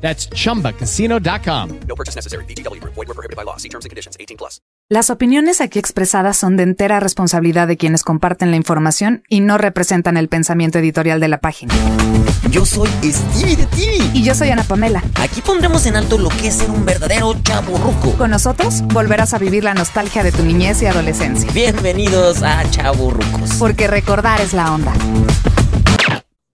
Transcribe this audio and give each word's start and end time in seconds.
That's 0.00 0.30
chumbacasino.com. 0.30 1.80
No 1.88 1.94
purchase 1.96 2.14
necessary. 2.14 2.44
BGW. 2.46 2.80
Void 2.84 3.08
were 3.08 3.14
prohibited 3.14 3.36
by 3.36 3.44
law. 3.44 3.56
See 3.56 3.68
terms 3.68 3.84
and 3.84 3.90
conditions. 3.90 4.16
18 4.20 4.36
plus. 4.36 4.60
Las 4.88 5.10
opiniones 5.10 5.60
aquí 5.60 5.80
expresadas 5.80 6.36
son 6.36 6.56
de 6.56 6.62
entera 6.62 7.00
responsabilidad 7.00 7.66
de 7.66 7.76
quienes 7.76 8.04
comparten 8.04 8.52
la 8.52 8.56
información 8.56 9.24
y 9.28 9.40
no 9.40 9.58
representan 9.58 10.16
el 10.16 10.28
pensamiento 10.28 10.78
editorial 10.78 11.18
de 11.18 11.26
la 11.26 11.38
página. 11.38 11.74
Yo 12.50 12.64
soy 12.64 12.88
Stevie 13.02 13.56
de 13.56 13.66
TV. 13.66 13.96
Y 14.14 14.22
yo 14.22 14.32
soy 14.36 14.50
Ana 14.50 14.62
Pamela. 14.62 15.02
Aquí 15.16 15.40
pondremos 15.40 15.86
en 15.86 15.96
alto 15.96 16.18
lo 16.18 16.28
que 16.28 16.46
es 16.46 16.54
ser 16.54 16.70
un 16.70 16.84
verdadero 16.84 17.34
chavo 17.42 17.76
ruco. 17.78 18.12
Con 18.16 18.30
nosotros 18.30 18.82
volverás 18.82 19.34
a 19.34 19.38
vivir 19.38 19.64
la 19.64 19.74
nostalgia 19.74 20.22
de 20.22 20.30
tu 20.30 20.44
niñez 20.44 20.80
y 20.82 20.86
adolescencia. 20.86 21.50
Bienvenidos 21.52 22.44
a 22.44 22.62
Chavo 22.70 23.10
Rucos. 23.10 23.54
Porque 23.58 23.88
recordar 23.88 24.40
es 24.40 24.52
la 24.52 24.72
onda. 24.72 24.92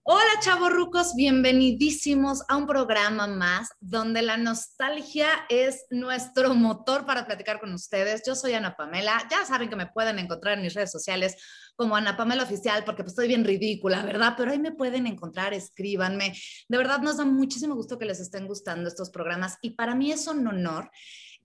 Hola 0.05 0.37
chavorrucos, 0.41 1.15
bienvenidísimos 1.15 2.43
a 2.49 2.57
un 2.57 2.67
programa 2.67 3.25
más 3.25 3.69
donde 3.79 4.21
la 4.21 4.35
nostalgia 4.35 5.29
es 5.47 5.85
nuestro 5.91 6.53
motor 6.55 7.05
para 7.05 7.25
platicar 7.25 7.61
con 7.61 7.73
ustedes. 7.73 8.21
Yo 8.27 8.35
soy 8.35 8.51
Ana 8.51 8.75
Pamela, 8.75 9.25
ya 9.31 9.45
saben 9.45 9.69
que 9.69 9.77
me 9.77 9.87
pueden 9.87 10.19
encontrar 10.19 10.57
en 10.57 10.63
mis 10.63 10.73
redes 10.73 10.91
sociales 10.91 11.37
como 11.77 11.95
Ana 11.95 12.17
Pamela 12.17 12.43
Oficial 12.43 12.83
porque 12.83 13.03
pues 13.03 13.13
estoy 13.13 13.29
bien 13.29 13.45
ridícula, 13.45 14.03
¿verdad? 14.03 14.33
Pero 14.35 14.51
ahí 14.51 14.59
me 14.59 14.73
pueden 14.73 15.07
encontrar, 15.07 15.53
escríbanme. 15.53 16.33
De 16.67 16.77
verdad 16.77 16.99
nos 16.99 17.15
da 17.15 17.23
muchísimo 17.23 17.73
gusto 17.73 17.97
que 17.97 18.03
les 18.03 18.19
estén 18.19 18.45
gustando 18.45 18.89
estos 18.89 19.09
programas 19.09 19.57
y 19.61 19.69
para 19.69 19.95
mí 19.95 20.11
es 20.11 20.27
un 20.27 20.45
honor 20.45 20.91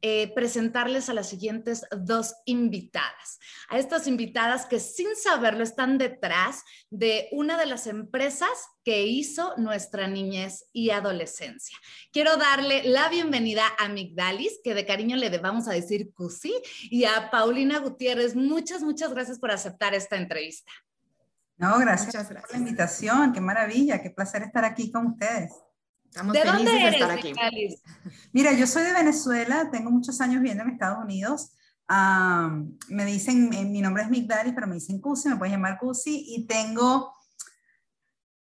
eh, 0.01 0.33
presentarles 0.35 1.09
a 1.09 1.15
las 1.15 1.29
siguientes 1.29 1.85
dos 1.91 2.35
invitadas. 2.45 3.39
A 3.69 3.79
estas 3.79 4.07
invitadas 4.07 4.67
que 4.67 4.81
sin 4.81 5.17
saberlo 5.17 5.63
están 5.63 5.99
detrás 5.99 6.63
de 6.91 7.29
una 7.33 7.59
de 7.59 7.67
las 7.67 7.87
empresas 7.87 8.49
que 8.85 9.07
hizo 9.07 9.55
nuestra 9.57 10.07
niñez 10.07 10.67
y 10.73 10.91
adolescencia. 10.91 11.77
Quiero 12.13 12.37
darle 12.37 12.85
la 12.85 13.09
bienvenida 13.09 13.65
a 13.79 13.89
Migdalis, 13.89 14.61
que 14.63 14.75
de 14.75 14.87
cariño 14.87 15.17
le 15.17 15.37
vamos 15.39 15.69
a 15.69 15.73
decir 15.73 16.12
Cusi, 16.15 16.55
y 16.83 17.05
a 17.05 17.31
Paulina 17.31 17.81
Gutiérrez. 17.81 18.37
Muchas, 18.37 18.83
muchas 18.83 19.12
gracias 19.12 19.39
por 19.39 19.51
aceptar 19.51 19.95
esta 19.95 20.17
entrevista. 20.17 20.73
No, 21.57 21.77
gracias, 21.79 22.15
gracias. 22.15 22.41
por 22.43 22.53
la 22.53 22.59
invitación. 22.59 23.33
Qué 23.33 23.41
maravilla, 23.41 24.01
qué 24.01 24.11
placer 24.11 24.43
estar 24.43 24.65
aquí 24.65 24.93
con 24.93 25.09
ustedes. 25.09 25.53
Estamos 26.09 26.33
¿De 26.33 26.41
felices 26.41 26.56
dónde 26.56 26.73
de 26.73 26.87
eres, 26.87 27.01
estar 27.01 27.11
aquí. 27.11 27.33
Mira, 28.33 28.53
yo 28.53 28.67
soy 28.67 28.83
de 28.83 28.92
Venezuela, 28.92 29.70
tengo 29.70 29.91
muchos 29.91 30.20
años 30.20 30.41
viviendo 30.41 30.65
en 30.65 30.70
Estados 30.70 31.05
Unidos. 31.05 31.53
Am, 31.87 32.77
me 32.89 33.05
dicen, 33.05 33.53
eh, 33.53 33.65
mi 33.65 33.81
nombre 33.81 34.03
es 34.03 34.11
Migdalis, 34.11 34.55
pero 34.55 34.67
me 34.67 34.75
dicen 34.75 35.00
Cusi, 35.00 35.28
me 35.28 35.37
puedes 35.37 35.53
llamar 35.53 35.78
Cusi, 35.78 36.34
y 36.34 36.47
tengo 36.47 37.15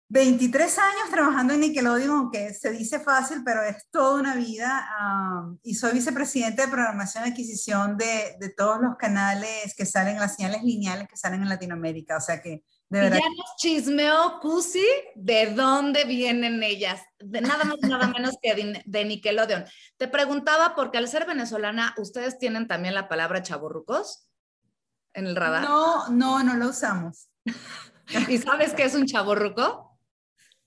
23 0.09 0.79
años 0.79 1.11
trabajando 1.11 1.55
en 1.55 1.61
Nickelodeon, 1.61 2.11
aunque 2.11 2.55
se 2.55 2.71
dice 2.71 3.01
fácil, 3.01 3.43
pero 3.45 3.63
es 3.63 3.89
toda 3.91 4.21
una 4.21 4.35
vida. 4.37 4.89
am, 4.99 5.59
y 5.63 5.75
soy 5.75 5.93
vicepresidente 5.93 6.63
de 6.63 6.69
programación 6.69 7.27
y 7.27 7.31
adquisición 7.31 7.97
de, 7.97 8.37
de 8.39 8.49
todos 8.51 8.81
los 8.81 8.97
canales 8.97 9.75
que 9.77 9.87
salen, 9.87 10.19
las 10.19 10.37
señales 10.37 10.63
lineales 10.63 11.09
que 11.09 11.17
salen 11.17 11.43
en 11.43 11.49
Latinoamérica. 11.49 12.17
O 12.17 12.21
sea 12.21 12.41
que, 12.41 12.65
de 12.89 12.99
Y 12.99 13.03
verdad, 13.03 13.19
ya 13.19 13.29
nos 13.29 13.57
chismeó 13.57 14.39
Cusi 14.41 14.87
de 15.15 15.55
dónde 15.55 16.05
vienen 16.05 16.63
ellas, 16.63 17.01
de 17.19 17.41
nada 17.41 17.65
más 17.65 17.79
nada 17.83 18.07
menos 18.17 18.37
que 18.41 18.55
de, 18.55 18.83
de 18.85 19.05
Nickelodeon. 19.05 19.65
Te 19.97 20.09
preguntaba 20.09 20.75
porque 20.75 20.99
al 20.99 21.09
ser 21.09 21.27
venezolana, 21.27 21.95
¿ustedes 21.99 22.39
tienen 22.39 22.69
también 22.69 22.95
la 22.95 23.09
palabra 23.09 23.43
chaborrucos 23.43 24.29
en 25.15 25.27
el 25.27 25.37
radar? 25.37 25.65
no, 25.65 26.09
no, 26.09 26.43
no 26.43 26.55
lo 26.55 26.69
usamos. 26.69 27.29
¿Y 28.29 28.39
sabes 28.39 28.73
qué 28.75 28.85
es 28.85 28.95
un 28.95 29.07
chaborruco? 29.07 29.99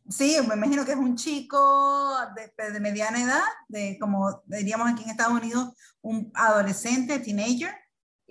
Sí, 0.09 0.37
me 0.47 0.55
imagino 0.55 0.83
que 0.85 0.93
es 0.93 0.97
un 0.97 1.15
chico 1.15 2.17
de, 2.35 2.71
de 2.71 2.79
mediana 2.79 3.21
edad, 3.21 3.43
de 3.67 3.97
como 3.99 4.41
diríamos 4.45 4.89
aquí 4.89 5.03
en 5.03 5.11
Estados 5.11 5.39
Unidos, 5.39 5.73
un 6.01 6.31
adolescente, 6.33 7.19
teenager. 7.19 7.73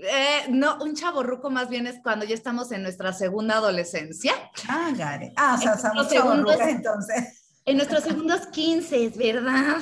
Eh, 0.01 0.47
no, 0.51 0.79
un 0.81 0.95
chaborruco 0.95 1.51
más 1.51 1.69
bien 1.69 1.87
es 1.89 1.99
cuando 2.03 2.25
ya 2.25 2.35
estamos 2.35 2.71
en 2.71 2.83
nuestra 2.85 3.13
segunda 3.13 3.57
adolescencia, 3.57 4.33
Ah, 4.69 4.91
it. 5.23 5.33
Ah, 5.37 5.57
o 5.59 5.61
sea, 5.61 5.77
somos 5.77 6.09
segundos- 6.09 6.57
entonces. 6.61 7.51
en 7.65 7.77
nuestros 7.77 8.05
segundos 8.05 8.47
15, 8.53 9.09
¿verdad? 9.17 9.79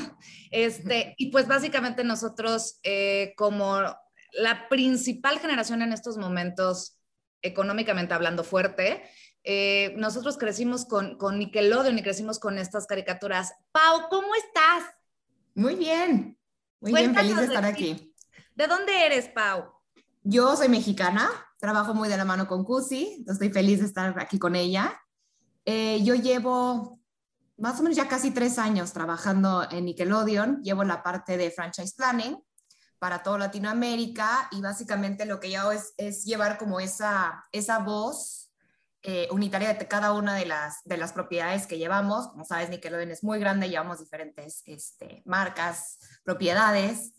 Este, 0.51 1.15
y 1.19 1.31
pues 1.31 1.47
básicamente 1.47 2.03
nosotros 2.03 2.81
eh, 2.83 3.35
como 3.37 3.79
la 4.33 4.69
principal 4.71 5.39
generación 5.39 5.83
en 5.83 5.93
estos 5.93 6.17
momentos, 6.17 6.99
económicamente 7.43 8.15
hablando 8.15 8.43
fuerte, 8.43 9.03
eh, 9.45 9.93
nosotros 9.99 10.39
crecimos 10.39 10.87
con, 10.87 11.19
con 11.19 11.39
Nickelodeon 11.39 11.99
y 11.99 12.03
crecimos 12.03 12.39
con 12.39 12.59
estas 12.59 12.87
caricaturas. 12.87 13.53
Pau, 13.71 14.09
¿cómo 14.09 14.29
estás? 14.35 14.85
Muy 15.55 15.75
bien, 15.75 16.39
muy 16.81 16.93
bien, 16.93 17.15
feliz 17.15 17.37
de 17.37 17.43
de 17.43 17.55
estar 17.55 17.65
ti. 17.75 17.91
aquí. 17.93 18.15
¿De 18.55 18.67
dónde 18.67 19.05
eres, 19.07 19.29
Pau? 19.29 19.76
Yo 20.29 20.57
soy 20.57 20.69
mexicana, 20.69 21.31
trabajo 21.61 21.95
muy 21.95 22.09
de 22.09 22.17
la 22.17 22.25
mano 22.25 22.49
con 22.49 22.65
Cusi, 22.65 23.25
estoy 23.29 23.51
feliz 23.51 23.79
de 23.79 23.87
estar 23.87 24.19
aquí 24.19 24.41
con 24.41 24.57
ella. 24.57 25.01
Eh, 25.65 26.03
yo 26.03 26.17
llevo 26.17 26.99
más 27.57 27.79
o 27.79 27.85
menos 27.85 27.97
ya 27.97 28.09
casi 28.09 28.33
tres 28.33 28.59
años 28.59 28.93
trabajando 28.93 29.65
en 29.71 29.85
Nickelodeon, 29.85 30.65
llevo 30.65 30.83
la 30.83 31.05
parte 31.05 31.37
de 31.37 31.53
franchise 31.53 31.95
planning 31.97 32.43
para 32.99 33.23
toda 33.23 33.39
Latinoamérica 33.39 34.49
y 34.51 34.61
básicamente 34.61 35.27
lo 35.27 35.39
que 35.39 35.53
yo 35.53 35.61
hago 35.61 35.71
es, 35.71 35.95
es 35.97 36.25
llevar 36.25 36.59
como 36.59 36.81
esa, 36.81 37.45
esa 37.53 37.79
voz 37.79 38.51
eh, 39.03 39.29
unitaria 39.31 39.75
de 39.75 39.87
cada 39.87 40.13
una 40.13 40.35
de 40.35 40.47
las, 40.47 40.83
de 40.83 40.97
las 40.97 41.13
propiedades 41.13 41.69
que 41.69 41.79
llevamos. 41.79 42.27
Como 42.27 42.45
sabes, 42.45 42.69
Nickelodeon 42.69 43.13
es 43.13 43.23
muy 43.23 43.39
grande, 43.39 43.69
llevamos 43.69 44.01
diferentes 44.01 44.65
este, 44.67 45.23
marcas, 45.25 46.01
propiedades, 46.25 47.13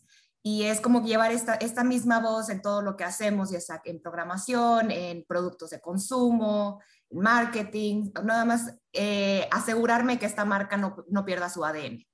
y 0.44 0.64
es 0.64 0.80
como 0.80 1.04
llevar 1.04 1.32
esta, 1.32 1.56
esta 1.56 1.84
misma 1.84 2.20
voz 2.20 2.50
en 2.50 2.62
todo 2.62 2.82
lo 2.82 2.96
que 2.96 3.04
hacemos, 3.04 3.52
ya 3.52 3.60
sea 3.60 3.82
en 3.86 4.02
programación, 4.02 4.92
en 4.92 5.26
productos 5.26 5.72
de 5.72 5.82
consumo, 5.82 6.82
en 7.10 7.20
marketing, 7.20 8.12
nada 8.24 8.46
más 8.46 8.74
eh, 8.94 9.48
asegurarme 9.52 10.20
que 10.20 10.26
esta 10.26 10.46
marca 10.46 10.78
no, 10.78 11.04
no 11.10 11.26
pierda 11.26 11.50
su 11.50 11.66
ADN. 11.66 12.06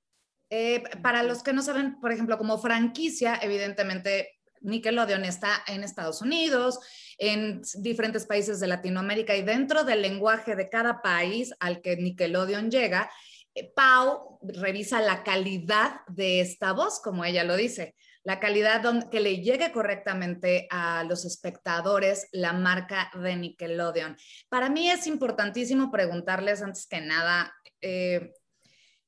Eh, 0.50 0.82
para 1.02 1.22
los 1.22 1.42
que 1.42 1.52
no 1.52 1.62
saben, 1.62 2.00
por 2.00 2.12
ejemplo, 2.12 2.38
como 2.38 2.58
franquicia, 2.58 3.38
evidentemente 3.42 4.34
Nickelodeon 4.60 5.24
está 5.24 5.62
en 5.66 5.84
Estados 5.84 6.22
Unidos, 6.22 6.80
en 7.18 7.62
diferentes 7.78 8.26
países 8.26 8.60
de 8.60 8.66
Latinoamérica 8.66 9.36
y 9.36 9.42
dentro 9.42 9.84
del 9.84 10.02
lenguaje 10.02 10.56
de 10.56 10.68
cada 10.68 11.02
país 11.02 11.52
al 11.60 11.80
que 11.80 11.96
Nickelodeon 11.96 12.70
llega, 12.70 13.10
eh, 13.54 13.72
Pau 13.74 14.38
revisa 14.42 15.00
la 15.00 15.22
calidad 15.22 16.00
de 16.08 16.40
esta 16.40 16.72
voz, 16.72 17.00
como 17.00 17.24
ella 17.24 17.44
lo 17.44 17.56
dice, 17.56 17.94
la 18.24 18.40
calidad 18.40 19.10
que 19.10 19.20
le 19.20 19.42
llegue 19.42 19.70
correctamente 19.70 20.66
a 20.70 21.04
los 21.04 21.26
espectadores 21.26 22.26
la 22.32 22.54
marca 22.54 23.10
de 23.14 23.36
Nickelodeon. 23.36 24.16
Para 24.48 24.70
mí 24.70 24.90
es 24.90 25.06
importantísimo 25.06 25.90
preguntarles 25.90 26.62
antes 26.62 26.86
que 26.86 27.02
nada, 27.02 27.54
eh, 27.82 28.32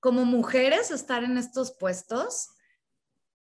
como 0.01 0.27
mujeres 0.27 0.91
estar 0.91 1.25
en 1.25 1.39
estos 1.39 1.75
puestos, 1.79 2.51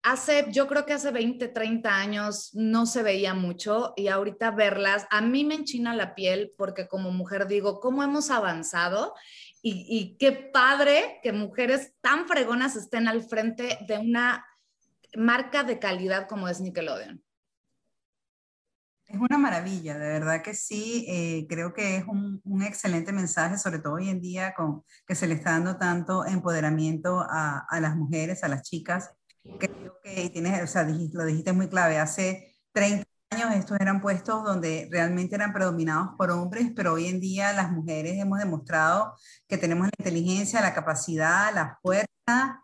hace, 0.04 0.46
yo 0.52 0.68
creo 0.68 0.86
que 0.86 0.92
hace 0.92 1.10
20, 1.10 1.48
30 1.48 1.92
años 1.92 2.50
no 2.52 2.86
se 2.86 3.02
veía 3.02 3.34
mucho 3.34 3.94
y 3.96 4.06
ahorita 4.06 4.52
verlas, 4.52 5.08
a 5.10 5.22
mí 5.22 5.44
me 5.44 5.56
enchina 5.56 5.96
la 5.96 6.14
piel 6.14 6.52
porque 6.56 6.86
como 6.86 7.10
mujer 7.10 7.48
digo, 7.48 7.80
¿cómo 7.80 8.04
hemos 8.04 8.30
avanzado? 8.30 9.12
Y, 9.60 9.86
y 9.88 10.16
qué 10.18 10.30
padre 10.30 11.18
que 11.22 11.32
mujeres 11.32 11.94
tan 12.00 12.28
fregonas 12.28 12.76
estén 12.76 13.08
al 13.08 13.22
frente 13.22 13.78
de 13.88 13.98
una 13.98 14.44
marca 15.16 15.64
de 15.64 15.78
calidad 15.78 16.28
como 16.28 16.48
es 16.48 16.60
Nickelodeon. 16.60 17.22
Es 19.06 19.20
una 19.20 19.36
maravilla, 19.38 19.98
de 19.98 20.08
verdad 20.08 20.42
que 20.42 20.54
sí. 20.54 21.04
eh, 21.08 21.46
creo 21.48 21.74
que 21.74 21.96
es 21.98 22.04
un, 22.06 22.40
un 22.44 22.62
excelente 22.62 23.12
mensaje, 23.12 23.58
sobre 23.58 23.78
todo 23.78 23.94
hoy 23.94 24.08
en 24.08 24.20
día, 24.20 24.54
con 24.54 24.82
que 25.06 25.14
se 25.14 25.26
le 25.26 25.34
está 25.34 25.50
dando 25.52 25.76
tanto 25.76 26.24
empoderamiento 26.24 27.20
a, 27.20 27.66
a 27.68 27.80
las 27.80 27.96
mujeres, 27.96 28.42
a 28.44 28.48
las 28.48 28.62
chicas. 28.62 29.10
Creo 29.58 29.98
que 30.02 30.30
tienes, 30.30 30.62
o 30.62 30.66
sea, 30.66 30.84
dijiste- 30.84 31.18
lo 31.18 31.24
dijiste 31.26 31.52
muy 31.52 31.68
clave. 31.68 31.98
Hace 31.98 32.56
30 32.72 33.04
años 33.30 33.54
estos 33.54 33.78
eran 33.80 34.00
puestos 34.00 34.42
donde 34.42 34.88
realmente 34.90 35.34
eran 35.36 35.52
predominados 35.52 36.10
por 36.16 36.30
hombres, 36.30 36.72
pero 36.74 36.94
hoy 36.94 37.06
en 37.08 37.20
día 37.20 37.52
las 37.52 37.70
mujeres 37.70 38.14
hemos 38.18 38.38
demostrado 38.38 39.14
que 39.46 39.58
tenemos 39.58 39.86
la 39.86 39.92
inteligencia, 39.98 40.62
la 40.62 40.74
capacidad, 40.74 41.52
la 41.54 41.78
fuerza 41.82 42.63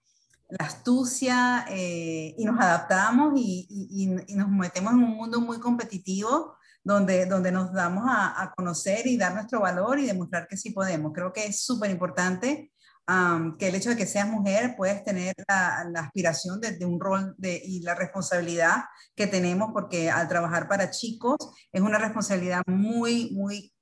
la 0.51 0.67
astucia 0.67 1.65
eh, 1.69 2.35
y 2.37 2.45
nos 2.45 2.59
adaptamos 2.59 3.33
y, 3.37 4.07
nos 4.35 4.49
metemos 4.49 4.93
en 4.93 5.05
un 5.05 5.17
mundo 5.17 5.41
muy 5.41 5.61
competitivo 5.61 6.57
donde, 6.83 7.27
donde 7.27 7.53
nos 7.53 7.73
damos 7.73 8.05
a, 8.09 8.53
conocer 8.57 9.07
y 9.07 9.17
dar 9.17 9.35
nuestro 9.35 9.61
valor 9.61 9.99
y 9.99 10.07
demostrar 10.07 10.49
que 10.49 10.57
sí 10.57 10.71
podemos. 10.71 11.13
Creo 11.15 11.33
que 11.33 11.47
es 11.47 11.63
súper 11.63 11.91
importante 11.91 12.73
que 13.59 13.69
el 13.69 13.75
hecho 13.75 13.91
de 13.91 13.97
que 13.97 14.07
seas 14.07 14.29
mujer 14.29 14.77
puedes 14.77 15.03
tener 15.03 15.35
la, 15.49 15.83
aspiración 15.97 16.61
de, 16.61 16.85
un 16.85 17.01
rol 17.01 17.35
y 17.43 17.83
la 17.83 17.95
responsabilidad 17.95 18.85
que 19.17 19.27
tenemos 19.27 19.71
porque 19.73 20.11
al 20.11 20.29
trabajar 20.29 20.69
para 20.69 20.91
chicos 20.91 21.37
es 21.73 21.81
una 21.81 21.99
responsabilidad 21.99 22.63
muy, 22.67 23.33
muy 23.33 23.73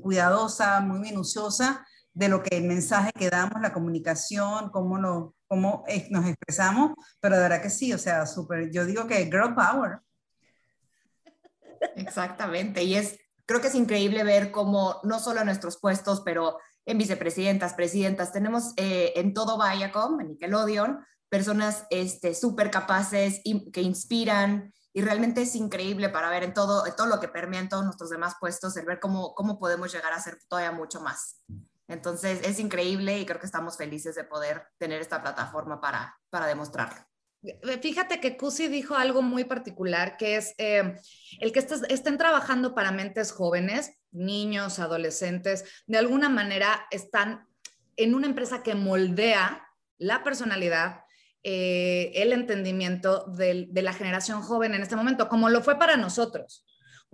cuidadosa, 0.00 0.80
muy 0.80 1.00
minuciosa 1.00 1.84
de 2.16 2.28
lo 2.28 2.42
que 2.42 2.56
el 2.56 2.64
mensaje 2.64 3.10
que 3.12 3.28
damos, 3.28 3.60
la 3.60 3.74
comunicación, 3.74 4.70
cómo, 4.70 4.96
lo, 4.98 5.35
cómo 5.48 5.84
nos 6.10 6.26
expresamos, 6.26 6.92
pero 7.20 7.36
de 7.36 7.42
verdad 7.42 7.62
que 7.62 7.70
sí, 7.70 7.92
o 7.92 7.98
sea, 7.98 8.26
súper, 8.26 8.70
yo 8.70 8.84
digo 8.84 9.06
que 9.06 9.24
girl 9.26 9.54
power. 9.54 10.00
Exactamente, 11.96 12.82
y 12.82 12.94
es, 12.94 13.18
creo 13.46 13.60
que 13.60 13.68
es 13.68 13.74
increíble 13.74 14.24
ver 14.24 14.50
cómo 14.50 15.00
no 15.02 15.18
solo 15.18 15.40
en 15.40 15.46
nuestros 15.46 15.78
puestos, 15.78 16.22
pero 16.24 16.58
en 16.84 16.98
vicepresidentas, 16.98 17.74
presidentas, 17.74 18.32
tenemos 18.32 18.72
eh, 18.76 19.12
en 19.16 19.34
todo 19.34 19.58
Viacom, 19.58 20.20
en 20.20 20.28
Nickelodeon, 20.28 21.04
personas 21.28 21.84
este, 21.90 22.34
súper 22.34 22.70
capaces 22.70 23.40
y, 23.44 23.70
que 23.72 23.82
inspiran 23.82 24.72
y 24.92 25.02
realmente 25.02 25.42
es 25.42 25.54
increíble 25.56 26.08
para 26.08 26.30
ver 26.30 26.42
en 26.42 26.54
todo, 26.54 26.84
todo 26.96 27.06
lo 27.06 27.20
que 27.20 27.28
permea 27.28 27.68
todos 27.68 27.84
nuestros 27.84 28.08
demás 28.08 28.36
puestos, 28.40 28.76
el 28.78 28.86
ver 28.86 28.98
cómo, 28.98 29.34
cómo 29.34 29.58
podemos 29.58 29.92
llegar 29.92 30.14
a 30.14 30.20
ser 30.20 30.38
todavía 30.48 30.72
mucho 30.72 31.02
más. 31.02 31.42
Entonces 31.88 32.40
es 32.42 32.58
increíble 32.58 33.18
y 33.18 33.26
creo 33.26 33.38
que 33.38 33.46
estamos 33.46 33.76
felices 33.76 34.14
de 34.14 34.24
poder 34.24 34.64
tener 34.78 35.00
esta 35.00 35.22
plataforma 35.22 35.80
para, 35.80 36.18
para 36.30 36.46
demostrarlo. 36.46 37.06
Fíjate 37.80 38.20
que 38.20 38.36
Cusi 38.36 38.66
dijo 38.66 38.96
algo 38.96 39.22
muy 39.22 39.44
particular, 39.44 40.16
que 40.16 40.36
es 40.36 40.54
eh, 40.58 40.96
el 41.40 41.52
que 41.52 41.60
estén 41.60 42.18
trabajando 42.18 42.74
para 42.74 42.90
mentes 42.90 43.30
jóvenes, 43.30 43.92
niños, 44.10 44.78
adolescentes, 44.78 45.64
de 45.86 45.98
alguna 45.98 46.28
manera 46.28 46.86
están 46.90 47.46
en 47.96 48.14
una 48.14 48.26
empresa 48.26 48.62
que 48.62 48.74
moldea 48.74 49.62
la 49.98 50.24
personalidad, 50.24 51.02
eh, 51.42 52.10
el 52.16 52.32
entendimiento 52.32 53.26
de 53.26 53.68
la 53.74 53.92
generación 53.92 54.42
joven 54.42 54.74
en 54.74 54.82
este 54.82 54.96
momento, 54.96 55.28
como 55.28 55.48
lo 55.48 55.62
fue 55.62 55.78
para 55.78 55.96
nosotros. 55.96 56.64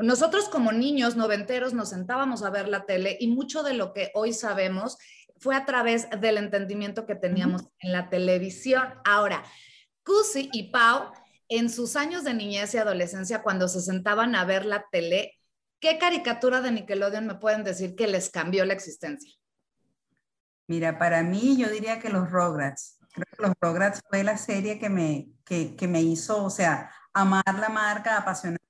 Nosotros 0.03 0.49
como 0.49 0.73
niños 0.73 1.15
noventeros 1.15 1.75
nos 1.75 1.91
sentábamos 1.91 2.43
a 2.43 2.51
ver 2.51 2.69
la 2.69 2.87
tele 2.87 3.17
y 3.21 3.29
mucho 3.29 3.63
de 3.63 3.75
lo 3.75 3.93
que 3.93 4.11
hoy 4.15 4.33
sabemos 4.33 4.99
fue 5.39 5.55
a 5.55 5.65
través 5.65 6.09
del 6.21 6.39
entendimiento 6.39 7.07
que 7.07 7.15
teníamos 7.15 7.63
en 7.79 7.93
la 7.93 8.11
televisión. 8.11 8.83
Ahora, 9.05 9.45
Cusi 10.05 10.51
y 10.53 10.71
Pau, 10.71 11.13
en 11.49 11.71
sus 11.71 11.95
años 11.95 12.25
de 12.25 12.35
niñez 12.35 12.75
y 12.75 12.79
adolescencia, 12.79 13.43
cuando 13.43 13.69
se 13.69 13.81
sentaban 13.81 14.35
a 14.35 14.45
ver 14.45 14.65
la 14.65 14.87
tele, 14.91 15.39
¿qué 15.79 15.99
caricatura 15.99 16.61
de 16.61 16.73
Nickelodeon 16.73 17.27
me 17.27 17.37
pueden 17.37 17.63
decir 17.63 17.95
que 17.95 18.09
les 18.09 18.29
cambió 18.31 18.65
la 18.65 18.75
existencia? 18.75 19.33
Mira, 20.67 20.99
para 20.99 21.23
mí 21.23 21.57
yo 21.57 21.69
diría 21.69 22.01
que 22.01 22.09
los 22.09 22.31
Rugrats. 22.31 22.99
Creo 23.13 23.27
que 23.37 23.43
los 23.43 23.53
Rugrats 23.61 24.01
fue 24.09 24.25
la 24.25 24.37
serie 24.37 24.79
que 24.81 24.89
me, 24.89 25.29
que, 25.45 25.77
que 25.77 25.87
me 25.87 26.03
hizo, 26.03 26.45
o 26.45 26.51
sea, 26.51 26.91
amar 27.13 27.45
la 27.59 27.69
marca, 27.69 28.17
apasionar. 28.17 28.62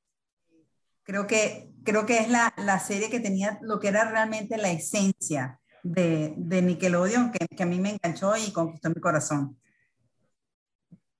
Creo 1.04 1.26
que, 1.26 1.72
creo 1.84 2.06
que 2.06 2.18
es 2.18 2.28
la, 2.28 2.52
la, 2.56 2.78
serie 2.78 3.10
que 3.10 3.20
tenía 3.20 3.58
lo 3.62 3.80
que 3.80 3.88
era 3.88 4.08
realmente 4.10 4.56
la 4.56 4.70
esencia 4.70 5.60
de, 5.82 6.34
de 6.36 6.62
Nickelodeon, 6.62 7.32
que, 7.32 7.46
que 7.48 7.62
a 7.62 7.66
mí 7.66 7.80
me 7.80 7.90
enganchó 7.90 8.36
y 8.36 8.52
conquistó 8.52 8.88
mi 8.90 9.00
corazón. 9.00 9.58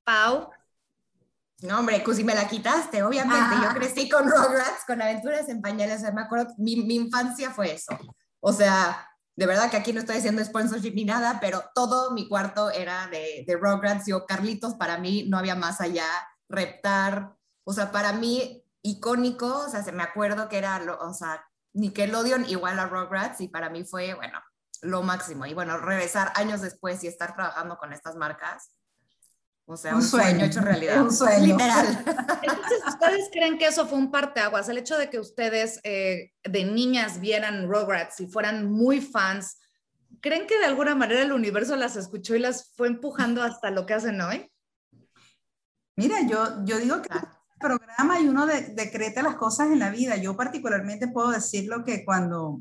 Pau. 0.05 0.50
No, 1.62 1.79
hombre, 1.79 2.02
Cusi, 2.02 2.25
me 2.25 2.34
la 2.34 2.49
quitaste, 2.49 3.02
obviamente. 3.02 3.55
Yo 3.62 3.75
crecí 3.75 4.08
con 4.08 4.25
Rugrats, 4.25 4.84
con 4.87 5.00
aventuras 5.00 5.49
en 5.49 5.62
pañales. 5.62 5.99
O 5.99 6.00
sea, 6.00 6.12
me 6.12 6.23
acuerdo, 6.23 6.52
mi, 6.58 6.76
mi 6.76 6.96
infancia 6.96 7.50
fue 7.50 7.73
eso. 7.73 7.96
O 8.40 8.52
sea, 8.52 9.06
de 9.37 9.46
verdad 9.46 9.70
que 9.70 9.76
aquí 9.76 9.93
no 9.93 10.00
estoy 10.00 10.17
haciendo 10.17 10.44
sponsorship 10.44 10.93
ni 10.94 11.05
nada, 11.05 11.38
pero 11.40 11.62
todo 11.75 12.11
mi 12.12 12.29
cuarto 12.29 12.70
era 12.70 13.06
de, 13.06 13.44
de 13.46 13.56
Rugrats. 13.56 14.06
Yo, 14.06 14.26
Carlitos, 14.26 14.75
para 14.75 14.99
mí 14.99 15.26
no 15.29 15.38
había 15.38 15.55
más 15.55 15.81
allá. 15.81 16.06
Reptar, 16.49 17.34
o 17.64 17.73
sea, 17.73 17.93
para 17.93 18.12
mí 18.12 18.62
icónico, 18.82 19.64
o 19.67 19.69
sea, 19.69 19.82
se 19.82 19.93
me 19.93 20.02
acuerdo 20.02 20.49
que 20.49 20.58
era, 20.58 20.81
o 21.00 21.14
sea, 21.14 21.44
Nickelodeon 21.75 22.49
igual 22.49 22.79
a 22.79 22.87
Rugrats 22.87 23.40
y 23.40 23.49
para 23.49 23.70
mí 23.70 23.84
fue, 23.84 24.14
bueno, 24.14 24.38
lo 24.82 25.02
máximo. 25.02 25.46
Y 25.46 25.55
bueno, 25.55 25.79
regresar 25.79 26.32
años 26.34 26.61
después 26.61 27.02
y 27.05 27.06
estar 27.06 27.34
trabajando 27.34 27.79
con 27.79 27.93
estas 27.93 28.17
marcas, 28.17 28.75
o 29.64 29.76
sea, 29.76 29.94
un, 29.94 30.02
sueño, 30.02 30.44
hecho 30.44 30.61
realidad. 30.61 31.02
Un 31.02 31.12
sueño. 31.12 31.46
Literal. 31.46 32.05
Entonces, 32.43 32.82
¿ustedes 32.88 33.29
creen 33.32 33.58
que 33.58 33.67
eso 33.67 33.87
fue 33.87 33.96
un 33.96 34.11
parteaguas? 34.11 34.69
El 34.69 34.79
hecho 34.79 34.99
de 34.99 35.08
que 35.08 35.20
ustedes 35.20 35.81
eh, 35.84 36.32
de 36.43 36.64
niñas 36.64 37.20
vieran 37.20 37.69
Rugrats 37.69 38.20
y 38.20 38.26
fueran 38.26 38.70
muy 38.70 39.00
fans, 39.00 39.58
¿creen 40.20 40.46
que 40.46 40.58
de 40.58 40.64
alguna 40.64 40.96
manera 40.96 41.23
el 41.23 41.32
universo 41.32 41.76
las 41.76 41.96
escuchó 41.96 42.34
y 42.34 42.40
las 42.40 42.73
fue 42.76 42.88
empujando 42.88 43.43
hasta 43.43 43.70
lo 43.70 43.87
que 43.87 43.94
hacen 43.94 44.20
hoy? 44.20 44.52
Mira, 45.94 46.17
yo, 46.26 46.64
yo 46.64 46.79
digo 46.79 47.00
que 47.00 47.08
programa 47.62 48.20
y 48.20 48.29
uno 48.29 48.47
decreta 48.47 49.23
las 49.23 49.37
cosas 49.37 49.69
en 49.69 49.79
la 49.79 49.91
vida. 49.91 50.17
Yo 50.17 50.37
particularmente 50.37 51.09
puedo 51.09 51.31
decirlo 51.31 51.85
que 51.85 52.05
cuando 52.05 52.61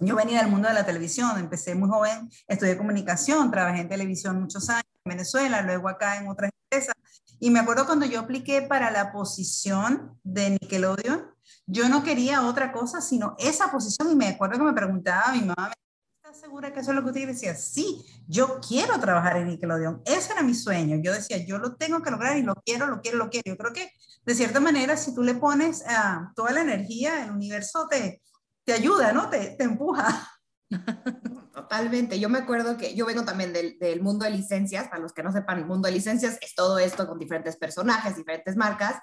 yo 0.00 0.16
venía 0.16 0.40
del 0.40 0.50
mundo 0.50 0.68
de 0.68 0.74
la 0.74 0.84
televisión, 0.84 1.38
empecé 1.38 1.74
muy 1.74 1.88
joven, 1.88 2.28
estudié 2.48 2.76
comunicación, 2.76 3.50
trabajé 3.50 3.82
en 3.82 3.88
televisión 3.88 4.40
muchos 4.40 4.68
años 4.68 4.84
en 5.04 5.10
Venezuela, 5.10 5.62
luego 5.62 5.88
acá 5.88 6.16
en 6.16 6.28
otras 6.28 6.50
empresas. 6.64 6.94
Y 7.38 7.50
me 7.50 7.60
acuerdo 7.60 7.86
cuando 7.86 8.06
yo 8.06 8.20
apliqué 8.20 8.62
para 8.62 8.90
la 8.90 9.12
posición 9.12 10.18
de 10.24 10.50
Nickelodeon, 10.50 11.26
yo 11.66 11.88
no 11.88 12.02
quería 12.02 12.46
otra 12.46 12.72
cosa 12.72 13.00
sino 13.00 13.36
esa 13.38 13.70
posición 13.70 14.10
y 14.10 14.16
me 14.16 14.28
acuerdo 14.28 14.58
que 14.58 14.64
me 14.64 14.72
preguntaba 14.72 15.32
mi 15.32 15.40
mamá, 15.42 15.72
¿estás 16.16 16.40
segura 16.40 16.72
que 16.72 16.80
eso 16.80 16.90
es 16.90 16.96
lo 16.96 17.02
que 17.02 17.10
usted 17.10 17.26
decía? 17.26 17.54
Sí, 17.54 18.04
yo 18.26 18.60
quiero 18.66 18.98
trabajar 18.98 19.36
en 19.36 19.48
Nickelodeon, 19.48 20.02
ese 20.04 20.32
era 20.32 20.42
mi 20.42 20.54
sueño. 20.54 21.00
Yo 21.02 21.12
decía, 21.12 21.44
yo 21.44 21.58
lo 21.58 21.76
tengo 21.76 22.02
que 22.02 22.10
lograr 22.10 22.36
y 22.36 22.42
lo 22.42 22.54
quiero, 22.64 22.86
lo 22.86 23.00
quiero, 23.00 23.18
lo 23.18 23.30
quiero. 23.30 23.44
Yo 23.46 23.56
creo 23.56 23.72
que 23.72 23.92
de 24.24 24.34
cierta 24.34 24.60
manera, 24.60 24.96
si 24.96 25.14
tú 25.14 25.22
le 25.22 25.34
pones 25.34 25.82
uh, 25.82 26.32
toda 26.34 26.52
la 26.52 26.60
energía, 26.60 27.24
el 27.24 27.32
universo 27.32 27.88
te, 27.88 28.22
te 28.64 28.72
ayuda, 28.72 29.12
¿no? 29.12 29.28
Te, 29.28 29.56
te 29.56 29.64
empuja. 29.64 30.28
Totalmente. 31.52 32.18
Yo 32.18 32.28
me 32.28 32.38
acuerdo 32.38 32.76
que 32.76 32.94
yo 32.94 33.04
vengo 33.04 33.24
también 33.24 33.52
del, 33.52 33.78
del, 33.78 34.00
mundo 34.00 34.24
de 34.24 34.30
licencias. 34.30 34.88
Para 34.88 35.02
los 35.02 35.12
que 35.12 35.22
no 35.22 35.32
sepan, 35.32 35.58
el 35.58 35.66
mundo 35.66 35.86
de 35.86 35.94
licencias 35.94 36.38
es 36.40 36.54
todo 36.54 36.78
esto 36.78 37.06
con 37.06 37.18
diferentes 37.18 37.56
personajes, 37.56 38.16
diferentes 38.16 38.56
marcas. 38.56 38.96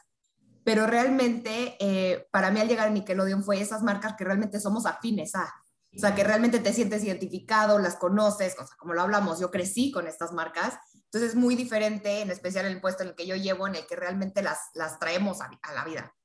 Pero 0.64 0.88
realmente, 0.88 1.76
eh, 1.80 2.28
para 2.32 2.52
mí 2.52 2.60
al 2.60 2.68
llegar 2.68 2.88
a 2.88 2.92
Nickelodeon 2.92 3.44
fue 3.44 3.62
esas 3.62 3.84
marcas 3.84 4.16
que 4.18 4.24
realmente 4.24 4.60
somos 4.60 4.86
afines 4.86 5.36
a. 5.36 5.54
O 5.96 6.00
sea, 6.00 6.14
que 6.14 6.24
realmente 6.24 6.60
te 6.60 6.72
sientes 6.72 7.04
identificado, 7.04 7.80
las 7.80 7.96
conoces, 7.96 8.56
o 8.60 8.66
como 8.78 8.94
lo 8.94 9.02
hablamos, 9.02 9.40
yo 9.40 9.50
crecí 9.50 9.92
con 9.92 10.08
estas 10.08 10.32
marcas. 10.32 10.76
Entonces 11.12 11.32
es 11.32 11.36
muy 11.36 11.56
diferente, 11.56 12.22
en 12.22 12.30
especial 12.30 12.66
el 12.68 12.80
puesto 12.80 13.04
en 13.04 13.10
el 13.10 13.16
que 13.16 13.26
yo 13.26 13.36
llevo, 13.36 13.68
en 13.68 13.76
el 13.76 13.88
que 13.88 13.96
realmente 13.96 14.44
las, 14.44 14.60
las 14.76 15.00
traemos 15.00 15.42
a, 15.42 15.50
a 15.64 15.74
la 15.74 15.84
vida. 15.84 16.16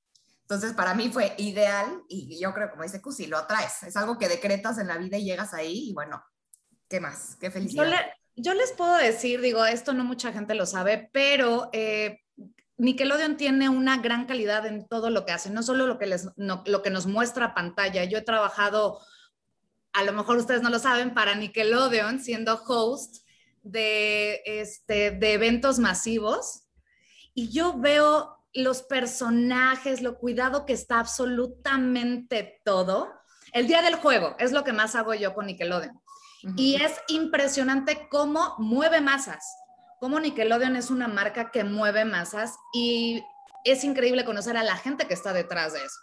Entonces, 0.42 0.74
para 0.74 0.92
mí 0.92 1.08
fue 1.08 1.34
ideal 1.38 2.02
y 2.06 2.38
yo 2.38 2.52
creo, 2.52 2.70
como 2.70 2.82
dice 2.82 3.00
Cusi, 3.00 3.26
lo 3.26 3.38
atraes. 3.38 3.82
Es 3.82 3.96
algo 3.96 4.18
que 4.18 4.28
decretas 4.28 4.76
en 4.76 4.88
la 4.88 4.98
vida 4.98 5.16
y 5.16 5.24
llegas 5.24 5.54
ahí 5.54 5.88
y 5.88 5.94
bueno, 5.94 6.22
¿qué 6.86 7.00
más? 7.00 7.36
Qué 7.40 7.50
felicidad. 7.50 7.84
Yo, 7.84 7.90
le, 7.90 7.96
yo 8.36 8.52
les 8.52 8.72
puedo 8.72 8.94
decir, 8.96 9.40
digo, 9.40 9.64
esto 9.64 9.94
no 9.94 10.04
mucha 10.04 10.34
gente 10.34 10.54
lo 10.54 10.66
sabe, 10.66 11.08
pero 11.14 11.70
eh, 11.72 12.20
Nickelodeon 12.76 13.38
tiene 13.38 13.70
una 13.70 13.96
gran 14.02 14.26
calidad 14.26 14.66
en 14.66 14.86
todo 14.86 15.08
lo 15.08 15.24
que 15.24 15.32
hace, 15.32 15.48
no 15.48 15.62
solo 15.62 15.86
lo 15.86 15.98
que, 15.98 16.06
les, 16.06 16.28
no, 16.36 16.62
lo 16.66 16.82
que 16.82 16.90
nos 16.90 17.06
muestra 17.06 17.54
pantalla. 17.54 18.04
Yo 18.04 18.18
he 18.18 18.22
trabajado, 18.22 19.00
a 19.94 20.04
lo 20.04 20.12
mejor 20.12 20.36
ustedes 20.36 20.60
no 20.60 20.68
lo 20.68 20.78
saben, 20.78 21.14
para 21.14 21.34
Nickelodeon, 21.36 22.20
siendo 22.20 22.62
host 22.66 23.23
de, 23.64 24.42
este, 24.44 25.10
de 25.10 25.32
eventos 25.32 25.78
masivos. 25.78 26.68
Y 27.34 27.50
yo 27.50 27.78
veo 27.78 28.38
los 28.52 28.82
personajes, 28.82 30.00
lo 30.00 30.18
cuidado 30.18 30.64
que 30.64 30.72
está 30.72 31.00
absolutamente 31.00 32.60
todo. 32.64 33.12
El 33.52 33.66
día 33.66 33.82
del 33.82 33.96
juego 33.96 34.36
es 34.38 34.52
lo 34.52 34.62
que 34.62 34.72
más 34.72 34.94
hago 34.94 35.14
yo 35.14 35.34
con 35.34 35.46
Nickelodeon. 35.46 35.96
Uh 35.96 36.48
-huh. 36.48 36.54
Y 36.56 36.76
es 36.76 36.92
impresionante 37.08 38.08
cómo 38.08 38.54
mueve 38.58 39.00
masas, 39.00 39.44
cómo 39.98 40.20
Nickelodeon 40.20 40.76
es 40.76 40.90
una 40.90 41.08
marca 41.08 41.50
que 41.50 41.64
mueve 41.64 42.04
masas 42.04 42.56
y 42.72 43.24
es 43.64 43.82
increíble 43.82 44.24
conocer 44.24 44.56
a 44.56 44.62
la 44.62 44.76
gente 44.76 45.08
que 45.08 45.14
está 45.14 45.32
detrás 45.32 45.72
de 45.72 45.80
eso. 45.80 46.00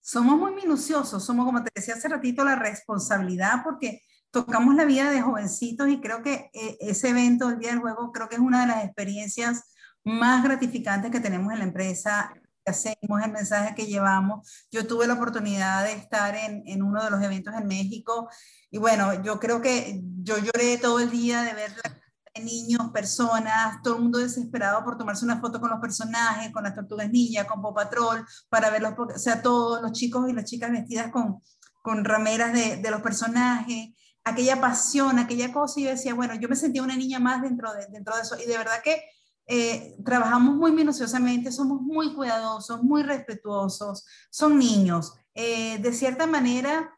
Somos 0.00 0.38
muy 0.38 0.52
minuciosos, 0.54 1.22
somos, 1.22 1.44
como 1.44 1.62
te 1.62 1.70
decía 1.74 1.94
hace 1.94 2.08
ratito, 2.08 2.42
la 2.42 2.56
responsabilidad 2.56 3.62
porque 3.62 4.00
tocamos 4.30 4.74
la 4.74 4.84
vida 4.84 5.10
de 5.10 5.22
jovencitos 5.22 5.88
y 5.88 6.00
creo 6.00 6.22
que 6.22 6.50
eh, 6.52 6.76
ese 6.80 7.10
evento, 7.10 7.48
el 7.48 7.58
Día 7.58 7.70
del 7.70 7.80
Juego, 7.80 8.12
creo 8.12 8.28
que 8.28 8.36
es 8.36 8.40
una 8.40 8.62
de 8.62 8.68
las 8.68 8.84
experiencias 8.84 9.64
más 10.04 10.44
gratificantes 10.44 11.10
que 11.10 11.20
tenemos 11.20 11.52
en 11.52 11.58
la 11.58 11.64
empresa. 11.64 12.32
hacemos, 12.66 13.22
el 13.24 13.32
mensaje 13.32 13.74
que 13.74 13.86
llevamos. 13.86 14.66
Yo 14.70 14.86
tuve 14.86 15.06
la 15.06 15.14
oportunidad 15.14 15.84
de 15.84 15.92
estar 15.92 16.34
en, 16.36 16.62
en 16.66 16.82
uno 16.82 17.02
de 17.02 17.10
los 17.10 17.22
eventos 17.22 17.54
en 17.54 17.66
México 17.66 18.28
y 18.70 18.78
bueno, 18.78 19.22
yo 19.22 19.40
creo 19.40 19.62
que 19.62 20.02
yo 20.22 20.36
lloré 20.38 20.76
todo 20.78 21.00
el 21.00 21.10
día 21.10 21.42
de 21.42 21.54
ver 21.54 21.72
niños, 22.44 22.90
personas, 22.92 23.80
todo 23.82 23.96
el 23.96 24.02
mundo 24.02 24.18
desesperado 24.18 24.84
por 24.84 24.96
tomarse 24.96 25.24
una 25.24 25.40
foto 25.40 25.60
con 25.60 25.70
los 25.70 25.80
personajes, 25.80 26.52
con 26.52 26.64
las 26.64 26.74
tortugas 26.74 27.10
ninja, 27.10 27.46
con 27.46 27.60
Pop 27.60 27.74
Patrol, 27.74 28.24
para 28.48 28.70
verlos, 28.70 28.94
o 28.96 29.18
sea, 29.18 29.42
todos 29.42 29.82
los 29.82 29.92
chicos 29.92 30.28
y 30.28 30.32
las 30.32 30.44
chicas 30.44 30.70
vestidas 30.70 31.10
con, 31.10 31.42
con 31.82 32.04
rameras 32.04 32.52
de, 32.52 32.76
de 32.76 32.90
los 32.90 33.00
personajes, 33.00 33.90
aquella 34.28 34.60
pasión, 34.60 35.18
aquella 35.18 35.52
cosa, 35.52 35.80
y 35.80 35.84
yo 35.84 35.90
decía, 35.90 36.14
bueno, 36.14 36.34
yo 36.34 36.48
me 36.48 36.56
sentía 36.56 36.82
una 36.82 36.96
niña 36.96 37.18
más 37.18 37.42
dentro 37.42 37.72
de, 37.72 37.86
dentro 37.86 38.16
de 38.16 38.22
eso, 38.22 38.36
y 38.38 38.46
de 38.46 38.58
verdad 38.58 38.80
que 38.82 39.02
eh, 39.46 39.96
trabajamos 40.04 40.54
muy 40.54 40.72
minuciosamente, 40.72 41.50
somos 41.50 41.80
muy 41.80 42.14
cuidadosos, 42.14 42.82
muy 42.82 43.02
respetuosos, 43.02 44.06
son 44.30 44.58
niños. 44.58 45.14
Eh, 45.34 45.78
de 45.78 45.92
cierta 45.92 46.26
manera, 46.26 46.94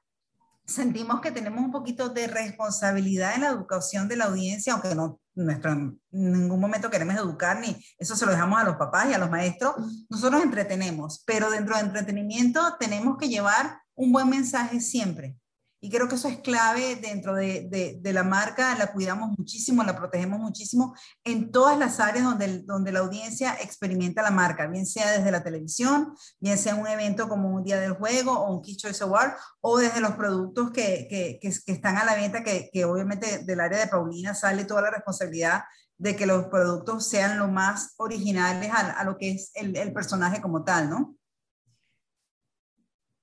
sentimos 0.67 1.21
que 1.21 1.31
tenemos 1.31 1.65
un 1.65 1.71
poquito 1.71 2.09
de 2.09 2.27
responsabilidad 2.27 3.35
en 3.35 3.43
la 3.43 3.49
educación 3.49 4.09
de 4.09 4.17
la 4.17 4.27
audiencia, 4.27 4.73
aunque 4.73 4.95
no 4.95 5.21
nuestro, 5.35 5.73
en 5.73 6.01
ningún 6.11 6.61
momento 6.61 6.91
queremos 6.91 7.15
educar, 7.15 7.61
ni 7.61 7.77
eso 7.99 8.17
se 8.17 8.27
lo 8.27 8.33
dejamos 8.33 8.61
a 8.61 8.65
los 8.65 8.77
papás 8.77 9.09
y 9.09 9.15
a 9.15 9.19
los 9.19 9.31
maestros. 9.31 9.75
Nosotros 10.09 10.43
entretenemos, 10.43 11.23
pero 11.27 11.51
dentro 11.51 11.77
de 11.77 11.83
entretenimiento 11.83 12.77
tenemos 12.79 13.17
que 13.17 13.29
llevar 13.29 13.81
un 13.95 14.13
buen 14.13 14.29
mensaje 14.29 14.81
siempre. 14.81 15.37
Y 15.83 15.89
creo 15.89 16.09
que 16.09 16.17
eso 16.17 16.29
es 16.29 16.41
clave 16.41 16.97
dentro 16.97 17.35
de, 17.35 17.67
de, 17.71 17.99
de, 18.01 18.13
la 18.13 18.23
marca, 18.23 18.77
la 18.77 18.93
cuidamos 18.93 19.31
muchísimo, 19.39 19.83
la 19.83 19.97
protegemos 19.97 20.39
muchísimo 20.39 20.95
en 21.25 21.51
todas 21.51 21.79
las 21.79 22.01
áreas 22.01 22.25
donde, 22.25 22.63
donde 22.65 22.93
la 22.93 22.99
audiencia 22.99 23.55
experimenta 23.63 24.21
la 24.23 24.31
marca, 24.31 24.67
bien 24.67 24.85
sea 24.85 25.11
desde 25.11 25.31
la 25.31 25.43
televisión, 25.43 26.15
bien 26.39 26.59
sea 26.59 26.75
un 26.75 26.87
evento 26.87 27.31
como 27.31 27.49
un 27.49 27.65
Día 27.65 27.81
del 27.81 27.95
Juego 27.95 28.33
o 28.33 28.55
un 28.55 28.63
Key 28.63 28.77
Choice 28.77 29.03
Award, 29.03 29.33
o 29.63 29.79
desde 29.79 30.01
los 30.01 30.13
productos 30.13 30.71
que, 30.71 31.07
que, 31.09 31.39
que, 31.41 31.51
que 31.65 31.73
están 31.73 31.97
a 31.97 32.05
la 32.05 32.15
venta, 32.15 32.45
que, 32.45 32.85
obviamente 32.85 33.45
del 33.45 33.61
área 33.61 33.79
de 33.79 33.87
Paulina 33.87 34.35
sale 34.35 34.67
toda 34.67 34.83
la 34.83 34.91
responsabilidad 34.91 35.63
de 35.97 36.15
que 36.15 36.27
los 36.27 36.47
productos 36.47 37.09
sean 37.09 37.39
lo 37.39 37.49
más 37.49 37.95
originales 37.97 38.71
a, 38.71 38.91
a 38.91 39.05
lo 39.05 39.17
que 39.17 39.33
es 39.33 39.51
el, 39.55 39.75
el 39.77 39.95
personaje 39.95 40.43
como 40.43 40.63
tal, 40.63 40.91
¿no? 40.91 41.17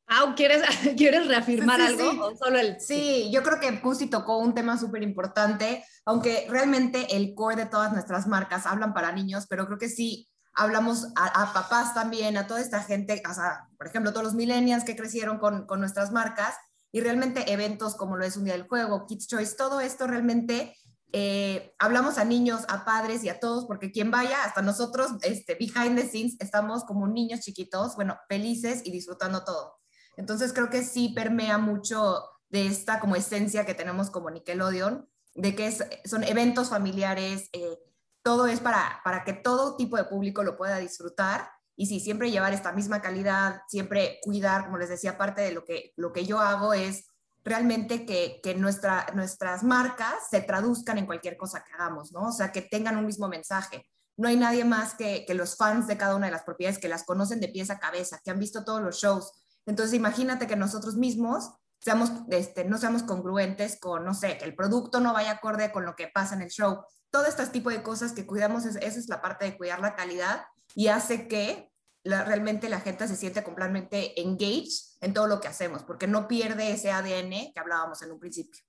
Ah, 0.07 0.33
¿quieres, 0.35 0.61
¿quieres 0.97 1.27
reafirmar 1.27 1.79
Sí, 1.79 1.85
algo? 1.87 2.11
sí. 2.11 2.19
¿O 2.21 2.35
solo 2.37 2.59
el 2.59 2.79
Sí, 2.79 3.29
yo 3.31 3.43
creo 3.43 3.59
que 3.59 3.81
Cusi 3.81 4.07
tocó 4.07 4.37
un 4.37 4.53
tema 4.53 4.77
súper 4.77 5.03
importante, 5.03 5.83
aunque 6.05 6.47
realmente 6.49 7.15
el 7.15 7.33
core 7.35 7.57
de 7.57 7.65
todas 7.65 7.91
nuestras 7.91 8.27
marcas 8.27 8.65
hablan 8.65 8.93
para 8.93 9.11
niños, 9.11 9.45
pero 9.49 9.65
creo 9.65 9.77
que 9.77 9.89
sí 9.89 10.29
hablamos 10.53 11.07
a, 11.15 11.43
a 11.43 11.53
papás 11.53 11.93
también, 11.93 12.37
a 12.37 12.47
toda 12.47 12.61
esta 12.61 12.81
gente, 12.81 13.21
o 13.29 13.33
sea, 13.33 13.67
por 13.77 13.87
ejemplo, 13.87 14.11
todos 14.11 14.23
los 14.25 14.33
millennials 14.33 14.83
que 14.83 14.95
crecieron 14.95 15.37
con, 15.37 15.67
con 15.67 15.79
nuestras 15.79 16.11
marcas 16.11 16.55
y 16.91 17.01
realmente 17.01 17.51
eventos 17.51 17.95
como 17.95 18.17
lo 18.17 18.25
es 18.25 18.37
un 18.37 18.45
día 18.45 18.53
del 18.53 18.67
juego, 18.67 19.05
Kids 19.05 19.27
Choice, 19.27 19.55
todo 19.55 19.81
esto 19.81 20.07
realmente 20.07 20.75
eh, 21.13 21.73
hablamos 21.79 22.17
a 22.17 22.25
niños, 22.25 22.61
a 22.69 22.85
padres 22.85 23.23
y 23.23 23.29
a 23.29 23.39
todos, 23.39 23.65
porque 23.65 23.91
quien 23.91 24.11
vaya, 24.11 24.43
hasta 24.43 24.61
nosotros, 24.61 25.11
este, 25.21 25.55
behind 25.55 25.95
the 25.97 26.07
scenes, 26.07 26.35
estamos 26.39 26.83
como 26.85 27.07
niños 27.07 27.41
chiquitos, 27.41 27.95
bueno, 27.95 28.17
felices 28.27 28.81
y 28.83 28.91
disfrutando 28.91 29.43
todo. 29.43 29.76
Entonces 30.17 30.51
creo 30.51 30.69
que 30.69 30.83
sí 30.83 31.09
permea 31.09 31.57
mucho 31.57 32.23
de 32.49 32.67
esta 32.67 32.99
como 32.99 33.15
esencia 33.15 33.65
que 33.65 33.73
tenemos 33.73 34.09
como 34.09 34.29
Nickelodeon, 34.29 35.07
de 35.35 35.55
que 35.55 35.71
son 36.05 36.23
eventos 36.23 36.69
familiares, 36.69 37.49
eh, 37.53 37.77
todo 38.23 38.47
es 38.47 38.59
para, 38.59 38.99
para 39.03 39.23
que 39.23 39.33
todo 39.33 39.77
tipo 39.77 39.95
de 39.95 40.03
público 40.03 40.43
lo 40.43 40.57
pueda 40.57 40.79
disfrutar 40.79 41.49
y 41.77 41.85
sí, 41.85 41.99
siempre 41.99 42.31
llevar 42.31 42.53
esta 42.53 42.73
misma 42.73 43.01
calidad, 43.01 43.61
siempre 43.67 44.19
cuidar, 44.23 44.65
como 44.65 44.79
les 44.79 44.89
decía, 44.89 45.17
parte 45.17 45.41
de 45.41 45.51
lo 45.51 45.63
que, 45.63 45.93
lo 45.95 46.11
que 46.11 46.25
yo 46.25 46.39
hago 46.39 46.73
es 46.73 47.05
realmente 47.43 48.05
que, 48.05 48.41
que 48.43 48.55
nuestra, 48.55 49.05
nuestras 49.13 49.63
marcas 49.63 50.15
se 50.29 50.41
traduzcan 50.41 50.97
en 50.97 51.05
cualquier 51.05 51.37
cosa 51.37 51.63
que 51.63 51.71
hagamos, 51.73 52.11
¿no? 52.11 52.29
O 52.29 52.31
sea, 52.31 52.51
que 52.51 52.63
tengan 52.63 52.97
un 52.97 53.05
mismo 53.05 53.27
mensaje. 53.27 53.87
No 54.17 54.27
hay 54.27 54.35
nadie 54.35 54.65
más 54.65 54.95
que, 54.95 55.23
que 55.25 55.35
los 55.35 55.55
fans 55.55 55.85
de 55.85 55.97
cada 55.97 56.15
una 56.15 56.25
de 56.25 56.31
las 56.31 56.43
propiedades 56.43 56.79
que 56.79 56.89
las 56.89 57.03
conocen 57.03 57.39
de 57.39 57.47
pies 57.49 57.69
a 57.69 57.77
cabeza, 57.77 58.19
que 58.23 58.31
han 58.31 58.39
visto 58.39 58.65
todos 58.65 58.81
los 58.81 58.97
shows. 58.97 59.31
Entonces, 59.67 59.93
imagínate 59.93 60.47
que 60.47 60.55
nosotros 60.55 60.95
mismos 60.95 61.51
seamos, 61.79 62.11
este, 62.29 62.65
no 62.65 62.77
seamos 62.77 63.03
congruentes 63.03 63.79
con, 63.79 64.03
no 64.03 64.13
sé, 64.13 64.37
que 64.37 64.45
el 64.45 64.55
producto 64.55 64.99
no 64.99 65.13
vaya 65.13 65.31
acorde 65.31 65.71
con 65.71 65.85
lo 65.85 65.95
que 65.95 66.07
pasa 66.07 66.35
en 66.35 66.41
el 66.41 66.49
show. 66.49 66.81
Todo 67.11 67.25
este 67.25 67.45
tipo 67.47 67.69
de 67.69 67.83
cosas 67.83 68.13
que 68.13 68.25
cuidamos, 68.25 68.65
es, 68.65 68.77
esa 68.77 68.99
es 68.99 69.07
la 69.07 69.21
parte 69.21 69.45
de 69.45 69.57
cuidar 69.57 69.79
la 69.79 69.95
calidad 69.95 70.45
y 70.73 70.87
hace 70.87 71.27
que 71.27 71.71
la, 72.03 72.23
realmente 72.23 72.69
la 72.69 72.79
gente 72.79 73.07
se 73.07 73.15
siente 73.15 73.43
completamente 73.43 74.19
engaged 74.21 74.97
en 75.01 75.13
todo 75.13 75.27
lo 75.27 75.39
que 75.39 75.49
hacemos, 75.49 75.83
porque 75.83 76.07
no 76.07 76.27
pierde 76.27 76.71
ese 76.71 76.91
ADN 76.91 77.51
que 77.53 77.59
hablábamos 77.59 78.01
en 78.01 78.11
un 78.11 78.19
principio. 78.19 78.63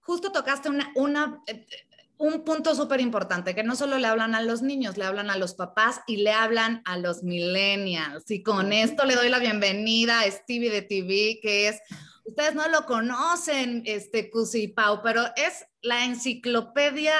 Justo 0.00 0.32
tocaste 0.32 0.70
una, 0.70 0.90
una, 0.96 1.42
eh, 1.46 1.66
un 2.18 2.42
punto 2.42 2.74
súper 2.74 3.00
importante, 3.00 3.54
que 3.54 3.62
no 3.62 3.76
solo 3.76 3.96
le 3.96 4.08
hablan 4.08 4.34
a 4.34 4.42
los 4.42 4.60
niños, 4.60 4.96
le 4.96 5.04
hablan 5.04 5.30
a 5.30 5.38
los 5.38 5.54
papás 5.54 6.00
y 6.08 6.16
le 6.16 6.32
hablan 6.32 6.82
a 6.84 6.98
los 6.98 7.22
millennials. 7.22 8.28
Y 8.30 8.42
con 8.42 8.72
esto 8.72 9.04
le 9.04 9.14
doy 9.14 9.28
la 9.28 9.38
bienvenida 9.38 10.20
a 10.20 10.30
Stevie 10.30 10.70
de 10.70 10.82
TV, 10.82 11.38
que 11.40 11.68
es, 11.68 11.80
ustedes 12.24 12.56
no 12.56 12.68
lo 12.68 12.86
conocen, 12.86 13.82
este 13.86 14.30
Cusi 14.30 14.66
Pau, 14.66 15.00
pero 15.02 15.26
es 15.36 15.64
la 15.80 16.04
enciclopedia 16.04 17.14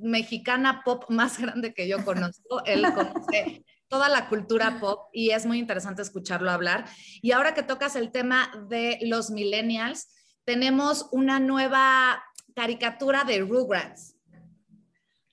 mexicana 0.00 0.82
pop 0.84 1.04
más 1.08 1.40
grande 1.40 1.74
que 1.74 1.88
yo 1.88 2.04
conozco. 2.04 2.64
Él 2.66 2.82
conoce 2.94 3.64
toda 3.88 4.08
la 4.08 4.28
cultura 4.28 4.78
pop 4.78 5.08
y 5.12 5.30
es 5.30 5.44
muy 5.44 5.58
interesante 5.58 6.02
escucharlo 6.02 6.52
hablar. 6.52 6.84
Y 7.20 7.32
ahora 7.32 7.52
que 7.52 7.64
tocas 7.64 7.96
el 7.96 8.12
tema 8.12 8.48
de 8.68 9.00
los 9.02 9.30
millennials, 9.30 10.08
tenemos 10.44 11.08
una 11.10 11.40
nueva 11.40 12.22
caricatura 12.54 13.24
de 13.24 13.40
Rugrats 13.40 14.09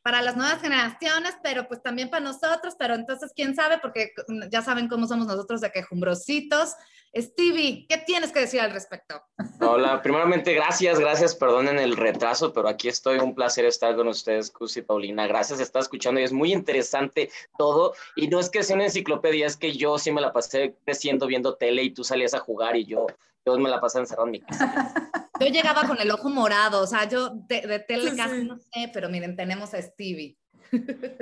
para 0.07 0.21
las 0.21 0.37
nuevas 0.37 0.61
generaciones, 0.61 1.35
pero 1.43 1.67
pues 1.67 1.83
también 1.83 2.09
para 2.09 2.23
nosotros, 2.23 2.75
pero 2.79 2.95
entonces 2.95 3.33
quién 3.35 3.53
sabe, 3.53 3.77
porque 3.79 4.13
ya 4.49 4.61
saben 4.61 4.87
cómo 4.87 5.05
somos 5.05 5.27
nosotros 5.27 5.59
de 5.59 5.69
quejumbrositos. 5.69 6.75
Stevie, 7.13 7.85
¿qué 7.89 7.97
tienes 7.97 8.31
que 8.31 8.39
decir 8.39 8.61
al 8.61 8.71
respecto? 8.71 9.21
Hola, 9.59 10.01
primeramente 10.01 10.53
gracias, 10.53 10.97
gracias, 10.97 11.35
perdonen 11.35 11.77
el 11.77 11.97
retraso, 11.97 12.53
pero 12.53 12.69
aquí 12.69 12.87
estoy, 12.87 13.19
un 13.19 13.35
placer 13.35 13.65
estar 13.65 13.97
con 13.97 14.07
ustedes, 14.07 14.49
Cusi 14.49 14.81
Paulina, 14.81 15.27
gracias, 15.27 15.59
está 15.59 15.79
escuchando 15.79 16.21
y 16.21 16.23
es 16.23 16.31
muy 16.31 16.53
interesante 16.53 17.29
todo, 17.57 17.93
y 18.15 18.29
no 18.29 18.39
es 18.39 18.49
que 18.49 18.63
sea 18.63 18.77
una 18.77 18.85
enciclopedia, 18.85 19.45
es 19.45 19.57
que 19.57 19.73
yo 19.73 19.99
sí 19.99 20.13
me 20.13 20.21
la 20.21 20.31
pasé 20.31 20.77
creciendo 20.85 21.27
viendo 21.27 21.55
tele 21.55 21.83
y 21.83 21.89
tú 21.91 22.05
salías 22.05 22.33
a 22.33 22.39
jugar 22.39 22.77
y 22.77 22.85
yo, 22.85 23.07
yo 23.54 23.60
me 23.60 23.70
la 23.70 23.80
pasé 23.80 24.00
encerrado 24.00 24.27
en 24.27 24.32
mi 24.32 24.39
casa. 24.42 24.94
Yo 25.39 25.46
llegaba 25.50 25.84
con 25.86 26.01
el 26.01 26.10
ojo 26.10 26.30
morado, 26.30 26.82
o 26.82 26.88
sea, 26.88 27.08
yo 27.08 27.30
de, 27.30 27.62
de 27.62 27.77
tele 27.77 28.10
sí, 28.10 28.18
casi 28.18 28.42
sí. 28.42 28.48
no 28.48 28.58
sé, 28.58 28.89
pero 28.92 29.08
miren, 29.08 29.36
tenemos 29.36 29.72
a 29.75 29.80
Stevie. 29.80 30.36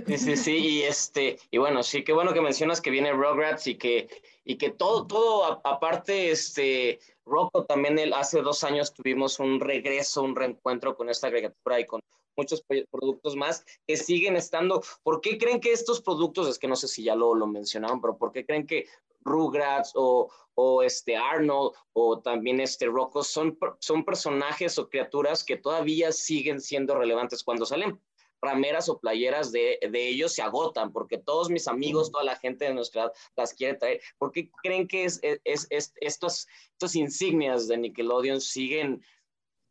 Sí, 0.07 0.17
sí, 0.17 0.37
sí, 0.37 0.57
y 0.57 0.83
este, 0.83 1.37
y 1.51 1.57
bueno, 1.57 1.83
sí, 1.83 2.03
qué 2.03 2.13
bueno 2.13 2.33
que 2.33 2.39
mencionas 2.39 2.79
que 2.79 2.91
viene 2.91 3.11
Rugrats 3.11 3.67
y 3.67 3.75
que, 3.75 4.07
y 4.43 4.57
que 4.57 4.71
todo, 4.71 5.05
todo, 5.05 5.61
aparte, 5.67 6.31
este, 6.31 6.99
Rocco 7.25 7.65
también 7.65 7.99
él, 7.99 8.13
hace 8.13 8.41
dos 8.41 8.63
años 8.63 8.93
tuvimos 8.93 9.39
un 9.39 9.59
regreso, 9.59 10.23
un 10.23 10.35
reencuentro 10.35 10.95
con 10.95 11.09
esta 11.09 11.27
agregatura 11.27 11.79
y 11.79 11.85
con 11.85 12.01
muchos 12.37 12.63
productos 12.91 13.35
más 13.35 13.65
que 13.87 13.97
siguen 13.97 14.35
estando. 14.35 14.83
¿Por 15.03 15.21
qué 15.21 15.37
creen 15.37 15.59
que 15.59 15.71
estos 15.71 16.01
productos, 16.01 16.47
es 16.47 16.59
que 16.59 16.67
no 16.67 16.75
sé 16.75 16.87
si 16.87 17.03
ya 17.03 17.15
lo, 17.15 17.33
lo 17.33 17.47
mencionaron, 17.47 18.01
pero 18.01 18.17
por 18.17 18.31
qué 18.31 18.45
creen 18.45 18.67
que 18.67 18.87
Rugrats 19.25 19.91
o, 19.95 20.31
o 20.53 20.83
este 20.83 21.17
Arnold 21.17 21.73
o 21.93 22.21
también 22.21 22.61
este 22.61 22.85
Rocco 22.85 23.23
son, 23.23 23.57
son 23.79 24.05
personajes 24.05 24.77
o 24.79 24.87
criaturas 24.87 25.43
que 25.43 25.57
todavía 25.57 26.11
siguen 26.11 26.61
siendo 26.61 26.95
relevantes 26.95 27.43
cuando 27.43 27.65
salen 27.65 27.99
rameras 28.41 28.89
o 28.89 28.99
playeras 28.99 29.51
de, 29.51 29.79
de, 29.91 30.07
ellos 30.07 30.33
se 30.33 30.41
agotan, 30.41 30.91
porque 30.91 31.17
todos 31.17 31.49
mis 31.49 31.67
amigos, 31.67 32.11
toda 32.11 32.23
la 32.23 32.35
gente 32.35 32.65
de 32.65 32.73
nuestra 32.73 33.03
edad 33.03 33.13
las 33.35 33.53
quiere 33.53 33.75
traer. 33.75 34.01
¿Por 34.17 34.31
qué 34.31 34.51
creen 34.61 34.87
que 34.87 35.05
es, 35.05 35.19
es, 35.23 35.67
es, 35.69 35.93
estos, 35.95 36.47
estos 36.73 36.95
insignias 36.95 37.67
de 37.67 37.77
Nickelodeon 37.77 38.39
siguen 38.39 39.03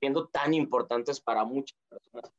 siendo 0.00 0.26
tan 0.28 0.54
importantes 0.54 1.20
para 1.20 1.44
muchas 1.44 1.78
personas? 1.88 2.32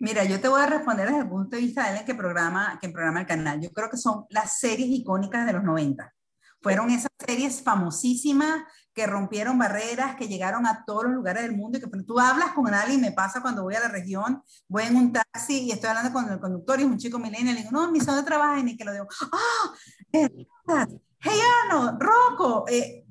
Mira, 0.00 0.24
yo 0.24 0.40
te 0.40 0.46
voy 0.46 0.60
a 0.60 0.66
responder 0.66 1.08
desde 1.08 1.22
el 1.22 1.28
punto 1.28 1.56
de 1.56 1.62
vista 1.62 1.90
de 1.90 1.98
él 1.98 2.04
que 2.04 2.14
programa, 2.14 2.78
que 2.80 2.88
programa 2.88 3.20
el 3.20 3.26
canal. 3.26 3.60
Yo 3.60 3.70
creo 3.72 3.90
que 3.90 3.96
son 3.96 4.26
las 4.30 4.58
series 4.58 4.88
icónicas 4.90 5.44
de 5.44 5.52
los 5.52 5.64
90. 5.64 6.14
Fueron 6.62 6.90
esas 6.90 7.10
series 7.18 7.62
famosísimas 7.62 8.62
que 8.92 9.06
rompieron 9.06 9.58
barreras, 9.58 10.16
que 10.16 10.28
llegaron 10.28 10.66
a 10.66 10.84
todos 10.84 11.04
los 11.04 11.12
lugares 11.12 11.42
del 11.42 11.56
mundo 11.56 11.78
y 11.78 11.80
que 11.80 11.88
tú 12.02 12.18
hablas 12.18 12.52
con 12.52 12.72
alguien, 12.74 13.00
me 13.00 13.12
pasa 13.12 13.40
cuando 13.40 13.62
voy 13.62 13.76
a 13.76 13.80
la 13.80 13.88
región, 13.88 14.42
voy 14.66 14.84
en 14.84 14.96
un 14.96 15.12
taxi 15.12 15.62
y 15.62 15.70
estoy 15.70 15.90
hablando 15.90 16.12
con 16.12 16.30
el 16.32 16.40
conductor 16.40 16.80
y 16.80 16.82
es 16.82 16.88
un 16.88 16.98
chico 16.98 17.18
millennial 17.18 17.56
y 17.56 17.62
digo, 17.62 17.70
no, 17.70 17.90
mi 17.92 18.00
dónde 18.00 18.24
trabaja 18.24 18.58
y 18.58 18.76
que 18.76 18.84
lo 18.84 18.92
digo, 18.92 19.06
ah, 19.20 19.68
oh, 20.12 20.86
hey 21.20 21.40
Arnold, 21.64 22.00
Rocco, 22.00 22.64
eh, 22.68 23.04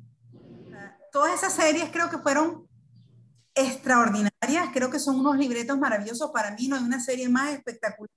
todas 1.12 1.36
esas 1.36 1.54
series 1.54 1.90
creo 1.90 2.10
que 2.10 2.18
fueron 2.18 2.67
extraordinarias, 3.58 4.70
creo 4.74 4.90
que 4.90 5.00
son 5.00 5.20
unos 5.20 5.38
libretos 5.38 5.78
maravillosos, 5.78 6.32
para 6.32 6.52
mí 6.52 6.68
no 6.68 6.76
hay 6.76 6.84
una 6.84 7.00
serie 7.00 7.28
más 7.30 7.54
espectacular 7.54 8.10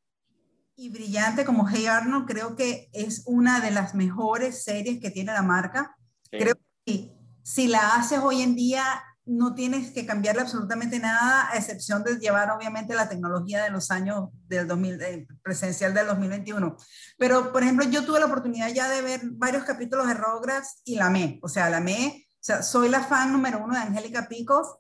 y 0.81 0.89
brillante 0.89 1.45
como 1.45 1.69
Hey 1.69 1.87
Arnold, 1.87 2.27
creo 2.27 2.57
que 2.57 2.89
es 2.95 3.25
una 3.27 3.61
de 3.61 3.71
las 3.71 3.95
mejores 3.95 4.65
series 4.65 4.99
que 4.99 5.11
tiene 5.11 5.31
la 5.31 5.43
marca. 5.43 5.95
Creo 6.31 6.55
que 6.87 7.13
si 7.43 7.69
la 7.69 7.97
haces 7.97 8.21
hoy 8.21 8.41
en 8.41 8.55
día, 8.55 8.83
no 9.27 9.55
tienes 9.55 9.93
que 9.93 10.07
cambiarle 10.07 10.41
absolutamente 10.41 10.99
nada, 10.99 11.51
a 11.51 11.57
excepción 11.57 12.03
de 12.03 12.17
llevar 12.17 12.51
obviamente 12.51 12.95
la 12.95 13.11
tecnología 13.11 13.63
de 13.63 13.71
los 13.71 13.91
años 13.91 14.31
del 14.49 14.67
2000, 14.67 15.29
presencial 15.43 15.93
del 15.93 16.07
2021. 16.07 16.75
Pero, 17.19 17.53
por 17.53 17.63
ejemplo, 17.63 17.85
yo 17.85 18.05
tuve 18.07 18.19
la 18.19 18.27
oportunidad 18.27 18.73
ya 18.73 18.89
de 18.89 19.03
ver 19.03 19.21
varios 19.33 19.65
capítulos 19.65 20.09
de 20.09 20.15
Rugrats 20.15 20.81
y 20.85 20.97
la 20.97 21.07
amé. 21.07 21.39
O 21.43 21.49
sea, 21.49 21.69
la 21.69 21.77
amé. 21.77 22.27
O 22.35 22.43
sea, 22.43 22.63
soy 22.63 22.89
la 22.89 23.05
fan 23.05 23.33
número 23.33 23.63
uno 23.63 23.75
de 23.75 23.81
Angélica 23.81 24.29
Picos. 24.29 24.79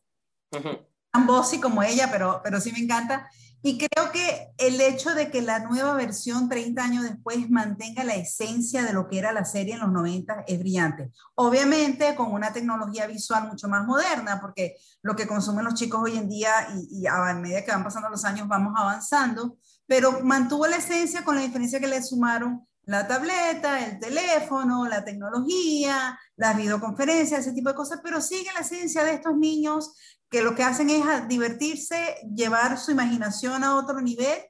Tan 1.12 1.26
bossy 1.26 1.60
como 1.60 1.82
ella, 1.82 2.08
pero, 2.10 2.40
pero 2.42 2.60
sí 2.60 2.72
me 2.72 2.78
encanta. 2.78 3.28
Y 3.62 3.76
creo 3.76 4.10
que 4.10 4.52
el 4.56 4.80
hecho 4.80 5.14
de 5.14 5.30
que 5.30 5.42
la 5.42 5.58
nueva 5.58 5.92
versión 5.92 6.48
30 6.48 6.82
años 6.82 7.02
después 7.02 7.50
mantenga 7.50 8.04
la 8.04 8.14
esencia 8.14 8.82
de 8.82 8.94
lo 8.94 9.06
que 9.06 9.18
era 9.18 9.32
la 9.32 9.44
serie 9.44 9.74
en 9.74 9.80
los 9.80 9.92
90 9.92 10.44
es 10.46 10.58
brillante. 10.58 11.10
Obviamente 11.34 12.14
con 12.14 12.32
una 12.32 12.54
tecnología 12.54 13.06
visual 13.06 13.48
mucho 13.48 13.68
más 13.68 13.86
moderna, 13.86 14.40
porque 14.40 14.76
lo 15.02 15.14
que 15.14 15.26
consumen 15.26 15.66
los 15.66 15.74
chicos 15.74 16.00
hoy 16.02 16.16
en 16.16 16.28
día 16.30 16.50
y, 16.90 17.06
a 17.06 17.34
medida 17.34 17.62
que 17.62 17.70
van 17.70 17.84
pasando 17.84 18.08
los 18.08 18.24
años 18.24 18.48
vamos 18.48 18.72
avanzando, 18.76 19.58
pero 19.86 20.20
mantuvo 20.22 20.66
la 20.66 20.76
esencia 20.76 21.22
con 21.22 21.36
la 21.36 21.42
diferencia 21.42 21.80
que 21.80 21.88
le 21.88 22.02
sumaron 22.02 22.66
la 22.90 23.06
tableta, 23.06 23.86
el 23.86 24.00
teléfono, 24.00 24.88
la 24.88 25.04
tecnología, 25.04 26.18
las 26.34 26.56
videoconferencias, 26.56 27.40
ese 27.40 27.52
tipo 27.52 27.68
de 27.68 27.76
cosas, 27.76 28.00
pero 28.02 28.20
sigue 28.20 28.52
la 28.52 28.60
esencia 28.60 29.04
de 29.04 29.14
estos 29.14 29.36
niños 29.36 29.94
que 30.28 30.42
lo 30.42 30.56
que 30.56 30.64
hacen 30.64 30.90
es 30.90 31.04
divertirse, 31.28 32.16
llevar 32.34 32.76
su 32.78 32.90
imaginación 32.90 33.62
a 33.62 33.76
otro 33.76 34.00
nivel 34.00 34.40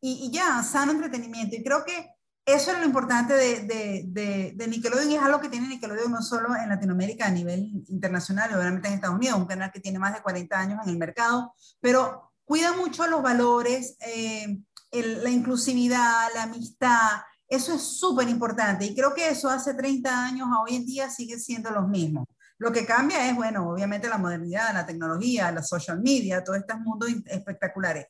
y, 0.00 0.28
ya, 0.32 0.60
sano 0.64 0.90
entretenimiento. 0.90 1.54
Y 1.54 1.62
creo 1.62 1.84
que 1.84 2.10
eso 2.44 2.72
es 2.72 2.78
lo 2.80 2.84
importante 2.84 3.32
de, 3.34 3.60
de, 3.62 4.52
de, 4.56 4.66
Nickelodeon 4.66 5.12
y 5.12 5.14
es 5.14 5.22
algo 5.22 5.40
que 5.40 5.48
tiene 5.48 5.68
Nickelodeon 5.68 6.10
no 6.10 6.20
solo 6.20 6.48
en 6.56 6.70
Latinoamérica, 6.70 7.26
a 7.26 7.30
nivel 7.30 7.84
internacional, 7.86 8.52
obviamente 8.58 8.88
en 8.88 8.94
Estados 8.94 9.16
Unidos, 9.16 9.38
un 9.38 9.46
canal 9.46 9.70
que 9.70 9.78
tiene 9.78 10.00
más 10.00 10.14
de 10.14 10.20
40 10.20 10.58
años 10.58 10.80
en 10.82 10.90
el 10.90 10.98
mercado, 10.98 11.54
pero 11.80 12.32
cuida 12.44 12.72
mucho 12.72 13.06
los 13.06 13.22
valores, 13.22 13.96
eh, 14.00 14.58
la 14.90 15.30
inclusividad, 15.30 16.26
la 16.34 16.42
amistad. 16.42 17.22
Eso 17.54 17.72
es 17.72 17.82
súper 17.82 18.28
importante 18.28 18.84
y 18.84 18.96
creo 18.96 19.14
que 19.14 19.28
eso 19.28 19.48
hace 19.48 19.74
30 19.74 20.24
años 20.26 20.48
a 20.52 20.62
hoy 20.62 20.74
en 20.74 20.84
día 20.84 21.08
sigue 21.08 21.38
siendo 21.38 21.70
los 21.70 21.86
mismos. 21.88 22.26
Lo 22.58 22.72
que 22.72 22.84
cambia 22.84 23.28
es, 23.30 23.36
bueno, 23.36 23.70
obviamente 23.70 24.08
la 24.08 24.18
modernidad, 24.18 24.74
la 24.74 24.84
tecnología, 24.84 25.52
la 25.52 25.62
social 25.62 26.00
media, 26.00 26.42
todos 26.42 26.58
estos 26.58 26.80
mundos 26.80 27.10
espectaculares. 27.26 28.06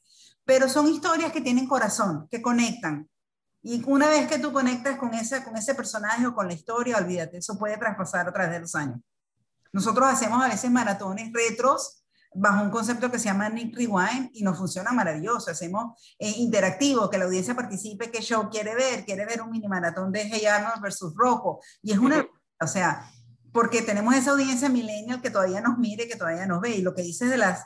Pero 0.47 0.67
son 0.67 0.89
historias 0.89 1.31
que 1.31 1.43
tienen 1.43 1.67
corazón, 1.67 2.27
que 2.31 2.41
conectan. 2.41 3.07
Y 3.63 3.83
una 3.87 4.09
vez 4.09 4.27
que 4.29 4.39
tú 4.39 4.51
conectas 4.51 4.97
con 4.97 5.13
ese, 5.13 5.45
con 5.45 5.55
ese 5.59 5.75
personaje 5.75 6.27
o 6.27 6.35
con 6.35 6.47
la 6.47 6.55
historia, 6.55 6.97
olvídate, 6.97 7.37
eso 7.37 7.59
puede 7.59 7.77
traspasar 7.77 8.27
a 8.27 8.33
través 8.33 8.53
de 8.53 8.61
los 8.61 8.75
años. 8.75 9.01
Nosotros 9.73 10.09
hacemos 10.09 10.43
a 10.43 10.49
veces 10.49 10.71
maratones 10.71 11.31
retros 11.35 12.04
bajo 12.35 12.62
un 12.62 12.71
concepto 12.71 13.11
que 13.11 13.19
se 13.19 13.26
llama 13.26 13.49
Nick 13.49 13.76
Rewind 13.76 14.31
y 14.33 14.43
nos 14.43 14.59
funciona 14.59 14.93
maravilloso. 14.93 15.50
Hacemos 15.50 16.14
eh, 16.19 16.35
interactivo, 16.38 17.09
que 17.09 17.19
la 17.19 17.25
audiencia 17.25 17.55
participe, 17.55 18.11
qué 18.11 18.21
show 18.21 18.49
quiere 18.50 18.75
ver, 18.75 19.05
quiere 19.05 19.25
ver 19.25 19.41
un 19.41 19.50
mini 19.50 19.69
maratón 19.69 20.11
de 20.12 20.23
Hey 20.23 20.45
Arnold 20.47 20.83
versus 20.83 21.14
Rocco. 21.17 21.61
Y 21.83 21.93
es 21.93 21.99
una, 21.99 22.26
o 22.61 22.67
sea, 22.67 23.09
porque 23.53 23.83
tenemos 23.83 24.14
esa 24.14 24.33
audiencia 24.33 24.69
millennial 24.69 25.23
que 25.23 25.31
todavía 25.31 25.61
nos 25.61 25.79
mire, 25.79 26.09
que 26.09 26.17
todavía 26.17 26.47
nos 26.47 26.61
ve. 26.61 26.71
Y 26.71 26.83
lo 26.83 26.95
que 26.95 27.03
dices 27.03 27.31
de 27.31 27.37
las, 27.37 27.64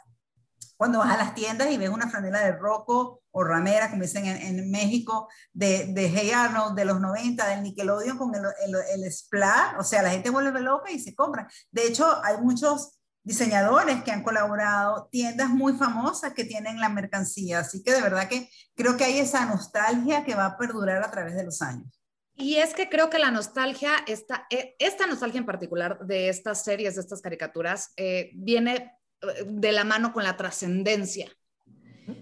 cuando 0.77 0.99
vas 0.99 1.13
a 1.13 1.17
las 1.17 1.35
tiendas 1.35 1.71
y 1.71 1.79
ves 1.79 1.89
una 1.89 2.11
franela 2.11 2.41
de 2.41 2.53
Rocco 2.53 3.23
o 3.31 3.45
ramera, 3.45 3.89
como 3.89 4.03
dicen 4.03 4.27
en, 4.27 4.71
México, 4.71 5.29
de, 5.53 5.87
de, 5.95 6.09
Hey 6.09 6.31
Arnold 6.31 6.77
de 6.77 6.85
los 6.85 7.01
90, 7.01 7.47
del 7.49 7.63
Nickelodeon 7.63 8.19
con 8.19 8.35
el, 8.35 8.43
el, 8.67 9.03
el 9.03 9.13
Splat, 9.13 9.79
o 9.79 9.85
sea, 9.85 10.03
la 10.03 10.11
gente 10.11 10.29
vuelve 10.29 10.61
loca 10.61 10.91
y 10.91 10.99
se 10.99 11.15
compra. 11.15 11.49
De 11.71 11.87
hecho, 11.87 12.23
hay 12.23 12.37
muchos 12.39 12.98
diseñadores 13.29 14.03
que 14.05 14.11
han 14.11 14.23
colaborado, 14.23 15.07
tiendas 15.13 15.51
muy 15.51 15.75
famosas 15.75 16.33
que 16.33 16.45
tienen 16.45 16.81
la 16.81 16.89
mercancía, 16.89 17.59
así 17.59 17.83
que 17.83 17.93
de 17.93 18.01
verdad 18.01 18.27
que 18.27 18.49
creo 18.75 18.97
que 18.97 19.05
hay 19.05 19.19
esa 19.19 19.45
nostalgia 19.45 20.25
que 20.25 20.35
va 20.35 20.47
a 20.47 20.57
perdurar 20.57 21.03
a 21.03 21.11
través 21.11 21.37
de 21.37 21.45
los 21.45 21.61
años. 21.61 22.01
Y 22.35 22.57
es 22.57 22.73
que 22.73 22.89
creo 22.89 23.11
que 23.11 23.19
la 23.19 23.31
nostalgia, 23.31 23.91
esta, 24.07 24.47
eh, 24.49 24.75
esta 24.79 25.07
nostalgia 25.07 25.41
en 25.41 25.45
particular 25.45 26.07
de 26.07 26.31
estas 26.31 26.65
series, 26.65 26.95
de 26.95 27.03
estas 27.03 27.21
caricaturas, 27.21 27.93
eh, 27.99 28.31
viene 28.33 28.93
eh, 29.21 29.45
de 29.47 29.73
la 29.73 29.85
mano 29.85 30.15
con 30.15 30.25
la 30.25 30.39
trascendencia. 30.39 31.31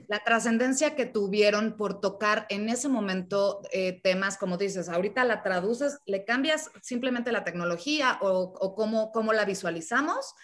La 0.09 0.18
trascendencia 0.24 0.96
que 0.96 1.07
tuvieron 1.07 1.76
por 1.76 2.00
tocar 2.00 2.46
en 2.48 2.68
ese 2.68 2.88
momento 2.88 3.62
temas, 4.02 4.37
como 4.37 4.57
dices, 4.57 4.88
ahorita 4.88 5.22
la 5.22 5.44
traduces, 5.44 5.98
le 6.07 6.24
cambias 6.24 6.72
simplemente 6.83 7.30
la 7.30 7.44
tecnología 7.44 8.18
o, 8.20 8.52
o 8.61 8.74
cómo, 8.74 9.12
cómo 9.12 9.33
la 9.33 9.44
visualizamos, 9.44 10.35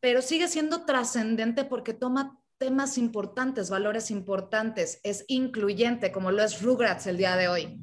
pero 0.00 0.22
sigue 0.22 0.48
siendo 0.48 0.84
trascendente 0.84 1.64
porque 1.64 1.94
toma 1.94 2.40
temas 2.58 2.98
importantes, 2.98 3.70
valores 3.70 4.10
importantes, 4.10 5.00
es 5.04 5.24
incluyente, 5.28 6.12
como 6.12 6.30
lo 6.30 6.42
es 6.42 6.62
Rugrats 6.62 7.06
el 7.06 7.16
día 7.16 7.36
de 7.36 7.48
hoy. 7.48 7.80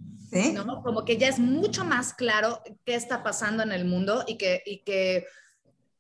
¿no? 0.54 0.84
Como 0.84 1.06
que 1.06 1.18
ya 1.18 1.30
es 1.30 1.40
mucho 1.40 1.86
más 1.86 2.14
claro 2.14 2.62
qué 2.84 2.96
está 2.96 3.24
pasando 3.24 3.64
en 3.64 3.72
el 3.72 3.86
mundo 3.86 4.26
y 4.28 4.38
que, 4.38 4.62
y 4.66 4.84
que 4.84 5.26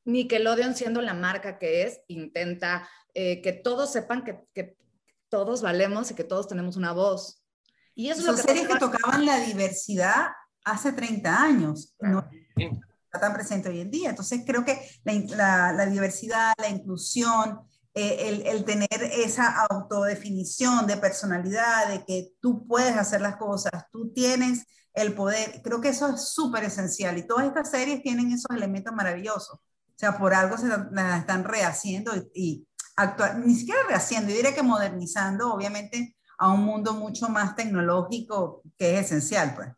Nickelodeon, 0.03 0.75
siendo 0.75 1.01
la 1.01 1.13
marca 1.13 1.57
que 1.57 1.83
es, 1.83 2.01
intenta 2.07 2.89
eh, 3.13 3.41
que 3.41 3.53
todos 3.53 3.93
sepan 3.93 4.23
que, 4.23 4.45
que, 4.53 4.77
todos 5.29 5.61
valemos 5.61 6.11
y 6.11 6.15
que 6.15 6.23
todos 6.23 6.47
tenemos 6.47 6.77
una 6.77 6.91
voz. 6.91 7.41
Y 7.93 8.09
eso 8.09 8.21
Son 8.21 8.37
series 8.37 8.67
que 8.67 8.77
tocaban 8.77 9.25
la 9.25 9.39
diversidad 9.39 10.27
hace 10.63 10.93
30 10.93 11.43
años, 11.43 11.95
no 11.99 12.29
tan 13.19 13.33
presente 13.33 13.69
hoy 13.69 13.81
en 13.81 13.91
día. 13.91 14.09
Entonces 14.09 14.41
creo 14.45 14.65
que 14.65 14.79
la, 15.03 15.13
la, 15.35 15.73
la 15.73 15.85
diversidad, 15.85 16.53
la 16.57 16.69
inclusión, 16.69 17.59
eh, 17.97 18.43
el, 18.45 18.65
tener 18.65 18.89
esa 18.91 19.65
autodefinición 19.69 20.85
de 20.85 20.97
personalidad, 20.97 21.87
de 21.87 22.03
que 22.03 22.33
tú 22.41 22.67
puedes 22.67 22.97
hacer 22.97 23.21
las 23.21 23.37
cosas, 23.37 23.71
tú 23.89 24.11
tienes 24.11 24.65
el 24.93 25.13
poder, 25.13 25.61
creo 25.63 25.79
que 25.79 25.89
eso 25.89 26.09
es 26.09 26.27
súper 26.27 26.65
esencial 26.65 27.17
y 27.17 27.25
todas 27.25 27.45
estas 27.45 27.71
series 27.71 28.03
tienen 28.03 28.33
esos 28.33 28.53
elementos 28.53 28.93
maravillosos. 28.93 29.59
O 29.59 29.97
sea, 29.97 30.17
por 30.17 30.33
algo 30.33 30.57
se 30.57 30.67
las 30.67 31.19
están 31.21 31.45
rehaciendo 31.45 32.11
y, 32.33 32.67
actual, 32.97 33.47
ni 33.47 33.55
siquiera 33.55 33.79
rehaciendo, 33.87 34.29
yo 34.29 34.35
diría 34.35 34.53
que 34.53 34.61
modernizando, 34.61 35.53
obviamente, 35.53 36.17
a 36.37 36.51
un 36.51 36.65
mundo 36.65 36.95
mucho 36.95 37.29
más 37.29 37.55
tecnológico 37.55 38.61
que 38.77 38.99
es 38.99 39.05
esencial, 39.05 39.55
pues. 39.55 39.69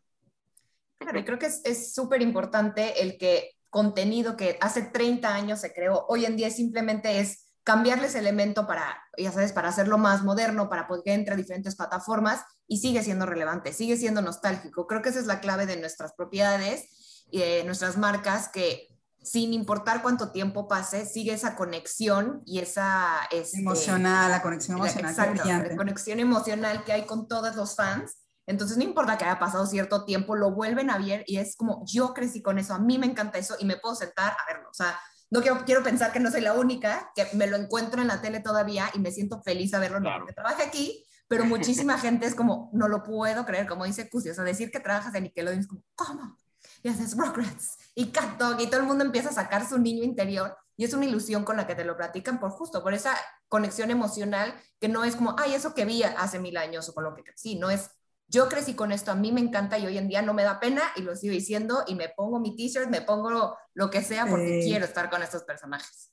Claro, 0.98 1.18
y 1.18 1.24
creo 1.24 1.38
que 1.38 1.46
es 1.46 1.94
súper 1.94 2.22
importante 2.22 3.02
el 3.02 3.18
que 3.18 3.52
contenido 3.70 4.36
que 4.36 4.58
hace 4.60 4.82
30 4.82 5.34
años 5.34 5.60
se 5.60 5.72
creó, 5.72 6.06
hoy 6.08 6.24
en 6.24 6.36
día 6.36 6.50
simplemente 6.50 7.20
es 7.20 7.48
cambiarles 7.62 8.14
elemento 8.14 8.66
para, 8.66 8.98
ya 9.18 9.30
sabes, 9.30 9.52
para 9.52 9.68
hacerlo 9.68 9.98
más 9.98 10.22
moderno, 10.24 10.70
para 10.70 10.88
poder 10.88 11.08
entre 11.08 11.34
a 11.34 11.36
diferentes 11.36 11.76
plataformas 11.76 12.40
y 12.66 12.78
sigue 12.78 13.02
siendo 13.02 13.26
relevante, 13.26 13.74
sigue 13.74 13.98
siendo 13.98 14.22
nostálgico. 14.22 14.86
Creo 14.86 15.02
que 15.02 15.10
esa 15.10 15.20
es 15.20 15.26
la 15.26 15.40
clave 15.40 15.66
de 15.66 15.76
nuestras 15.76 16.14
propiedades 16.14 17.26
y 17.30 17.40
de 17.40 17.64
nuestras 17.64 17.98
marcas 17.98 18.48
que 18.48 18.88
sin 19.22 19.52
importar 19.52 20.00
cuánto 20.00 20.30
tiempo 20.30 20.68
pase, 20.68 21.04
sigue 21.04 21.34
esa 21.34 21.56
conexión 21.56 22.42
y 22.46 22.60
esa... 22.60 23.28
Este, 23.30 23.58
emocional, 23.58 24.30
la 24.30 24.40
conexión 24.40 24.78
emocional. 24.78 25.10
Exacto, 25.10 25.44
la 25.44 25.76
conexión 25.76 26.20
emocional 26.20 26.84
que 26.84 26.92
hay 26.92 27.04
con 27.04 27.28
todos 27.28 27.54
los 27.54 27.76
fans. 27.76 28.16
Entonces, 28.48 28.78
no 28.78 28.82
importa 28.82 29.18
que 29.18 29.26
haya 29.26 29.38
pasado 29.38 29.66
cierto 29.66 30.06
tiempo, 30.06 30.34
lo 30.34 30.52
vuelven 30.52 30.88
a 30.88 30.96
ver 30.96 31.22
y 31.26 31.36
es 31.36 31.54
como, 31.54 31.84
yo 31.86 32.14
crecí 32.14 32.40
con 32.40 32.58
eso, 32.58 32.72
a 32.72 32.78
mí 32.78 32.96
me 32.96 33.04
encanta 33.04 33.36
eso 33.36 33.56
y 33.58 33.66
me 33.66 33.76
puedo 33.76 33.94
sentar 33.94 34.32
a 34.32 34.50
verlo. 34.50 34.70
O 34.70 34.74
sea, 34.74 34.98
no 35.30 35.42
quiero, 35.42 35.66
quiero 35.66 35.82
pensar 35.82 36.12
que 36.12 36.18
no 36.18 36.30
soy 36.30 36.40
la 36.40 36.54
única, 36.54 37.12
que 37.14 37.28
me 37.34 37.46
lo 37.46 37.58
encuentro 37.58 38.00
en 38.00 38.08
la 38.08 38.22
tele 38.22 38.40
todavía 38.40 38.90
y 38.94 39.00
me 39.00 39.10
siento 39.10 39.42
feliz 39.42 39.74
a 39.74 39.78
verlo, 39.78 40.00
no 40.00 40.08
porque 40.16 40.32
trabaje 40.32 40.62
aquí, 40.62 41.04
pero 41.28 41.44
muchísima 41.44 41.98
gente 41.98 42.24
es 42.24 42.34
como, 42.34 42.70
no 42.72 42.88
lo 42.88 43.02
puedo 43.02 43.44
creer, 43.44 43.66
como 43.66 43.84
dice 43.84 44.08
Cusi, 44.08 44.30
o 44.30 44.34
sea, 44.34 44.44
decir 44.44 44.70
que 44.70 44.80
trabajas 44.80 45.14
en 45.14 45.24
Nickelodeon 45.24 45.60
es 45.60 45.68
como, 45.68 45.82
¿cómo? 45.94 46.38
Y 46.82 46.88
haces 46.88 47.14
Rugrats 47.18 47.76
y 47.94 48.06
Cat 48.12 48.38
Dog 48.38 48.58
y 48.60 48.68
todo 48.68 48.80
el 48.80 48.86
mundo 48.86 49.04
empieza 49.04 49.28
a 49.28 49.32
sacar 49.32 49.68
su 49.68 49.78
niño 49.78 50.02
interior 50.04 50.56
y 50.74 50.84
es 50.84 50.94
una 50.94 51.04
ilusión 51.04 51.44
con 51.44 51.58
la 51.58 51.66
que 51.66 51.74
te 51.74 51.84
lo 51.84 51.98
platican 51.98 52.40
por 52.40 52.50
justo, 52.50 52.82
por 52.82 52.94
esa 52.94 53.14
conexión 53.48 53.90
emocional 53.90 54.54
que 54.80 54.88
no 54.88 55.04
es 55.04 55.16
como, 55.16 55.36
ay, 55.38 55.52
eso 55.52 55.74
que 55.74 55.84
vi 55.84 56.02
hace 56.02 56.38
mil 56.38 56.56
años 56.56 56.88
o 56.88 56.94
con 56.94 57.04
lo 57.04 57.14
que 57.14 57.24
sí, 57.34 57.58
no 57.58 57.68
es 57.68 57.90
yo 58.28 58.48
crecí 58.48 58.74
con 58.74 58.92
esto, 58.92 59.10
a 59.10 59.14
mí 59.14 59.32
me 59.32 59.40
encanta 59.40 59.78
y 59.78 59.86
hoy 59.86 59.96
en 59.96 60.08
día 60.08 60.20
no 60.20 60.34
me 60.34 60.44
da 60.44 60.60
pena 60.60 60.82
y 60.96 61.02
lo 61.02 61.16
sigo 61.16 61.32
diciendo 61.32 61.84
y 61.86 61.94
me 61.94 62.10
pongo 62.10 62.38
mi 62.38 62.54
t-shirt, 62.54 62.90
me 62.90 63.00
pongo 63.00 63.30
lo, 63.74 63.90
que 63.90 64.02
sea 64.02 64.26
porque 64.26 64.60
quiero 64.62 64.84
estar 64.84 65.08
con 65.08 65.22
estos 65.22 65.44
personajes. 65.44 66.12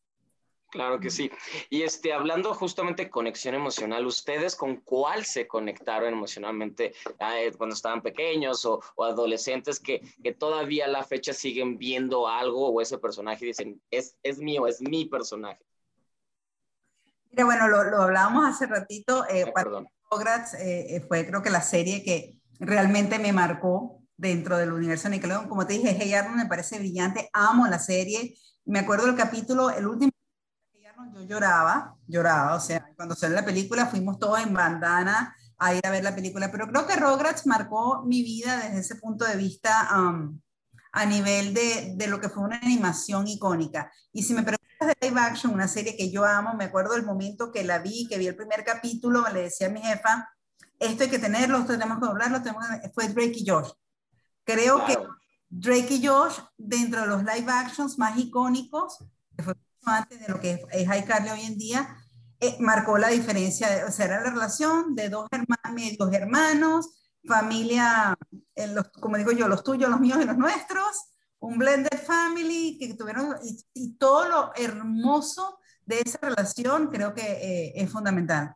Claro 0.72 1.00
que 1.00 1.10
sí. 1.10 1.32
Y 1.70 1.84
este, 1.84 2.12
hablando 2.12 2.54
justamente 2.54 3.06
de 3.06 3.10
conexión 3.10 3.56
emocional, 3.56 4.06
¿ustedes 4.06 4.56
con 4.56 4.78
cuál 4.78 5.24
se 5.24 5.48
conectaron 5.48 6.12
emocionalmente 6.12 6.94
eh, 7.20 7.52
cuando 7.58 7.76
estaban 7.76 8.02
pequeños 8.02 8.66
o, 8.66 8.82
adolescentes 8.98 9.80
que, 9.80 10.02
que, 10.22 10.34
todavía 10.34 10.86
a 10.86 10.90
la 10.90 11.04
fecha 11.04 11.34
siguen 11.34 11.78
viendo 11.78 12.28
algo 12.28 12.70
o 12.70 12.82
ese 12.82 12.98
personaje 12.98 13.46
y 13.46 13.48
dicen, 13.50 13.82
es, 13.90 14.18
es 14.24 14.38
mío, 14.40 14.68
es 14.68 14.82
mi 14.82 15.06
personaje? 15.06 15.64
Mira, 17.32 17.46
bueno, 17.46 17.68
lo, 17.68 17.84
lo 17.86 18.02
hablábamos 18.02 18.46
hace 18.46 18.66
ratito. 18.66 19.26
Eh, 19.30 19.46
Rugrats 20.10 20.54
eh, 20.56 20.96
eh, 20.96 21.06
fue 21.08 21.26
creo 21.26 21.42
que 21.42 21.50
la 21.50 21.62
serie 21.62 22.04
que 22.04 22.38
realmente 22.60 23.20
me 23.20 23.34
marcó 23.34 24.02
dentro 24.18 24.58
del 24.58 24.72
universo 24.72 25.06
de 25.06 25.16
Nickelodeon. 25.16 25.50
Como 25.50 25.68
te 25.68 25.74
dije, 25.74 25.98
Hey 26.00 26.14
Arnold 26.14 26.38
me 26.38 26.46
parece 26.46 26.80
brillante, 26.80 27.30
amo 27.34 27.68
la 27.68 27.80
serie. 27.80 28.36
Me 28.66 28.80
acuerdo 28.80 29.06
del 29.06 29.16
capítulo, 29.16 29.70
el 29.70 29.88
último 29.88 30.12
yo 31.14 31.22
lloraba, 31.22 31.96
lloraba, 32.08 32.56
o 32.56 32.60
sea, 32.60 32.90
cuando 32.96 33.16
salió 33.16 33.36
la 33.36 33.46
película 33.46 33.86
fuimos 33.86 34.20
todos 34.20 34.40
en 34.40 34.54
bandana 34.54 35.36
a 35.58 35.74
ir 35.74 35.86
a 35.86 35.90
ver 35.90 36.04
la 36.04 36.16
película, 36.16 36.52
pero 36.52 36.68
creo 36.68 36.86
que 36.86 36.96
Rugrats 36.96 37.48
marcó 37.48 38.04
mi 38.04 38.22
vida 38.22 38.58
desde 38.58 38.80
ese 38.80 38.96
punto 38.96 39.26
de 39.26 39.38
vista 39.38 39.88
um, 39.98 40.40
a 40.92 41.06
nivel 41.06 41.54
de, 41.54 41.94
de, 41.96 42.08
lo 42.08 42.20
que 42.20 42.30
fue 42.30 42.44
una 42.44 42.58
animación 42.58 43.28
icónica. 43.28 43.92
Y 44.12 44.24
si 44.24 44.34
me 44.34 44.44
preguntas 44.44 44.65
de 44.80 44.96
live 45.02 45.20
action, 45.20 45.54
una 45.54 45.68
serie 45.68 45.96
que 45.96 46.12
yo 46.12 46.26
amo, 46.26 46.54
me 46.54 46.66
acuerdo 46.66 46.94
del 46.94 47.04
momento 47.04 47.52
que 47.52 47.64
la 47.64 47.80
vi, 47.80 48.08
que 48.08 48.18
vi 48.18 48.28
el 48.28 48.36
primer 48.36 48.64
capítulo, 48.64 49.26
le 49.34 49.44
decía 49.44 49.68
a 49.68 49.70
mi 49.70 49.82
jefa, 49.82 50.30
esto 50.80 51.04
hay 51.04 51.10
que 51.10 51.20
tenerlo, 51.20 51.66
tenemos 51.66 52.00
que 52.00 52.06
hablarlo, 52.06 52.42
tenemos 52.42 52.66
que... 52.82 52.90
fue 52.90 53.08
Drake 53.08 53.36
y 53.38 53.50
Josh. 53.50 53.70
Creo 54.44 54.86
que 54.86 54.98
Drake 55.50 55.96
y 55.96 56.06
Josh, 56.06 56.40
dentro 56.58 57.02
de 57.02 57.08
los 57.08 57.24
live 57.24 57.52
actions 57.52 57.98
más 57.98 58.18
icónicos, 58.18 59.04
que 59.36 59.44
fue 59.44 59.56
antes 59.86 60.20
de 60.20 60.28
lo 60.28 60.40
que 60.40 60.66
es 60.72 60.84
iCarly 60.84 61.30
hoy 61.30 61.42
en 61.42 61.58
día, 61.58 61.98
eh, 62.40 62.58
marcó 62.60 62.98
la 62.98 63.10
diferencia, 63.10 63.86
o 63.88 63.92
sea, 63.92 64.06
era 64.06 64.22
la 64.22 64.32
relación 64.32 64.96
de 64.96 65.10
dos 65.10 65.28
hermanos, 65.32 66.14
hermanos, 66.14 66.90
familia, 67.26 68.18
los, 68.74 68.90
como 68.90 69.18
digo 69.18 69.32
yo, 69.32 69.48
los 69.48 69.64
tuyos, 69.64 69.90
los 69.90 70.00
míos 70.00 70.20
y 70.22 70.26
los 70.26 70.38
nuestros, 70.38 71.15
un 71.46 71.58
blended 71.58 71.98
family 72.06 72.78
que 72.80 72.94
tuvieron, 72.96 73.36
y, 73.74 73.94
todo 73.98 74.28
lo 74.28 74.52
hermoso 74.56 75.60
de 75.86 76.02
esa 76.02 76.18
relación 76.22 76.88
creo 76.88 77.14
que 77.14 77.22
eh, 77.22 77.74
es 77.76 77.92
fundamental. 77.92 78.56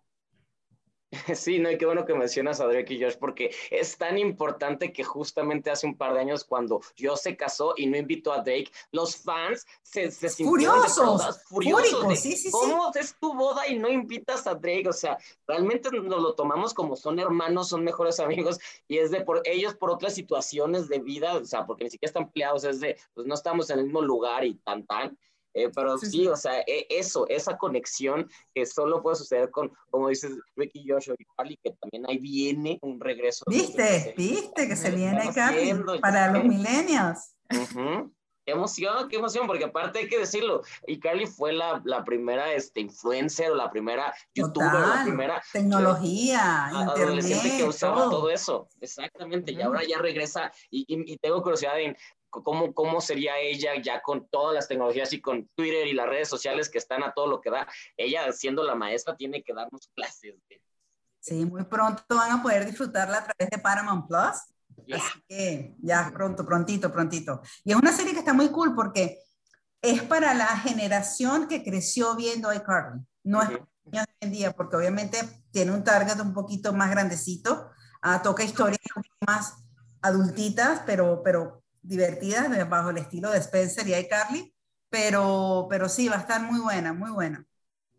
Sí, 1.35 1.59
no, 1.59 1.71
y 1.71 1.77
qué 1.77 1.85
bueno 1.85 2.05
que 2.05 2.13
mencionas 2.13 2.59
a 2.59 2.65
Drake 2.65 2.93
y 2.93 3.01
Josh, 3.01 3.15
porque 3.19 3.53
es 3.71 3.97
tan 3.97 4.17
importante 4.17 4.93
que 4.93 5.03
justamente 5.03 5.71
hace 5.71 5.87
un 5.87 5.97
par 5.97 6.13
de 6.13 6.19
años, 6.19 6.43
cuando 6.43 6.81
Josh 6.99 7.19
se 7.19 7.37
casó 7.37 7.73
y 7.77 7.87
no 7.87 7.97
invitó 7.97 8.31
a 8.31 8.41
Drake, 8.41 8.71
los 8.91 9.17
fans 9.17 9.65
se, 9.81 10.11
se 10.11 10.29
furiosos, 10.29 11.43
furiosos. 11.45 12.19
sí, 12.19 12.33
sí, 12.33 12.51
¿Cómo 12.51 12.91
es 12.93 13.15
tu 13.19 13.33
boda 13.33 13.67
y 13.67 13.77
no 13.79 13.89
invitas 13.89 14.45
a 14.47 14.55
Drake? 14.55 14.87
O 14.87 14.93
sea, 14.93 15.17
realmente 15.47 15.89
nos 15.91 16.21
lo 16.21 16.35
tomamos 16.35 16.73
como 16.73 16.95
son 16.95 17.19
hermanos, 17.19 17.69
son 17.69 17.83
mejores 17.83 18.19
amigos, 18.19 18.59
y 18.87 18.97
es 18.97 19.11
de 19.11 19.21
por 19.21 19.41
ellos 19.45 19.75
por 19.75 19.91
otras 19.91 20.13
situaciones 20.13 20.87
de 20.89 20.99
vida, 20.99 21.35
o 21.37 21.45
sea, 21.45 21.65
porque 21.65 21.85
ni 21.85 21.89
siquiera 21.89 22.09
están 22.09 22.23
empleados, 22.23 22.63
es 22.63 22.79
de, 22.79 22.97
pues 23.13 23.25
no 23.25 23.33
estamos 23.33 23.69
en 23.69 23.79
el 23.79 23.85
mismo 23.85 24.01
lugar 24.01 24.45
y 24.45 24.55
tan, 24.55 24.85
tan. 24.85 25.17
Eh, 25.53 25.69
pero 25.73 25.97
sí, 25.97 26.27
o 26.27 26.35
sea, 26.35 26.59
e, 26.61 26.85
eso, 26.89 27.27
esa 27.27 27.57
conexión 27.57 28.29
que 28.53 28.65
solo 28.65 29.01
puede 29.01 29.15
suceder 29.15 29.49
con, 29.49 29.71
como 29.89 30.09
dices, 30.09 30.31
Ricky 30.55 30.85
Joshua 30.87 31.15
y 31.17 31.25
Carly, 31.35 31.59
que 31.63 31.71
también 31.81 32.05
ahí 32.07 32.17
viene 32.17 32.79
un 32.81 32.99
regreso. 32.99 33.45
¿Viste? 33.47 34.13
¿Viste 34.15 34.67
que 34.67 34.75
se 34.75 34.91
viene 34.91 35.31
Carly 35.33 35.73
para 36.01 36.31
los 36.31 36.43
milenios? 36.43 37.35
Qué 38.49 38.53
emoción, 38.53 39.07
qué 39.09 39.17
emoción, 39.17 39.45
porque 39.45 39.65
aparte 39.65 39.99
hay 39.99 40.07
que 40.07 40.17
decirlo, 40.17 40.63
y 40.87 40.99
Carly 40.99 41.27
fue 41.27 41.53
la, 41.53 41.83
la 41.85 42.03
primera 42.03 42.51
este, 42.51 42.79
influencer 42.79 43.51
o 43.51 43.55
la 43.55 43.69
primera 43.69 44.11
youtuber, 44.33 44.73
la 44.73 45.03
primera 45.03 45.43
tecnología, 45.53 46.71
internet, 46.73 47.57
que 47.57 47.63
usaba 47.63 48.09
todo, 48.09 48.31
eso, 48.31 48.67
exactamente, 48.81 49.51
y 49.51 49.61
ahora 49.61 49.83
ya 49.87 49.99
regresa, 49.99 50.51
y, 50.71 50.79
y, 50.87 51.13
y, 51.13 51.17
tengo 51.17 51.43
curiosidad 51.43 51.79
en 51.79 51.95
cómo, 52.29 52.73
cómo 52.73 53.01
sería 53.01 53.39
ella 53.39 53.71
ya 53.81 54.01
con 54.01 54.27
todas 54.29 54.53
las 54.53 54.67
tecnologías 54.67 55.11
y 55.13 55.21
con 55.21 55.49
Twitter 55.55 55.87
y 55.87 55.93
las 55.93 56.07
redes 56.07 56.29
sociales 56.29 56.69
que 56.69 56.77
están 56.77 57.03
a 57.03 57.13
todo 57.13 57.27
lo 57.27 57.41
que 57.41 57.49
da. 57.49 57.67
Ella, 57.97 58.31
siendo 58.31 58.63
la 58.63 58.75
maestra, 58.75 59.15
tiene 59.15 59.43
que 59.43 59.53
darnos 59.53 59.89
clases. 59.95 60.35
Sí, 61.19 61.45
muy 61.45 61.65
pronto 61.65 62.03
van 62.09 62.31
a 62.31 62.41
poder 62.41 62.65
disfrutarla 62.65 63.17
a 63.17 63.23
través 63.25 63.49
de 63.49 63.57
Paramount 63.57 64.07
Plus. 64.07 64.37
Así 64.93 65.23
que 65.27 65.75
ya 65.79 66.09
pronto, 66.13 66.45
prontito, 66.45 66.91
prontito. 66.91 67.41
Y 67.63 67.71
es 67.71 67.77
una 67.77 67.91
serie 67.91 68.13
que 68.13 68.19
está 68.19 68.33
muy 68.33 68.49
cool 68.49 68.73
porque 68.73 69.19
es 69.81 70.01
para 70.03 70.33
la 70.33 70.47
generación 70.57 71.47
que 71.47 71.63
creció 71.63 72.15
viendo 72.15 72.53
iCarly. 72.53 73.01
No 73.23 73.41
es 73.41 73.49
para 73.49 73.67
niños 73.85 74.05
de 74.05 74.11
hoy 74.11 74.17
en 74.21 74.31
día, 74.31 74.51
porque 74.53 74.77
obviamente 74.77 75.19
tiene 75.51 75.71
un 75.71 75.83
target 75.83 76.19
un 76.21 76.33
poquito 76.33 76.73
más 76.73 76.89
grandecito. 76.89 77.69
Ah, 78.01 78.21
toca 78.21 78.43
historias 78.43 78.79
más 79.27 79.55
adultitas, 80.01 80.81
pero, 80.85 81.21
pero 81.23 81.61
divertidas 81.89 82.69
bajo 82.69 82.91
el 82.91 82.99
estilo 82.99 83.31
de 83.31 83.39
Spencer 83.39 83.87
y 83.87 83.95
iCarly, 83.95 84.53
pero, 84.89 85.67
pero 85.69 85.89
sí, 85.89 86.07
va 86.07 86.17
a 86.17 86.19
estar 86.19 86.41
muy 86.41 86.59
buena, 86.59 86.93
muy 86.93 87.09
buena. 87.09 87.45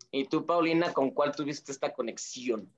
¿Y 0.09 0.27
tú, 0.27 0.45
Paulina, 0.45 0.93
con 0.93 1.11
cuál 1.11 1.35
tuviste 1.35 1.71
esta 1.71 1.93
conexión? 1.93 2.71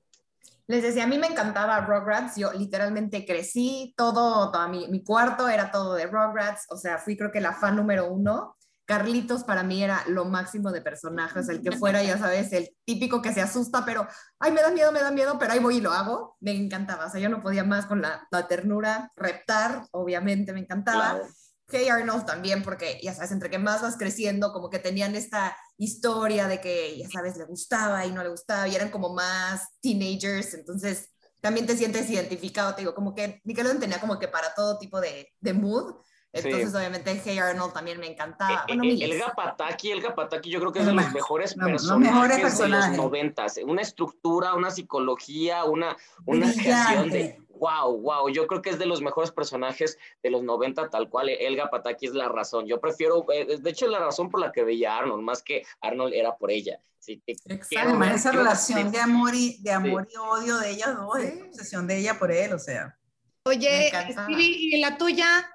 Les 0.66 0.82
decía, 0.82 1.04
a 1.04 1.06
mí 1.06 1.18
me 1.18 1.26
encantaba 1.26 1.80
Rugrats, 1.80 2.36
yo 2.36 2.52
literalmente 2.52 3.24
crecí, 3.24 3.94
todo, 3.96 4.50
todo 4.50 4.68
mi, 4.68 4.88
mi, 4.88 5.04
cuarto 5.04 5.48
era 5.48 5.70
todo 5.70 5.94
de 5.94 6.06
Rugrats, 6.06 6.66
o 6.70 6.76
sea, 6.76 6.98
fui 6.98 7.16
creo 7.16 7.30
que 7.30 7.40
la 7.40 7.52
fan 7.52 7.76
número 7.76 8.08
uno. 8.10 8.56
Carlitos 8.86 9.44
para 9.44 9.62
mí 9.62 9.82
era 9.82 10.04
lo 10.08 10.26
máximo 10.26 10.70
de 10.70 10.82
personajes, 10.82 11.48
el 11.48 11.62
que 11.62 11.72
fuera, 11.72 12.02
ya 12.02 12.18
sabes, 12.18 12.52
el 12.52 12.76
típico 12.84 13.22
que 13.22 13.32
se 13.32 13.40
asusta, 13.40 13.84
pero, 13.84 14.06
ay, 14.38 14.52
me 14.52 14.60
da 14.60 14.70
miedo, 14.70 14.92
me 14.92 15.00
da 15.00 15.10
miedo, 15.10 15.38
pero 15.38 15.52
ahí 15.52 15.58
voy 15.58 15.78
y 15.78 15.80
lo 15.80 15.92
hago. 15.92 16.36
Me 16.40 16.52
encantaba, 16.52 17.06
o 17.06 17.10
sea, 17.10 17.20
yo 17.20 17.30
no 17.30 17.42
podía 17.42 17.64
más 17.64 17.86
con 17.86 18.02
la, 18.02 18.26
la 18.30 18.46
ternura, 18.46 19.10
reptar, 19.16 19.86
obviamente 19.92 20.52
me 20.52 20.60
encantaba. 20.60 21.20
Hey 21.68 21.88
Arnold 21.88 22.26
también, 22.26 22.62
porque 22.62 23.00
ya 23.02 23.14
sabes, 23.14 23.32
entre 23.32 23.48
que 23.48 23.58
más 23.58 23.80
vas 23.80 23.96
creciendo, 23.96 24.52
como 24.52 24.68
que 24.68 24.78
tenían 24.78 25.14
esta 25.14 25.56
historia 25.78 26.46
de 26.46 26.60
que, 26.60 26.98
ya 26.98 27.08
sabes, 27.08 27.38
le 27.38 27.44
gustaba 27.44 28.04
y 28.04 28.12
no 28.12 28.22
le 28.22 28.28
gustaba, 28.28 28.68
y 28.68 28.76
eran 28.76 28.90
como 28.90 29.14
más 29.14 29.68
teenagers, 29.80 30.52
entonces 30.54 31.08
también 31.40 31.66
te 31.66 31.76
sientes 31.76 32.08
identificado, 32.08 32.74
te 32.74 32.82
digo, 32.82 32.94
como 32.94 33.14
que 33.14 33.40
Nickelodeon 33.44 33.80
tenía 33.80 34.00
como 34.00 34.18
que 34.18 34.28
para 34.28 34.54
todo 34.54 34.78
tipo 34.78 35.00
de, 35.00 35.30
de 35.40 35.52
mood, 35.52 35.96
entonces, 36.34 36.74
obviamente, 36.74 37.22
Hey 37.24 37.38
Arnold 37.38 37.72
también 37.72 38.00
me 38.00 38.08
encantaba. 38.08 38.64
Eh, 38.66 38.74
eh, 38.82 38.98
el 39.04 39.18
Gapataki, 39.18 39.92
el 39.92 40.02
Gapataki, 40.02 40.50
yo 40.50 40.58
creo 40.58 40.72
que 40.72 40.80
es 40.80 40.86
de 40.86 40.92
los 40.92 41.12
mejores 41.12 41.54
personajes, 41.54 42.58
de 42.58 42.68
los 42.68 42.90
noventas. 42.90 43.60
Una 43.64 43.82
estructura, 43.82 44.54
una 44.54 44.70
psicología, 44.70 45.64
una, 45.64 45.96
una 46.26 46.52
creación 46.52 47.10
de 47.10 47.38
wow, 47.58 47.96
wow. 48.00 48.28
Yo 48.28 48.48
creo 48.48 48.62
que 48.62 48.70
es 48.70 48.78
de 48.78 48.86
los 48.86 49.00
mejores 49.00 49.30
personajes 49.30 49.96
de 50.22 50.30
los 50.30 50.42
90, 50.42 50.90
tal 50.90 51.08
cual. 51.08 51.28
Elga 51.28 51.70
Pataki 51.70 52.06
es 52.06 52.14
la 52.14 52.28
razón. 52.28 52.66
Yo 52.66 52.80
prefiero, 52.80 53.24
eh, 53.32 53.58
de 53.60 53.70
hecho, 53.70 53.86
es 53.86 53.92
la 53.92 54.00
razón 54.00 54.28
por 54.28 54.40
la 54.40 54.50
que 54.50 54.64
veía 54.64 54.94
a 54.94 54.98
Arnold, 54.98 55.22
más 55.22 55.40
que 55.42 55.62
Arnold 55.80 56.14
era 56.14 56.36
por 56.36 56.50
ella. 56.50 56.80
Sí, 56.98 57.22
Exacto, 57.26 58.02
esa 58.02 58.32
relación 58.32 58.90
de 58.90 58.98
amor 58.98 59.34
y, 59.34 59.62
de 59.62 59.72
amor 59.72 60.08
y 60.10 60.16
odio 60.16 60.56
de 60.56 60.70
ellas 60.70 60.96
dos, 60.96 61.18
sí. 61.20 61.42
obsesión 61.48 61.86
de 61.86 61.98
ella 61.98 62.18
por 62.18 62.32
él, 62.32 62.54
o 62.54 62.58
sea. 62.58 62.98
Oye, 63.46 63.92
¿y 64.28 64.80
la 64.80 64.96
tuya? 64.96 65.53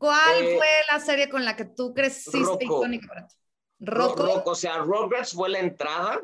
¿Cuál 0.00 0.42
eh, 0.42 0.56
fue 0.56 0.66
la 0.90 0.98
serie 0.98 1.28
con 1.28 1.44
la 1.44 1.54
que 1.54 1.66
tú 1.66 1.92
creciste 1.92 2.64
icónica 2.64 3.06
para 3.06 3.26
ti? 3.28 3.36
Rocco. 3.80 4.42
o 4.46 4.54
sea, 4.54 4.78
Rugrats 4.78 5.34
fue 5.34 5.50
la 5.50 5.58
entrada. 5.58 6.22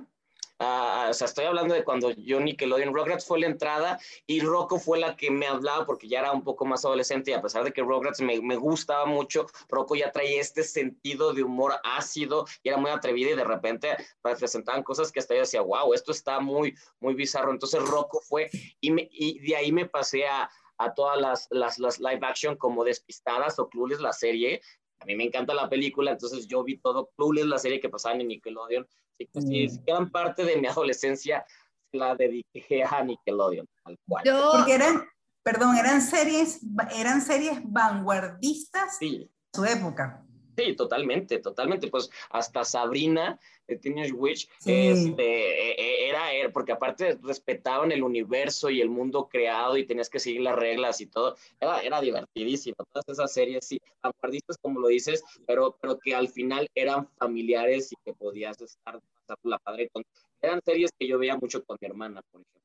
Uh, 0.59 1.11
o 1.11 1.13
sea, 1.13 1.27
estoy 1.27 1.45
hablando 1.45 1.75
de 1.75 1.85
cuando 1.85 2.11
yo 2.13 2.41
Nickelodeon 2.41 2.95
Rugrats 2.95 3.27
fue 3.27 3.39
la 3.39 3.49
entrada 3.49 4.01
y 4.27 4.41
Rocco 4.41 4.79
fue 4.79 4.99
la 4.99 5.15
que 5.15 5.31
me 5.31 5.47
hablaba 5.47 5.85
porque 5.85 6.09
ya 6.09 6.21
era 6.21 6.33
un 6.33 6.43
poco 6.43 6.65
más 6.65 6.87
adolescente 6.87 7.31
y 7.31 7.35
a 7.35 7.43
pesar 7.43 7.65
de 7.65 7.73
que 7.75 7.83
Rugrats 7.83 8.23
me, 8.23 8.41
me 8.41 8.57
gustaba 8.57 9.05
mucho, 9.05 9.45
Rocco 9.69 9.95
ya 9.95 10.11
traía 10.11 10.41
este 10.41 10.63
sentido 10.63 11.35
de 11.35 11.43
humor 11.43 11.75
ácido 11.85 12.47
y 12.63 12.71
era 12.71 12.79
muy 12.79 12.91
atrevida 12.91 13.33
y 13.33 13.37
de 13.37 13.45
repente 13.45 13.95
presentaban 14.23 14.83
cosas 14.83 15.13
que 15.13 15.21
hasta 15.21 15.35
yo 15.35 15.41
decía, 15.41 15.61
wow, 15.61 15.93
esto 15.93 16.13
está 16.13 16.41
muy, 16.41 16.75
muy 17.01 17.13
bizarro. 17.13 17.51
Entonces 17.51 17.83
Rocco 17.83 18.23
fue 18.23 18.49
y, 18.81 18.91
me, 18.91 19.07
y 19.13 19.41
de 19.41 19.57
ahí 19.57 19.71
me 19.71 19.85
pasé 19.85 20.27
a, 20.27 20.49
a 20.79 20.95
todas 20.95 21.21
las, 21.21 21.49
las, 21.51 21.79
las, 21.79 21.99
live 21.99 22.21
action 22.23 22.57
como 22.57 22.85
Despistadas 22.85 23.59
o 23.59 23.69
Clueless, 23.69 24.01
la 24.01 24.13
serie. 24.13 24.61
A 25.01 25.05
mí 25.05 25.15
me 25.15 25.25
encanta 25.25 25.55
la 25.55 25.69
película, 25.69 26.13
entonces 26.13 26.47
yo 26.47 26.63
vi 26.65 26.79
todo 26.79 27.11
Clueless, 27.17 27.47
la 27.47 27.59
serie 27.59 27.81
que 27.81 27.89
pasaba 27.89 28.17
en 28.17 28.29
Nickelodeon. 28.29 28.87
Así 29.15 29.29
que 29.33 29.69
si 29.69 29.85
quedan 29.85 30.11
parte 30.11 30.45
de 30.45 30.57
mi 30.57 30.67
adolescencia, 30.69 31.45
la 31.93 32.15
dediqué 32.15 32.85
a 32.85 33.03
Nickelodeon, 33.03 33.67
tal 33.85 33.99
cual. 34.07 34.25
Yo... 34.25 34.51
Porque 34.53 34.75
eran, 34.75 35.09
perdón, 35.43 35.77
eran 35.77 36.03
series, 36.03 36.61
eran 36.95 37.23
series 37.23 37.61
vanguardistas 37.65 38.99
sí. 38.99 39.31
su 39.55 39.65
época. 39.65 40.26
Sí, 40.57 40.75
totalmente, 40.75 41.39
totalmente. 41.39 41.89
Pues 41.89 42.11
hasta 42.31 42.65
Sabrina, 42.65 43.39
de 43.67 43.77
Teenage 43.77 44.13
Witch, 44.13 44.49
sí. 44.59 44.73
este, 44.89 45.23
e, 45.23 45.73
e, 45.73 46.09
era, 46.09 46.33
era, 46.33 46.51
porque 46.51 46.73
aparte 46.73 47.19
respetaban 47.23 47.93
el 47.93 48.03
universo 48.03 48.71
y 48.71 48.81
el 48.81 48.89
mundo 48.89 49.29
creado 49.29 49.77
y 49.77 49.85
tenías 49.85 50.09
que 50.09 50.19
seguir 50.19 50.41
las 50.41 50.57
reglas 50.57 51.01
y 51.01 51.07
todo. 51.07 51.37
Era, 51.61 51.81
era 51.81 52.01
divertidísimo. 52.01 52.77
Todas 52.93 53.09
esas 53.09 53.33
series, 53.33 53.67
sí, 53.67 53.81
vanguardistas, 54.03 54.57
como 54.59 54.81
lo 54.81 54.89
dices, 54.89 55.23
pero, 55.47 55.77
pero 55.81 55.99
que 55.99 56.15
al 56.15 56.29
final 56.29 56.67
eran 56.75 57.07
familiares 57.19 57.93
y 57.93 57.97
que 58.05 58.15
podías 58.15 58.61
estar 58.61 59.01
la 59.43 59.59
padre 59.59 59.91
con. 59.93 60.03
Eran 60.41 60.61
series 60.65 60.91
que 60.99 61.07
yo 61.07 61.19
veía 61.19 61.37
mucho 61.37 61.65
con 61.65 61.77
mi 61.81 61.87
hermana, 61.87 62.23
por 62.31 62.41
ejemplo. 62.41 62.63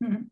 Uh 0.00 0.06
-huh. 0.06 0.30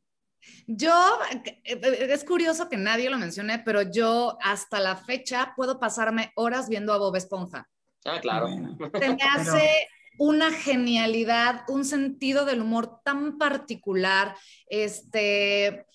Yo, 0.67 1.19
es 1.65 2.25
curioso 2.25 2.69
que 2.69 2.77
nadie 2.77 3.11
lo 3.11 3.19
mencione, 3.19 3.59
pero 3.59 3.83
yo 3.83 4.39
hasta 4.43 4.81
la 4.81 4.97
fecha 4.97 5.53
puedo 5.57 5.79
pasarme 5.79 6.33
horas 6.37 6.69
viendo 6.69 6.93
a 6.93 6.99
Bob 6.99 7.17
Esponja. 7.17 7.69
Ah, 8.05 8.21
claro. 8.21 8.49
Se 8.49 9.09
me 9.09 9.23
hace 9.23 9.89
una 10.19 10.51
genialidad, 10.51 11.63
un 11.69 11.85
sentido 11.85 12.45
del 12.45 12.61
humor 12.61 13.01
tan 13.05 13.39
particular, 13.39 14.37
este, 14.67 15.87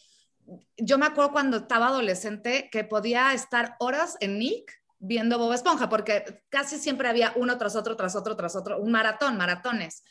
yo 0.77 0.97
me 0.97 1.05
acuerdo 1.05 1.31
cuando 1.31 1.57
estaba 1.57 1.87
adolescente 1.87 2.69
que 2.71 2.83
podía 2.83 3.33
estar 3.33 3.75
horas 3.79 4.17
en 4.19 4.39
Nick 4.39 4.71
viendo 4.99 5.37
Bob 5.37 5.53
Esponja, 5.53 5.89
porque 5.89 6.41
casi 6.49 6.77
siempre 6.77 7.07
había 7.07 7.33
uno 7.35 7.57
tras 7.57 7.75
otro, 7.75 7.95
tras 7.95 8.15
otro, 8.15 8.35
tras 8.35 8.55
otro, 8.55 8.79
un 8.79 8.91
maratón, 8.91 9.37
maratones. 9.37 10.03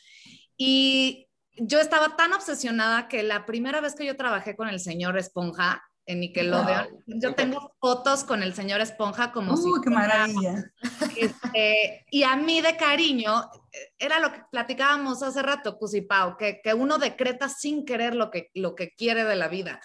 Y 0.57 1.27
yo 1.57 1.79
estaba 1.79 2.15
tan 2.15 2.33
obsesionada 2.33 3.07
que 3.07 3.23
la 3.23 3.45
primera 3.45 3.81
vez 3.81 3.95
que 3.95 4.05
yo 4.05 4.15
trabajé 4.15 4.55
con 4.55 4.67
el 4.69 4.79
señor 4.79 5.17
Esponja 5.17 5.83
en 6.07 6.19
Nickelodeon, 6.19 6.87
yo 7.07 7.33
tengo 7.33 7.75
fotos 7.79 8.23
con 8.23 8.43
el 8.43 8.53
señor 8.53 8.79
Esponja 8.81 9.31
como 9.31 9.53
¡Uy, 9.53 9.57
si 9.57 9.81
qué 9.83 9.89
fuera- 9.89 10.27
maravilla! 10.27 10.71
este, 11.17 12.05
y 12.11 12.23
a 12.23 12.35
mí 12.35 12.61
de 12.61 12.77
cariño, 12.77 13.49
era 13.97 14.19
lo 14.19 14.31
que 14.31 14.41
platicábamos 14.51 15.23
hace 15.23 15.41
rato, 15.41 15.77
Cusipao, 15.79 16.37
que, 16.37 16.61
que 16.63 16.73
uno 16.75 16.97
decreta 16.99 17.49
sin 17.49 17.85
querer 17.85 18.13
lo 18.15 18.29
que, 18.29 18.49
lo 18.53 18.75
que 18.75 18.91
quiere 18.91 19.23
de 19.23 19.35
la 19.35 19.47
vida. 19.47 19.81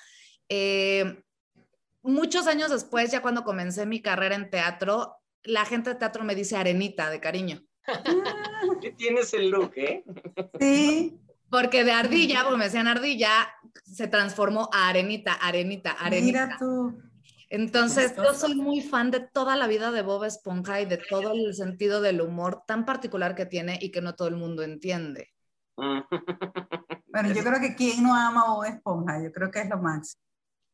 Eh, 0.51 1.23
muchos 2.03 2.47
años 2.47 2.71
después, 2.71 3.11
ya 3.11 3.23
cuando 3.23 3.43
comencé 3.45 3.87
mi 3.87 4.03
carrera 4.03 4.35
en 4.35 4.51
teatro, 4.51 5.17
la 5.43 5.65
gente 5.65 5.91
de 5.91 5.97
teatro 5.97 6.23
me 6.23 6.35
dice 6.35 6.57
arenita 6.57 7.09
de 7.09 7.21
cariño. 7.21 7.63
¿Qué 8.83 8.91
tienes 8.93 9.33
el 9.33 9.49
look, 9.49 9.73
eh? 9.77 10.05
Sí, 10.61 11.19
Porque 11.51 11.85
de 11.85 11.93
ardilla, 11.93 12.43
porque 12.43 12.59
me 12.59 12.65
decían 12.65 12.87
ardilla, 12.87 13.31
se 13.85 14.07
transformó 14.07 14.69
a 14.73 14.89
arenita, 14.89 15.33
arenita, 15.35 15.93
arenita. 15.93 16.47
mira 16.47 16.57
tú. 16.59 17.03
Entonces, 17.51 18.15
yo 18.17 18.33
soy 18.33 18.55
muy 18.55 18.81
fan 18.81 19.11
de 19.11 19.19
toda 19.19 19.57
la 19.57 19.67
vida 19.67 19.91
de 19.91 20.03
Bob 20.03 20.23
Esponja 20.23 20.81
y 20.81 20.87
de 20.87 20.99
todo 20.99 21.33
el 21.33 21.53
sentido 21.53 22.01
del 22.01 22.21
humor 22.21 22.63
tan 22.65 22.87
particular 22.87 23.35
que 23.35 23.45
tiene 23.45 23.77
y 23.83 23.91
que 23.91 24.01
no 24.01 24.15
todo 24.15 24.29
el 24.29 24.37
mundo 24.37 24.63
entiende. 24.63 25.29
Bueno, 27.13 27.33
yo 27.33 27.43
creo 27.43 27.59
que 27.59 27.75
quien 27.75 28.05
no 28.05 28.15
ama 28.15 28.43
a 28.43 28.51
Bob 28.51 28.65
Esponja, 28.67 29.21
yo 29.21 29.33
creo 29.33 29.51
que 29.51 29.63
es 29.63 29.69
lo 29.69 29.79
máximo. 29.79 30.23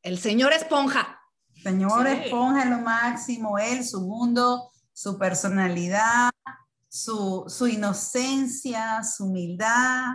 El 0.03 0.19
señor 0.19 0.53
Esponja. 0.53 1.19
Señor 1.63 2.07
Sí. 2.07 2.13
Esponja 2.13 2.65
es 2.65 2.69
lo 2.69 2.79
máximo, 2.81 3.59
él, 3.59 3.83
su 3.83 4.03
mundo, 4.03 4.71
su 4.93 5.19
personalidad, 5.19 6.31
su, 6.89 7.45
su 7.49 7.67
inocencia, 7.69 9.03
su 9.03 9.25
humildad, 9.25 10.13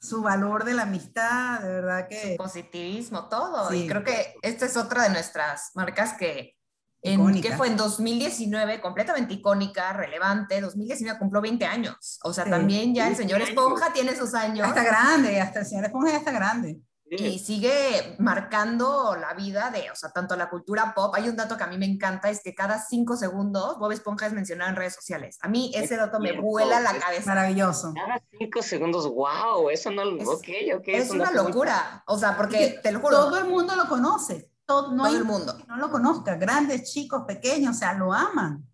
su 0.00 0.22
valor 0.22 0.64
de 0.64 0.74
la 0.74 0.82
amistad, 0.82 1.60
de 1.60 1.68
verdad 1.68 2.08
que... 2.08 2.36
positivismo, 2.38 3.28
todo. 3.28 3.68
Sí. 3.70 3.84
Y 3.84 3.88
creo 3.88 4.04
que 4.04 4.34
esta 4.42 4.66
es 4.66 4.76
otra 4.76 5.04
de 5.04 5.10
nuestras 5.10 5.72
marcas 5.74 6.14
que, 6.14 6.56
en, 7.02 7.40
que 7.40 7.56
fue 7.56 7.68
en 7.68 7.76
2019, 7.76 8.80
completamente 8.80 9.34
icónica, 9.34 9.92
relevante. 9.92 10.60
2019 10.60 11.18
cumplió 11.18 11.40
20 11.40 11.64
años. 11.66 12.18
O 12.22 12.32
sea, 12.32 12.44
Sí. 12.44 12.50
también 12.50 12.94
ya 12.94 13.08
el 13.08 13.16
20 13.16 13.22
señor. 13.22 13.48
Esponja 13.48 13.92
tiene 13.92 14.14
sus 14.16 14.34
años 14.34 14.58
Ya 14.58 14.68
está 14.68 14.84
grande, 14.84 15.40
hasta 15.40 15.60
el 15.60 15.66
señor 15.66 15.84
Esponja 15.86 16.12
ya 16.12 16.18
está 16.18 16.32
grande. 16.32 16.78
Y 17.10 17.38
sigue 17.38 18.16
marcando 18.18 19.16
la 19.16 19.34
vida 19.34 19.70
de, 19.70 19.90
o 19.90 19.94
sea, 19.94 20.10
tanto 20.10 20.36
la 20.36 20.48
cultura 20.50 20.92
pop. 20.94 21.14
Hay 21.14 21.28
un 21.28 21.36
dato 21.36 21.56
que 21.56 21.64
a 21.64 21.66
mí 21.66 21.78
me 21.78 21.86
encanta, 21.86 22.30
es 22.30 22.42
que 22.42 22.54
cada 22.54 22.80
cinco 22.80 23.16
segundos 23.16 23.78
Bob 23.78 23.92
Esponja 23.92 24.26
es 24.26 24.32
mencionado 24.32 24.70
en 24.70 24.76
redes 24.76 24.94
sociales. 24.94 25.38
A 25.42 25.48
mí 25.48 25.70
ese 25.74 25.94
Es 25.94 26.00
dato 26.00 26.20
me 26.20 26.32
vuela 26.38 26.80
la 26.80 26.90
es 26.92 27.02
cabeza. 27.04 27.30
Maravilloso. 27.34 27.92
Cada 27.94 28.20
cinco 28.38 28.62
segundos, 28.62 29.06
wow, 29.08 29.70
eso 29.70 29.90
no, 29.90 30.02
Es- 30.16 30.28
ok, 30.28 30.48
ok. 30.76 30.84
Es 30.88 31.10
una 31.10 31.26
cosa 31.28 31.42
muy- 31.42 31.52
locura. 31.52 32.02
O 32.06 32.18
sea, 32.18 32.36
porque 32.36 32.58
que 32.74 32.80
te 32.82 32.92
lo 32.92 33.00
juro, 33.00 33.16
Todo 33.16 33.38
el 33.38 33.44
mundo 33.46 33.74
lo 33.76 33.88
conoce. 33.88 34.50
Todo, 34.66 34.90
no 34.92 34.96
todo 34.98 35.06
hay 35.06 35.14
el 35.16 35.24
mundo. 35.24 35.56
que 35.56 35.64
no 35.64 35.76
lo 35.76 35.90
conozca. 35.90 36.36
Grandes, 36.36 36.92
chicos, 36.92 37.22
pequeños, 37.26 37.74
o 37.76 37.78
sea, 37.78 37.94
lo 37.94 38.12
aman. 38.12 38.64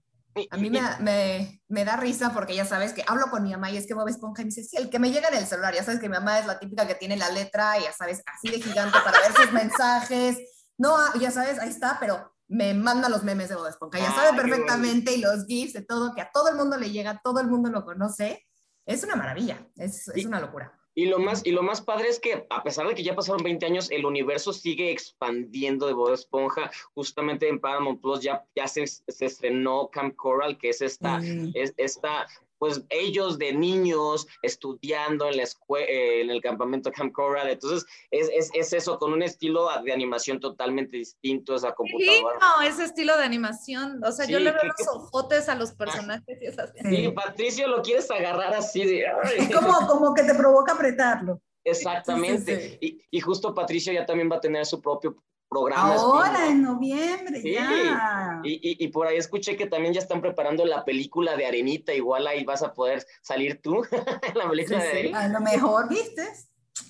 A 0.51 0.57
mí 0.57 0.69
me, 0.71 0.81
me, 1.01 1.63
me 1.69 1.85
da 1.85 1.97
risa 1.97 2.33
porque 2.33 2.55
ya 2.55 2.65
sabes 2.65 2.93
que 2.93 3.05
hablo 3.07 3.31
con 3.31 3.43
mi 3.43 3.53
mamá 3.53 3.71
y 3.71 3.77
es 3.77 3.87
que 3.87 3.95
Bob 3.95 4.09
Esponja 4.09 4.43
y 4.43 4.47
me 4.47 4.49
dice, 4.49 4.65
sí, 4.65 4.77
el 4.77 4.91
que 4.91 4.99
me 4.99 5.11
llega 5.11 5.29
en 5.29 5.35
el 5.35 5.47
celular, 5.47 5.75
ya 5.75 5.85
sabes 5.85 6.01
que 6.01 6.09
mi 6.09 6.15
mamá 6.15 6.39
es 6.39 6.47
la 6.47 6.59
típica 6.59 6.87
que 6.87 6.95
tiene 6.95 7.17
la 7.17 7.31
letra, 7.31 7.79
ya 7.79 7.93
sabes, 7.93 8.23
así 8.27 8.51
de 8.51 8.61
gigante 8.61 8.99
para 9.05 9.21
ver 9.21 9.33
sus 9.37 9.53
mensajes. 9.53 10.39
No, 10.77 10.97
ah, 10.97 11.13
ya 11.21 11.31
sabes, 11.31 11.59
ahí 11.61 11.69
está, 11.69 11.99
pero 12.01 12.35
me 12.49 12.75
manda 12.75 13.09
los 13.09 13.23
memes 13.23 13.49
de 13.49 13.55
Bob 13.55 13.67
Esponja, 13.67 13.99
ya 13.99 14.13
sabe 14.13 14.31
Ay, 14.33 14.37
perfectamente 14.37 15.15
y 15.15 15.21
los 15.21 15.47
GIFs 15.47 15.75
de 15.75 15.83
todo, 15.83 16.15
que 16.15 16.21
a 16.21 16.31
todo 16.33 16.49
el 16.49 16.57
mundo 16.57 16.77
le 16.77 16.91
llega, 16.91 17.21
todo 17.23 17.41
el 17.41 17.47
mundo 17.47 17.71
lo 17.71 17.85
conoce. 17.85 18.45
Es 18.87 19.03
una 19.05 19.17
maravilla, 19.17 19.67
es, 19.77 20.09
es 20.09 20.27
una 20.27 20.41
locura. 20.41 20.79
Y 20.97 21.07
lo, 21.07 21.19
más, 21.19 21.45
y 21.45 21.51
lo 21.51 21.63
más 21.63 21.81
padre 21.81 22.09
es 22.09 22.21
que, 22.21 22.47
a 22.49 22.63
pesar 22.63 22.87
de 22.87 22.95
que 22.95 23.03
ya 23.03 23.17
pasaron 23.17 23.43
20 23.43 23.67
años, 23.67 23.91
el 23.91 24.07
universo 24.07 24.53
sigue 24.53 24.91
expandiendo 24.93 25.87
de 25.87 25.93
Bob 25.93 26.13
Esponja. 26.13 26.71
Justamente 26.95 27.49
en 27.49 27.59
Paramount 27.59 28.01
Plus 28.01 28.21
ya, 28.21 28.45
ya 28.55 28.69
se, 28.69 28.87
se 28.87 29.27
estrenó 29.27 29.89
Camp 29.91 30.15
Coral, 30.15 30.57
que 30.57 30.69
es 30.71 30.81
esta, 30.83 31.21
Sí. 31.21 31.51
es 31.55 31.75
esta, 31.77 32.27
pues 32.59 32.83
ellos 32.91 33.39
de 33.39 33.53
niños 33.53 34.27
estudiando 34.43 35.29
en 35.29 35.37
la 35.37 35.43
escuela, 35.43 35.87
en 35.89 36.31
el 36.31 36.41
campamento 36.41 36.91
Camp 36.93 37.13
Coral. 37.13 37.49
Entonces, 37.51 37.85
es, 38.11 38.31
es, 38.33 38.51
es 38.55 38.73
eso, 38.73 38.99
con 38.99 39.13
un 39.13 39.23
estilo 39.23 39.69
de 39.85 39.93
animación 39.93 40.41
totalmente 40.41 40.97
distinto, 40.97 41.55
esa 41.55 41.69
Sí, 41.69 41.75
computadora. 41.77 42.39
no, 42.41 42.63
ese 42.63 42.85
estilo 42.85 43.17
de 43.17 43.25
animación. 43.25 44.03
O 44.05 44.13
sea, 44.13 44.27
yo 44.27 44.39
Sí, 44.39 44.45
le 44.45 44.53
veo 44.53 44.61
que- 44.63 44.69
los 44.85 44.89
ojotes 44.97 45.49
a 45.49 45.55
los 45.55 45.73
personajes 45.73 46.39
y 46.41 46.47
es 46.47 46.59
así. 46.59 46.79
Sí. 46.83 46.97
Sí, 46.97 47.09
Patricio 47.11 47.69
lo 47.69 47.83
quieres 47.83 48.11
agarrar 48.11 48.55
así 48.55 48.85
de... 48.85 49.05
Es 49.37 49.55
como, 49.55 49.87
como 49.87 50.15
que 50.15 50.23
te 50.23 50.35
provoca 50.35 50.73
apretarlo. 50.73 51.41
Exactamente. 51.65 52.79
Y, 52.81 53.01
y 53.11 53.21
justo 53.21 53.55
Patricio 53.55 53.93
ya 53.93 54.05
también 54.07 54.31
va 54.31 54.37
a 54.37 54.41
tener 54.41 54.65
su 54.67 54.81
propio 54.81 55.17
programa. 55.61 55.95
Ahora, 55.95 56.49
en 56.49 56.63
noviembre, 56.63 57.41
Sí. 57.41 57.53
ya. 57.55 58.41
Y, 58.45 58.53
y, 58.55 58.85
y 58.85 58.89
por 58.89 59.07
ahí 59.07 59.17
escuché 59.17 59.57
que 59.57 59.67
también 59.67 59.95
ya 59.95 60.01
están 60.01 60.21
preparando 60.21 60.65
la 60.67 60.85
película 60.85 61.37
de 61.37 61.47
Arenita, 61.47 61.93
igual 61.95 62.27
ahí 62.27 62.45
vas 62.45 62.63
a 62.63 62.73
poder 62.75 63.07
salir 63.23 63.61
tú 63.63 63.85
en 63.91 63.91
la 64.35 64.49
película 64.49 64.81
Sí, 64.81 64.87
de 64.87 64.93
sí. 64.93 64.99
Arenita. 64.99 65.21
A 65.21 65.29
lo 65.29 65.41
mejor, 65.41 65.89
¿viste? 65.89 66.29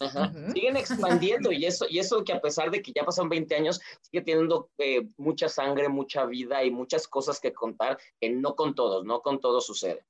Ajá. 0.00 0.32
Ujú. 0.34 0.52
Siguen 0.52 0.76
expandiendo 0.76 1.52
y 1.52 1.66
eso, 1.66 1.84
y 1.88 1.98
eso 1.98 2.24
que 2.24 2.32
a 2.32 2.40
pesar 2.40 2.70
de 2.70 2.80
que 2.82 2.92
ya 2.94 3.04
pasan 3.04 3.28
20 3.28 3.54
años, 3.54 3.80
sigue 4.00 4.22
teniendo 4.24 4.70
eh, 4.78 5.06
mucha 5.18 5.48
sangre, 5.48 5.88
mucha 5.88 6.24
vida 6.24 6.64
y 6.64 6.70
muchas 6.70 7.06
cosas 7.06 7.38
que 7.38 7.52
contar, 7.52 7.98
que 8.20 8.30
no 8.30 8.56
con 8.56 8.74
todos, 8.74 9.04
no 9.04 9.20
con 9.20 9.40
todos 9.40 9.66
sucede. 9.66 10.04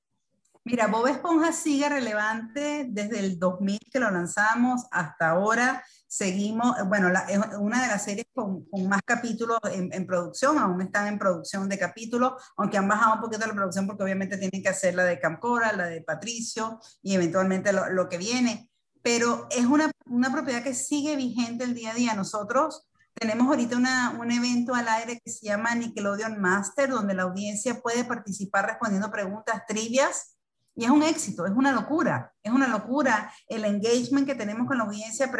Mira, 0.67 0.87
Bob 0.87 1.07
Esponja 1.09 1.53
sigue 1.53 1.89
relevante 1.91 2.87
desde 2.89 3.19
el 3.19 3.39
2000 3.39 3.79
que 3.93 3.99
lo 4.01 4.11
lanzamos 4.11 4.85
hasta 4.93 5.31
ahora. 5.31 5.85
Seguimos, 6.17 6.79
eh, 6.79 6.83
bueno, 6.85 7.09
es 7.29 7.41
una 7.59 7.83
de 7.83 7.89
las 7.89 8.05
series 8.05 8.27
con, 8.33 8.69
más 8.89 9.03
capítulos 9.05 9.59
en, 9.65 9.93
en 9.93 10.07
producción, 10.07 10.57
aún 10.59 10.81
están 10.81 11.09
en 11.09 11.19
producción 11.19 11.69
de 11.69 11.77
capítulos, 11.77 12.35
aunque 12.57 12.79
han 12.79 12.87
bajado 12.87 13.17
un 13.17 13.21
poquito 13.21 13.45
la 13.45 13.53
producción 13.53 13.85
porque 13.85 14.05
obviamente 14.05 14.37
tienen 14.37 14.63
que 14.63 14.69
hacer 14.69 14.95
la 14.95 15.03
de 15.03 15.19
Camp 15.19 15.41
Coral, 15.41 15.77
la 15.77 15.87
de 15.87 16.03
Patricio 16.03 16.79
y 17.03 17.17
eventualmente 17.17 17.73
lo, 17.73 17.91
lo 17.91 18.09
que 18.09 18.19
viene. 18.19 18.71
Pero 19.03 19.49
es 19.51 19.67
una, 19.67 19.91
una 20.07 20.31
propiedad 20.31 20.63
que 20.63 20.75
sigue 20.75 21.17
vigente 21.17 21.65
el 21.65 21.75
día 21.75 21.91
a 21.91 21.95
día. 21.95 22.15
Nosotros 22.15 22.87
tenemos 23.13 23.49
ahorita 23.49 23.77
una, 23.77 24.17
un 24.21 24.31
evento 24.31 24.73
al 24.73 24.87
aire 24.87 25.21
que 25.21 25.33
se 25.33 25.47
llama 25.47 25.75
Nickelodeon 25.75 26.41
Master, 26.41 26.91
donde 26.91 27.15
la 27.15 27.25
audiencia 27.25 27.81
puede 27.83 28.05
participar 28.05 28.67
respondiendo 28.67 29.11
preguntas 29.11 29.65
trivias 29.67 30.34
y 30.77 30.85
es 30.85 30.91
un 30.91 31.03
éxito, 31.03 31.47
es 31.47 31.53
una 31.53 31.73
locura, 31.73 32.33
es 32.43 32.53
una 32.53 32.67
locura 32.67 33.33
el 33.47 33.65
engagement 33.65 34.27
que 34.27 34.35
tenemos 34.35 34.67
con 34.67 34.79
la 34.79 34.85
audiencia 34.85 35.31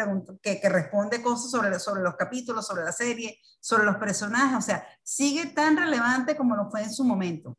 que, 0.43 0.61
que 0.61 0.69
responde 0.69 1.23
cosas 1.23 1.51
sobre, 1.51 1.79
sobre 1.81 2.03
los 2.03 2.15
capítulos, 2.17 2.67
sobre 2.67 2.85
la 2.85 2.93
serie, 2.93 3.41
sobre 3.61 3.85
los 3.85 3.97
personajes, 3.97 4.59
o 4.59 4.63
sea, 4.63 4.87
sigue 5.03 5.47
tan 5.47 5.77
relevante 5.77 6.37
como 6.37 6.55
lo 6.55 6.71
fue 6.71 6.83
en 6.83 6.93
su 6.93 7.05
momento. 7.05 7.57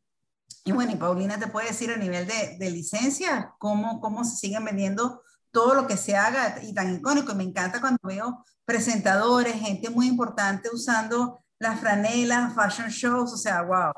Y 0.64 0.72
bueno, 0.72 0.92
y 0.92 0.96
Paulina 0.96 1.38
te 1.38 1.46
puede 1.46 1.68
decir 1.68 1.92
a 1.92 1.96
nivel 1.96 2.26
de, 2.26 2.56
de 2.58 2.70
licencia 2.70 3.54
cómo, 3.58 4.00
cómo 4.00 4.24
se 4.24 4.36
siguen 4.36 4.64
vendiendo 4.64 5.22
todo 5.52 5.74
lo 5.74 5.86
que 5.86 5.96
se 5.96 6.16
haga 6.16 6.62
y 6.62 6.74
tan 6.74 6.94
icónico. 6.94 7.32
Y 7.32 7.36
me 7.36 7.44
encanta 7.44 7.80
cuando 7.80 8.00
veo 8.02 8.44
presentadores, 8.64 9.54
gente 9.54 9.90
muy 9.90 10.06
importante 10.08 10.68
usando 10.72 11.44
las 11.58 11.80
franelas, 11.80 12.54
fashion 12.54 12.88
shows, 12.88 13.32
o 13.32 13.36
sea, 13.36 13.62
wow. 13.62 13.92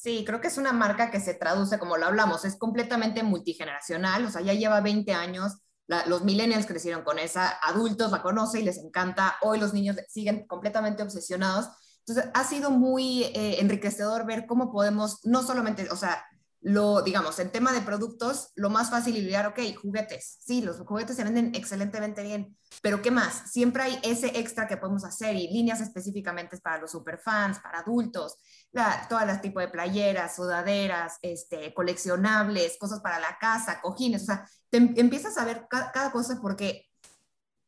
Sí, 0.00 0.24
creo 0.26 0.40
que 0.40 0.48
es 0.48 0.56
una 0.56 0.72
marca 0.72 1.10
que 1.10 1.20
se 1.20 1.34
traduce, 1.34 1.78
como 1.78 1.98
lo 1.98 2.06
hablamos, 2.06 2.46
es 2.46 2.56
completamente 2.56 3.22
multigeneracional, 3.22 4.24
o 4.24 4.30
sea, 4.30 4.40
ya 4.40 4.54
lleva 4.54 4.80
20 4.80 5.12
años, 5.12 5.58
los 6.06 6.24
millennials 6.24 6.64
crecieron 6.64 7.02
con 7.02 7.18
esa, 7.18 7.50
adultos 7.62 8.10
la 8.10 8.22
conocen 8.22 8.62
y 8.62 8.64
les 8.64 8.78
encanta, 8.78 9.36
hoy 9.42 9.60
los 9.60 9.74
niños 9.74 9.96
siguen 10.08 10.46
completamente 10.46 11.02
obsesionados. 11.02 11.68
Entonces, 11.98 12.30
ha 12.32 12.44
sido 12.44 12.70
muy 12.70 13.24
eh, 13.24 13.60
enriquecedor 13.60 14.24
ver 14.24 14.46
cómo 14.46 14.72
podemos, 14.72 15.18
no 15.24 15.42
solamente, 15.42 15.86
o 15.90 15.96
sea, 15.96 16.24
lo, 16.62 17.02
digamos, 17.02 17.38
en 17.38 17.50
tema 17.50 17.72
de 17.72 17.80
productos, 17.80 18.52
lo 18.54 18.68
más 18.70 18.90
fácil 18.90 19.16
es 19.16 19.22
lidiar, 19.22 19.46
ok, 19.46 19.58
juguetes. 19.80 20.36
Sí, 20.40 20.60
los 20.60 20.78
juguetes 20.80 21.16
se 21.16 21.24
venden 21.24 21.54
excelentemente 21.54 22.22
bien, 22.22 22.56
pero 22.82 23.00
¿qué 23.00 23.10
más? 23.10 23.50
Siempre 23.50 23.82
hay 23.82 23.98
ese 24.02 24.38
extra 24.38 24.68
que 24.68 24.76
podemos 24.76 25.04
hacer 25.04 25.36
y 25.36 25.48
líneas 25.48 25.80
específicamente 25.80 26.58
para 26.58 26.78
los 26.80 26.90
superfans, 26.92 27.58
para 27.60 27.78
adultos, 27.80 28.36
la, 28.72 29.06
todas 29.08 29.26
las 29.26 29.40
tipos 29.40 29.62
de 29.62 29.68
playeras, 29.68 30.36
sudaderas, 30.36 31.16
este, 31.22 31.72
coleccionables, 31.74 32.76
cosas 32.78 33.00
para 33.00 33.18
la 33.20 33.38
casa, 33.40 33.80
cojines, 33.80 34.22
o 34.22 34.26
sea, 34.26 34.46
te 34.68 34.76
em- 34.78 34.94
empiezas 34.96 35.38
a 35.38 35.44
ver 35.44 35.66
ca- 35.68 35.90
cada 35.92 36.12
cosa 36.12 36.38
porque 36.42 36.86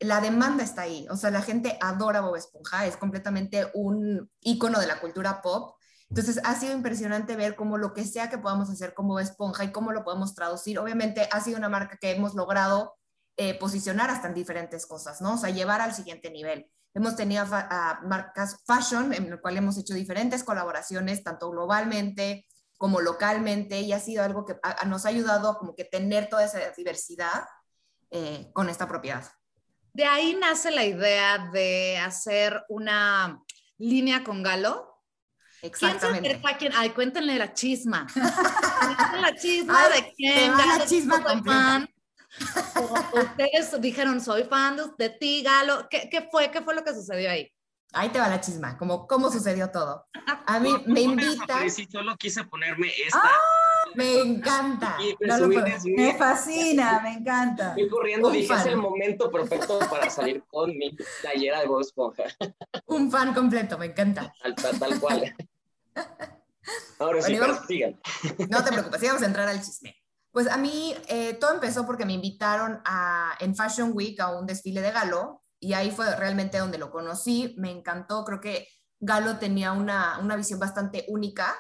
la 0.01 0.21
demanda 0.21 0.65
está 0.65 0.83
ahí, 0.83 1.07
o 1.11 1.17
sea, 1.17 1.31
la 1.31 1.43
gente 1.43 1.79
adora 1.81 2.21
Bob 2.21 2.37
Esponja, 2.37 2.87
es 2.87 2.97
completamente 2.97 3.69
un 3.75 4.29
icono 4.41 4.81
de 4.81 4.87
la 4.89 5.01
cultura 5.01 5.41
pop. 5.43 5.77
Entonces 6.13 6.41
ha 6.45 6.55
sido 6.61 6.75
impresionante 6.75 7.37
ver 7.37 7.57
cómo 7.57 7.79
lo 7.79 7.95
que 7.95 8.05
sea 8.05 8.29
que 8.29 8.37
podamos 8.37 8.69
hacer 8.69 8.93
como 8.93 9.19
Esponja 9.19 9.65
y 9.65 9.73
cómo 9.73 9.93
lo 9.93 10.05
podemos 10.05 10.35
traducir. 10.35 10.79
Obviamente 10.79 11.27
ha 11.33 11.41
sido 11.41 11.57
una 11.57 11.71
marca 11.71 11.97
que 11.99 12.11
hemos 12.11 12.35
logrado 12.35 12.99
eh, 13.39 13.59
posicionar 13.59 14.11
hasta 14.11 14.29
en 14.29 14.35
diferentes 14.35 14.85
cosas, 14.85 15.23
¿no? 15.23 15.33
O 15.33 15.37
sea, 15.39 15.49
llevar 15.49 15.81
al 15.81 15.95
siguiente 15.95 16.31
nivel. 16.31 16.71
Hemos 16.93 17.17
tenido 17.17 17.47
marcas 17.47 18.63
fashion, 18.67 19.15
en 19.15 19.33
el 19.33 19.41
cual 19.41 19.57
hemos 19.57 19.79
hecho 19.79 19.95
diferentes 19.95 20.45
colaboraciones, 20.45 21.25
tanto 21.25 21.51
globalmente 21.51 22.47
como 22.77 23.01
localmente, 23.01 23.81
y 23.81 23.95
ha 23.95 23.99
sido 23.99 24.23
algo 24.23 24.45
que 24.45 24.57
nos 24.87 25.07
ha 25.07 25.09
ayudado 25.09 25.57
como 25.57 25.75
que 25.75 25.85
tener 25.85 26.29
toda 26.29 26.45
esa 26.45 26.59
diversidad 26.77 27.47
eh, 28.11 28.51
con 28.53 28.69
esta 28.69 28.87
propiedad. 28.87 29.25
De 29.95 30.05
ahí 30.05 30.37
nace 30.39 30.71
la 30.73 30.85
idea 30.85 31.49
de 31.55 31.97
hacer 31.97 32.63
una 32.69 33.43
línea 33.79 34.25
con 34.25 34.43
Galo. 34.43 34.92
Exactamente. 35.63 36.41
¿Quién 36.59 36.73
se 36.73 36.79
Ay, 36.79 36.91
cuéntenle 36.91 37.39
la 37.39 37.55
chisma. 37.55 38.07
la 39.21 39.35
chisma 39.37 39.89
de 39.89 40.13
quién. 40.17 40.51
la 40.51 40.85
chisma 40.87 41.23
completa. 41.23 41.89
Ustedes 43.13 43.81
dijeron, 43.81 44.21
soy 44.21 44.45
fan 44.45 44.77
de 44.99 45.11
ti, 45.11 45.43
Galo. 45.43 45.89
¿Qué, 45.89 46.09
¿Qué, 46.11 46.29
fue? 46.31 46.51
¿Qué 46.51 46.63
fue 46.63 46.75
lo 46.75 46.83
que 46.83 46.93
sucedió 46.93 47.31
ahí? 47.31 47.53
Ahí 47.93 48.09
te 48.09 48.19
va 48.19 48.29
la 48.29 48.41
chisma, 48.41 48.77
como 48.79 49.07
cómo 49.07 49.31
sucedió 49.31 49.71
todo. 49.71 50.07
A 50.47 50.59
mí 50.59 50.71
me 50.87 51.03
invita. 51.03 51.69
Sí, 51.69 51.87
solo 51.91 52.17
quise 52.17 52.45
ponerme 52.45 52.89
esta. 52.89 53.21
¡Ah! 53.23 53.63
Me 53.95 54.21
encanta. 54.21 54.97
me 55.85 56.15
fascina, 56.15 57.01
me 57.03 57.13
encanta. 57.15 57.71
Estoy 57.71 57.89
corriendo, 57.89 58.31
dije, 58.31 58.55
es 58.55 58.67
el 58.67 58.77
momento 58.77 59.31
perfecto 59.31 59.79
para 59.91 60.09
salir 60.11 60.43
con 60.49 60.77
mi 60.77 60.97
playera 61.21 61.61
de 61.61 61.67
Bob 61.67 61.83
Esponja. 61.83 62.25
Un 62.87 63.11
fan 63.11 63.35
completo, 63.35 63.77
me 63.77 63.87
encanta. 63.87 64.33
Tal, 64.41 64.79
tal, 64.79 65.01
cual. 65.01 65.35
Ahora 66.99 67.23
sí, 67.23 67.37
sigan. 67.67 68.01
No 68.49 68.63
te 68.63 68.71
preocupes, 68.71 69.03
vamos 69.03 69.23
a 69.23 69.27
entrar 69.27 69.49
al 69.49 69.63
chisme. 69.63 69.97
Pues 70.31 70.49
a 70.49 70.57
mí 70.57 70.95
eh, 71.09 71.35
todo 71.35 71.53
empezó 71.53 71.85
porque 71.85 72.07
me 72.07 72.15
invitaron 72.15 72.81
a, 72.85 73.35
en 73.41 73.55
Fashion 73.55 73.91
Week 73.93 74.19
a 74.21 74.39
un 74.39 74.47
desfile 74.47 74.81
de 74.81 74.93
Galo 74.93 75.43
y 75.61 75.75
ahí 75.75 75.91
fue 75.91 76.15
realmente 76.17 76.59
donde 76.59 76.79
lo 76.79 76.91
conocí. 76.91 77.55
Me 77.59 77.71
encantó, 77.71 78.25
creo 78.25 78.41
que 78.41 78.69
Galo 79.01 79.39
tenía 79.39 79.73
una, 79.73 80.19
una 80.21 80.37
visión 80.37 80.59
bastante 80.59 81.05
única 81.09 81.55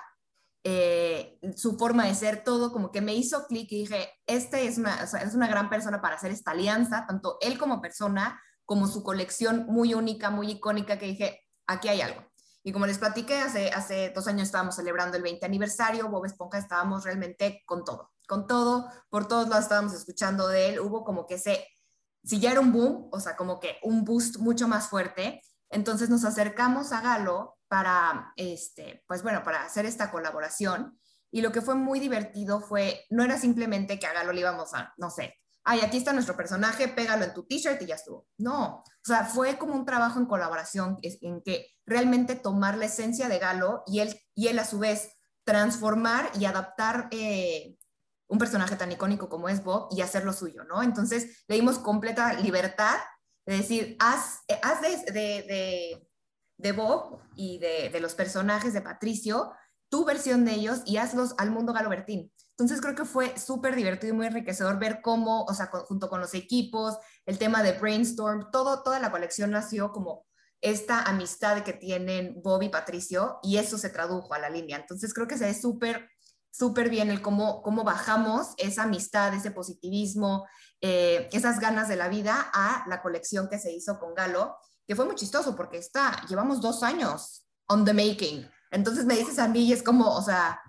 eh, 0.64 1.40
su 1.57 1.77
forma 1.77 2.07
de 2.07 2.14
ser, 2.14 2.45
todo 2.45 2.73
como 2.73 2.92
que 2.92 3.01
me 3.01 3.14
hizo 3.14 3.47
clic 3.47 3.71
y 3.73 3.81
dije, 3.81 4.11
este 4.27 4.66
es 4.66 4.79
una, 4.79 5.03
es 5.03 5.35
una 5.35 5.49
gran 5.49 5.68
persona 5.68 6.01
para 6.01 6.14
hacer 6.14 6.31
esta 6.31 6.53
alianza, 6.53 7.05
tanto 7.07 7.37
él 7.40 7.59
como 7.59 7.81
persona, 7.81 8.40
como 8.64 8.87
su 8.87 9.03
colección 9.03 9.66
muy 9.66 9.92
única, 9.95 10.31
muy 10.31 10.53
icónica, 10.53 10.99
que 10.99 11.07
dije, 11.07 11.40
aquí 11.66 11.88
hay 11.88 12.01
algo. 12.01 12.32
Y 12.62 12.72
como 12.72 12.87
les 12.87 12.98
platiqué, 12.98 13.38
hace, 13.38 13.70
hace 13.70 14.11
dos 14.14 14.29
años 14.29 14.44
estábamos 14.44 14.77
celebrando 14.77 15.16
el 15.16 15.22
20 15.22 15.44
aniversario, 15.44 16.09
Bob 16.09 16.25
Esponja 16.25 16.59
estábamos 16.59 17.05
realmente 17.05 17.62
con 17.66 17.85
todo, 17.85 18.12
con 18.29 18.46
todo, 18.46 18.88
por 19.11 19.27
todos 19.27 19.48
lados 19.48 19.64
estábamos 19.64 19.94
escuchando 19.94 20.46
de 20.48 20.68
él, 20.68 20.81
hubo 20.81 21.05
como 21.05 21.27
que 21.27 21.38
se, 21.38 21.66
si 22.22 22.38
ya 22.38 22.53
era 22.53 22.61
un 22.61 22.72
boom, 22.72 23.09
o 23.11 23.18
sea, 23.18 23.37
como 23.37 23.59
que 23.59 23.79
un 23.83 24.05
boost 24.05 24.37
mucho 24.37 24.68
más 24.68 24.88
fuerte, 24.88 25.42
entonces 25.70 26.11
nos 26.11 26.25
acercamos 26.25 26.92
a 26.92 27.01
Galo 27.01 27.59
para, 27.66 28.33
este, 28.37 29.03
pues 29.09 29.22
bueno, 29.22 29.42
para 29.42 29.64
hacer 29.64 29.87
esta 29.87 30.11
colaboración. 30.11 30.98
Y 31.31 31.40
lo 31.40 31.51
que 31.51 31.62
fue 31.62 31.75
muy 31.75 31.98
divertido 31.98 32.61
fue, 32.61 33.07
no 33.09 33.25
era 33.25 33.38
simplemente 33.38 33.98
que 33.98 34.07
a 34.07 34.12
Galo 34.12 34.33
le 34.33 34.40
íbamos 34.40 34.75
a, 34.75 34.92
no 34.98 35.09
sé, 35.09 35.35
ay, 35.64 35.81
aquí 35.81 35.98
está 35.98 36.12
nuestro 36.12 36.37
personaje, 36.37 36.88
pégalo 36.88 37.25
en 37.25 37.35
tu 37.35 37.44
t-shirt 37.44 37.81
y 37.83 37.87
ya 37.87 37.94
estuvo. 37.94 38.27
No, 38.38 38.79
o 38.79 39.05
sea, 39.05 39.25
fue 39.25 39.59
como 39.59 39.75
un 39.75 39.85
trabajo 39.85 40.18
en 40.18 40.27
colaboración 40.27 40.98
en 41.03 41.42
que 41.42 41.66
realmente 41.87 42.35
tomar 42.35 42.77
la 42.77 42.87
esencia 42.87 43.29
de 43.29 43.38
Galo 43.38 43.83
y 43.87 44.01
él, 44.01 44.20
y 44.35 44.48
él 44.48 44.59
a 44.59 44.64
su 44.64 44.79
vez 44.79 45.11
transformar 45.44 46.31
y 46.38 46.44
adaptar 46.44 47.09
eh, 47.11 47.77
un 48.29 48.38
personaje 48.38 48.77
tan 48.77 48.92
icónico 48.92 49.29
como 49.29 49.48
es 49.48 49.62
Bob 49.62 49.88
y 49.90 50.01
hacerlo 50.01 50.33
suyo, 50.33 50.64
¿no? 50.64 50.83
Entonces 50.83 51.44
le 51.48 51.57
dimos 51.57 51.79
completa 51.79 52.33
libertad 52.35 52.98
de 53.46 53.57
decir, 53.57 53.96
haz, 53.98 54.40
haz 54.62 54.81
de 54.81 56.01
de 56.62 56.72
Bob 56.72 57.20
y 57.35 57.59
de, 57.59 58.01
los 58.01 58.14
personajes 58.14 58.72
de 58.72 58.81
Patricio, 58.81 59.53
tu 59.90 60.05
versión 60.05 60.44
de 60.44 60.53
ellos 60.53 60.83
y 60.87 60.96
hazlos 60.96 61.35
al 61.37 61.51
mundo 61.51 61.72
galobertín. 61.72 62.33
Entonces 62.53 62.81
creo 62.81 62.95
que 62.95 63.05
fue 63.05 63.38
súper 63.38 63.75
divertido 63.75 64.12
y 64.12 64.17
muy 64.17 64.27
enriquecedor 64.27 64.79
ver 64.79 65.01
cómo, 65.03 65.45
o 65.45 65.55
sea, 65.55 65.67
junto 65.67 66.09
con 66.09 66.21
los 66.21 66.35
equipos, 66.35 66.97
el 67.27 67.38
tema 67.38 67.62
de 67.62 67.73
brainstorm, 67.73 68.51
todo, 68.51 68.83
toda 68.83 69.01
la 69.01 69.11
colección 69.11 69.51
nació 69.51 69.91
como 69.93 70.27
esta 70.61 71.03
amistad 71.03 71.62
que 71.62 71.73
tienen 71.73 72.41
Bob 72.43 72.62
y 72.62 72.69
Patricio 72.69 73.38
y 73.43 73.57
eso 73.57 73.79
se 73.79 73.91
tradujo 73.91 74.35
a 74.35 74.38
la 74.38 74.51
línea. 74.51 74.77
Entonces 74.77 75.12
creo 75.12 75.27
que 75.27 75.38
se 75.38 75.47
ve 75.47 75.55
súper, 75.55 76.09
súper 76.51 76.88
bien 76.88 77.11
el 77.11 77.21
cómo, 77.23 77.62
cómo 77.62 77.85
bajamos 77.85 78.55
esa 78.59 78.85
amistad, 78.85 79.35
ese 79.35 79.51
positivismo, 79.51 80.47
eh, 80.81 81.29
esas 81.33 81.59
ganas 81.59 81.88
de 81.88 81.97
la 81.97 82.09
vida 82.09 82.51
a 82.53 82.85
la 82.87 83.03
colección 83.03 83.49
que 83.49 83.59
se 83.59 83.73
hizo 83.73 83.99
con 83.99 84.15
Galo 84.15 84.57
que 84.87 84.97
fue 84.97 85.05
muy 85.05 85.15
chistoso 85.15 85.57
porque 85.57 85.79
está, 85.79 86.25
llevamos 86.29 86.61
dos 86.61 86.83
años 86.83 87.47
on 87.69 87.85
the 87.85 87.93
making. 87.93 88.49
Entonces 88.73 89.05
me 89.05 89.15
dices 89.15 89.39
a 89.39 89.49
mí 89.49 89.67
y 89.67 89.73
es 89.75 89.83
como, 89.83 90.17
o 90.17 90.23
sea, 90.23 90.63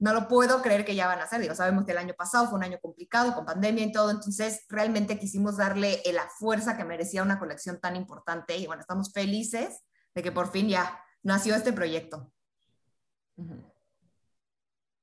no 0.00 0.14
lo 0.14 0.28
puedo 0.28 0.62
creer 0.62 0.86
que 0.86 0.94
ya 0.94 1.06
van 1.06 1.20
a 1.20 1.24
hacer. 1.24 1.42
Digo, 1.42 1.54
sabemos 1.54 1.84
que 1.84 1.92
el 1.92 1.98
año 1.98 2.14
pasado 2.16 2.48
fue 2.48 2.56
un 2.56 2.64
año 2.64 2.78
complicado 2.80 3.34
con 3.34 3.44
pandemia 3.44 3.84
y 3.84 3.92
todo, 3.92 4.10
entonces 4.10 4.64
realmente 4.70 5.18
quisimos 5.18 5.58
darle 5.58 6.02
la 6.14 6.26
fuerza 6.38 6.74
que 6.76 6.86
merecía 6.86 7.22
una 7.22 7.38
colección 7.38 7.78
tan 7.80 7.96
importante 7.96 8.56
y 8.56 8.66
bueno, 8.66 8.80
estamos 8.80 9.12
felices 9.12 9.82
de 10.14 10.22
que 10.22 10.32
por 10.32 10.50
fin 10.50 10.70
ya 10.70 10.98
nació 11.22 11.54
este 11.54 11.74
proyecto. 11.74 12.32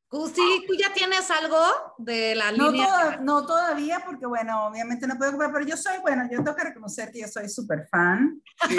Gusti, 0.09 0.41
¿tú 0.67 0.73
ya 0.73 0.91
tienes 0.93 1.29
algo 1.29 1.63
de 1.99 2.33
la 2.33 2.51
no 2.51 2.71
línea? 2.71 3.19
no 3.21 3.45
todavía, 3.45 4.01
porque 4.03 4.25
bueno, 4.25 4.65
obviamente 4.65 5.05
no 5.05 5.15
puedo 5.15 5.31
comprar, 5.31 5.53
pero 5.53 5.65
yo 5.65 5.77
soy, 5.77 5.99
bueno, 6.01 6.23
yo 6.23 6.43
tengo 6.43 6.55
que 6.55 6.63
reconocer 6.63 7.11
que 7.11 7.21
yo 7.21 7.27
soy 7.27 7.47
súper 7.47 7.87
fan. 7.87 8.41
Sí, 8.67 8.77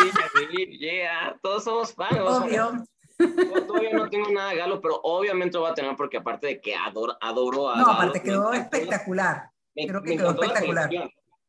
yeah, 0.81 1.38
todos 1.40 1.62
somos 1.62 1.94
fans. 1.94 2.18
Obvio. 2.18 2.85
Yo 3.18 3.66
todavía 3.66 3.92
no 3.92 4.09
tengo 4.09 4.31
nada 4.31 4.51
de 4.51 4.57
Galo, 4.57 4.81
pero 4.81 5.01
obviamente 5.03 5.55
lo 5.55 5.62
voy 5.62 5.70
a 5.70 5.75
tener 5.75 5.96
porque 5.96 6.18
aparte 6.18 6.46
de 6.46 6.61
que 6.61 6.75
adoro, 6.75 7.16
adoro 7.20 7.70
a 7.70 7.77
No, 7.77 7.87
aparte 7.87 8.22
quedó 8.22 8.53
espectacular. 8.53 9.51
Creo 9.75 10.03
que 10.03 10.16
quedó 10.16 10.31
espectacular. 10.31 10.90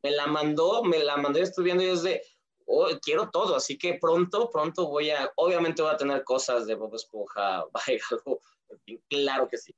Me 0.02 0.12
la 0.12 0.28
mandó, 0.28 0.84
me 0.84 1.00
la 1.00 1.18
mandó 1.18 1.40
estudiando 1.40 1.84
y 1.84 1.88
es 1.88 2.04
de, 2.04 2.22
oh, 2.66 2.88
quiero 3.02 3.30
todo, 3.30 3.56
así 3.56 3.78
que 3.78 3.96
pronto, 3.96 4.50
pronto 4.50 4.88
voy 4.88 5.12
a, 5.12 5.32
obviamente 5.38 5.82
voy 5.82 5.92
a 5.92 5.98
tener 5.98 6.24
cosas 6.24 6.68
de 6.68 6.76
Bob 6.76 6.94
Esponja, 6.96 7.64
algo 8.12 8.42
Claro 9.10 9.48
que 9.48 9.58
sí. 9.58 9.76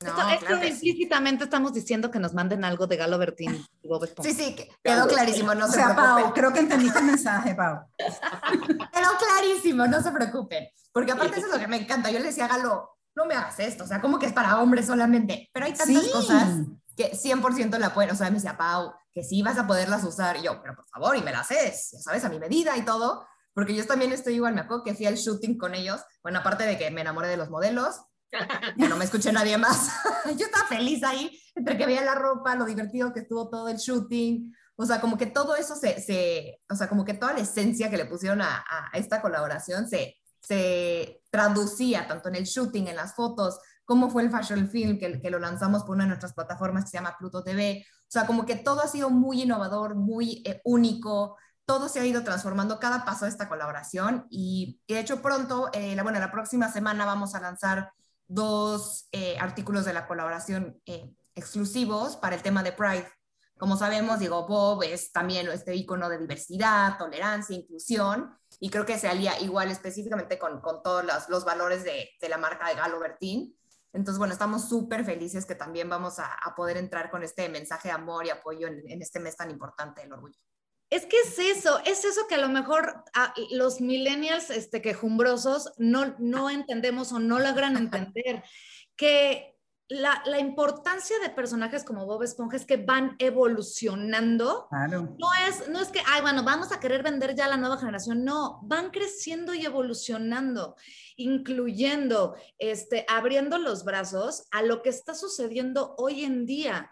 esto, 0.00 0.66
implícitamente 0.66 1.44
estamos 1.44 1.72
diciendo 1.72 2.10
que 2.10 2.18
nos 2.18 2.34
manden 2.34 2.64
algo 2.64 2.86
de 2.86 2.96
Galo 2.96 3.18
Bertín 3.18 3.66
Sí, 4.22 4.32
sí, 4.32 4.56
quedó 4.82 5.06
clarísimo, 5.06 5.54
no 5.54 5.66
o 5.66 5.68
sea, 5.68 5.94
Pau, 5.94 6.32
creo 6.32 6.52
que 6.52 6.60
entendiste 6.60 6.98
el 6.98 7.04
mensaje, 7.06 7.54
Pau. 7.54 7.80
quedó 8.92 9.10
clarísimo, 9.18 9.86
no 9.86 10.02
se 10.02 10.10
preocupen. 10.10 10.68
Porque 10.92 11.12
aparte 11.12 11.38
eso 11.38 11.46
es 11.46 11.52
lo 11.52 11.58
que 11.58 11.68
me 11.68 11.76
encanta. 11.76 12.10
Yo 12.10 12.18
le 12.18 12.26
decía 12.26 12.46
a 12.46 12.48
Galo, 12.48 12.98
no 13.14 13.26
me 13.26 13.34
hagas 13.34 13.60
esto, 13.60 13.84
o 13.84 13.86
sea, 13.86 14.00
como 14.00 14.18
que 14.18 14.26
es 14.26 14.32
para 14.32 14.60
hombres 14.60 14.86
solamente. 14.86 15.48
Pero 15.52 15.66
hay 15.66 15.74
tantas 15.74 16.08
cosas 16.08 16.48
que 16.96 17.12
100% 17.12 17.78
la 17.78 17.94
pueden, 17.94 18.10
o 18.10 18.14
sea, 18.14 18.28
me 18.28 18.36
decía, 18.36 18.56
Pau, 18.56 18.92
que 19.12 19.22
sí 19.22 19.42
vas 19.42 19.58
a 19.58 19.66
poderlas 19.66 20.04
usar. 20.04 20.36
Y 20.36 20.42
yo, 20.42 20.60
pero 20.62 20.74
por 20.74 20.86
favor, 20.86 21.16
y 21.16 21.22
me 21.22 21.32
las 21.32 21.50
haces, 21.50 21.90
ya 21.92 21.98
sabes, 22.00 22.24
a 22.24 22.28
mi 22.28 22.38
medida 22.38 22.76
y 22.76 22.84
todo. 22.84 23.26
Porque 23.52 23.74
yo 23.74 23.84
también 23.86 24.12
estoy 24.12 24.34
igual, 24.34 24.54
me 24.54 24.60
acuerdo 24.60 24.84
que 24.84 24.94
fui 24.94 25.06
al 25.06 25.16
shooting 25.16 25.58
con 25.58 25.74
ellos. 25.74 26.00
Bueno, 26.22 26.38
aparte 26.38 26.64
de 26.64 26.78
que 26.78 26.90
me 26.90 27.00
enamoré 27.00 27.28
de 27.28 27.36
los 27.36 27.50
modelos, 27.50 28.00
no 28.76 28.96
me 28.96 29.04
escuché 29.04 29.32
nadie 29.32 29.58
más. 29.58 29.90
Yo 30.36 30.46
estaba 30.46 30.66
feliz 30.66 31.02
ahí, 31.02 31.38
entre 31.54 31.76
que 31.76 31.86
veía 31.86 32.02
la 32.02 32.14
ropa, 32.14 32.54
lo 32.54 32.64
divertido 32.64 33.12
que 33.12 33.20
estuvo 33.20 33.48
todo 33.48 33.68
el 33.68 33.76
shooting. 33.76 34.54
O 34.76 34.86
sea, 34.86 35.00
como 35.00 35.18
que 35.18 35.26
todo 35.26 35.56
eso 35.56 35.76
se, 35.76 36.00
se 36.00 36.60
o 36.70 36.74
sea, 36.74 36.88
como 36.88 37.04
que 37.04 37.14
toda 37.14 37.34
la 37.34 37.40
esencia 37.40 37.90
que 37.90 37.96
le 37.96 38.06
pusieron 38.06 38.40
a, 38.40 38.64
a 38.68 38.96
esta 38.96 39.20
colaboración 39.20 39.88
se, 39.88 40.16
se 40.40 41.22
traducía 41.30 42.08
tanto 42.08 42.28
en 42.28 42.36
el 42.36 42.44
shooting, 42.44 42.88
en 42.88 42.96
las 42.96 43.14
fotos, 43.14 43.58
como 43.84 44.08
fue 44.08 44.22
el 44.22 44.30
Fashion 44.30 44.68
Film, 44.68 44.98
que, 44.98 45.20
que, 45.20 45.30
lo 45.30 45.38
lanzamos 45.38 45.82
por 45.82 45.96
una 45.96 46.04
de 46.04 46.08
nuestras 46.08 46.32
plataformas 46.32 46.84
que 46.84 46.90
se 46.90 46.96
llama 46.96 47.16
Pluto 47.18 47.42
TV. 47.42 47.84
O 47.86 48.06
sea, 48.08 48.26
como 48.26 48.46
que 48.46 48.56
todo 48.56 48.80
ha 48.80 48.88
sido 48.88 49.10
muy 49.10 49.42
innovador, 49.42 49.96
muy 49.96 50.42
eh, 50.46 50.60
único, 50.64 51.36
todo 51.70 51.88
se 51.88 52.00
ha 52.00 52.06
ido 52.06 52.24
transformando 52.24 52.80
cada 52.80 53.04
paso 53.04 53.26
de 53.26 53.30
esta 53.30 53.48
colaboración 53.48 54.26
y, 54.28 54.80
de 54.88 54.98
hecho 54.98 55.22
pronto, 55.22 55.70
eh, 55.72 55.94
la, 55.94 56.02
bueno, 56.02 56.18
la 56.18 56.32
próxima 56.32 56.68
semana 56.72 57.04
vamos 57.04 57.34
a 57.34 57.40
lanzar 57.40 57.92
dos 58.30 59.08
eh, 59.10 59.36
artículos 59.40 59.84
de 59.84 59.92
la 59.92 60.06
colaboración 60.06 60.80
eh, 60.86 61.12
exclusivos 61.34 62.16
para 62.16 62.36
el 62.36 62.42
tema 62.42 62.62
de 62.62 62.72
Pride. 62.72 63.08
Como 63.58 63.76
sabemos, 63.76 64.20
digo, 64.20 64.46
Bob 64.46 64.84
es 64.84 65.10
también 65.12 65.48
este 65.48 65.74
icono 65.74 66.08
de 66.08 66.16
diversidad, 66.16 66.96
tolerancia, 66.96 67.56
inclusión, 67.56 68.32
y 68.60 68.70
creo 68.70 68.86
que 68.86 68.98
se 68.98 69.08
alía 69.08 69.38
igual 69.40 69.70
específicamente 69.70 70.38
con, 70.38 70.60
con 70.60 70.82
todos 70.82 71.04
los, 71.04 71.28
los 71.28 71.44
valores 71.44 71.82
de, 71.82 72.08
de, 72.20 72.28
la 72.28 72.38
marca 72.38 72.68
de 72.68 72.76
Galo 72.76 73.00
Bertín. 73.00 73.54
Entonces, 73.92 74.18
bueno, 74.18 74.32
estamos 74.32 74.68
súper 74.68 75.04
felices 75.04 75.44
que 75.44 75.56
también 75.56 75.88
vamos 75.90 76.20
a, 76.20 76.32
a, 76.32 76.54
poder 76.54 76.76
entrar 76.76 77.10
con 77.10 77.24
este 77.24 77.48
mensaje 77.48 77.88
de 77.88 77.94
amor 77.94 78.24
y 78.24 78.30
apoyo 78.30 78.68
en, 78.68 78.88
en 78.88 79.02
este 79.02 79.18
mes 79.18 79.36
tan 79.36 79.50
importante 79.50 80.02
del 80.02 80.12
orgullo. 80.12 80.38
Es 80.90 81.06
que 81.06 81.16
es 81.18 81.38
eso, 81.38 81.80
es 81.86 82.04
eso 82.04 82.26
que 82.28 82.34
a 82.34 82.38
lo 82.38 82.48
mejor 82.48 83.04
a 83.14 83.32
los 83.52 83.80
millennials 83.80 84.50
este, 84.50 84.82
quejumbrosos 84.82 85.72
no, 85.78 86.16
no 86.18 86.50
entendemos 86.50 87.12
o 87.12 87.20
no 87.20 87.38
logran 87.38 87.76
entender, 87.76 88.42
que 88.96 89.56
la, 89.90 90.22
la, 90.24 90.38
importancia 90.38 91.16
de 91.18 91.30
personajes 91.30 91.82
como 91.82 92.06
Bob 92.06 92.22
Esponja 92.22 92.56
es 92.56 92.64
que 92.64 92.76
van 92.76 93.16
evolucionando. 93.18 94.68
Claro. 94.68 95.16
No 95.18 95.28
es, 95.48 95.68
no 95.68 95.80
es 95.80 95.88
que, 95.88 96.00
ay, 96.06 96.22
bueno, 96.22 96.44
vamos 96.44 96.70
a 96.70 96.78
querer 96.78 97.02
vender 97.02 97.34
ya 97.34 97.46
a 97.46 97.48
la 97.48 97.56
nueva 97.56 97.76
generación. 97.76 98.24
No, 98.24 98.60
van 98.62 98.90
creciendo 98.90 99.52
y 99.52 99.64
evolucionando, 99.64 100.76
incluyendo, 101.16 102.36
este, 102.58 103.04
abriendo 103.08 103.58
los 103.58 103.84
brazos 103.84 104.44
a 104.52 104.62
lo 104.62 104.80
que 104.82 104.90
está 104.90 105.14
sucediendo 105.14 105.94
hoy 105.98 106.24
en 106.24 106.46
día. 106.46 106.90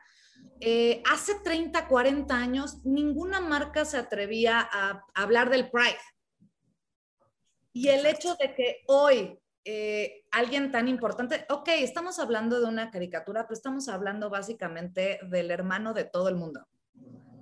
Eh, 0.60 1.02
hace 1.10 1.36
30, 1.44 1.86
40 1.86 2.36
años, 2.36 2.84
ninguna 2.84 3.40
marca 3.40 3.84
se 3.84 3.96
atrevía 3.96 4.60
a, 4.60 5.04
a 5.14 5.22
hablar 5.22 5.50
del 5.50 5.70
Pride. 5.70 5.98
Y 7.72 7.88
el 7.88 8.06
hecho 8.06 8.34
de 8.36 8.54
que 8.54 8.82
hoy 8.86 9.38
eh, 9.70 10.24
alguien 10.30 10.72
tan 10.72 10.88
importante, 10.88 11.44
ok, 11.50 11.68
estamos 11.74 12.18
hablando 12.18 12.58
de 12.58 12.66
una 12.66 12.90
caricatura, 12.90 13.42
pero 13.42 13.52
estamos 13.52 13.88
hablando 13.90 14.30
básicamente 14.30 15.20
del 15.24 15.50
hermano 15.50 15.92
de 15.92 16.04
todo 16.04 16.30
el 16.30 16.36
mundo. 16.36 16.66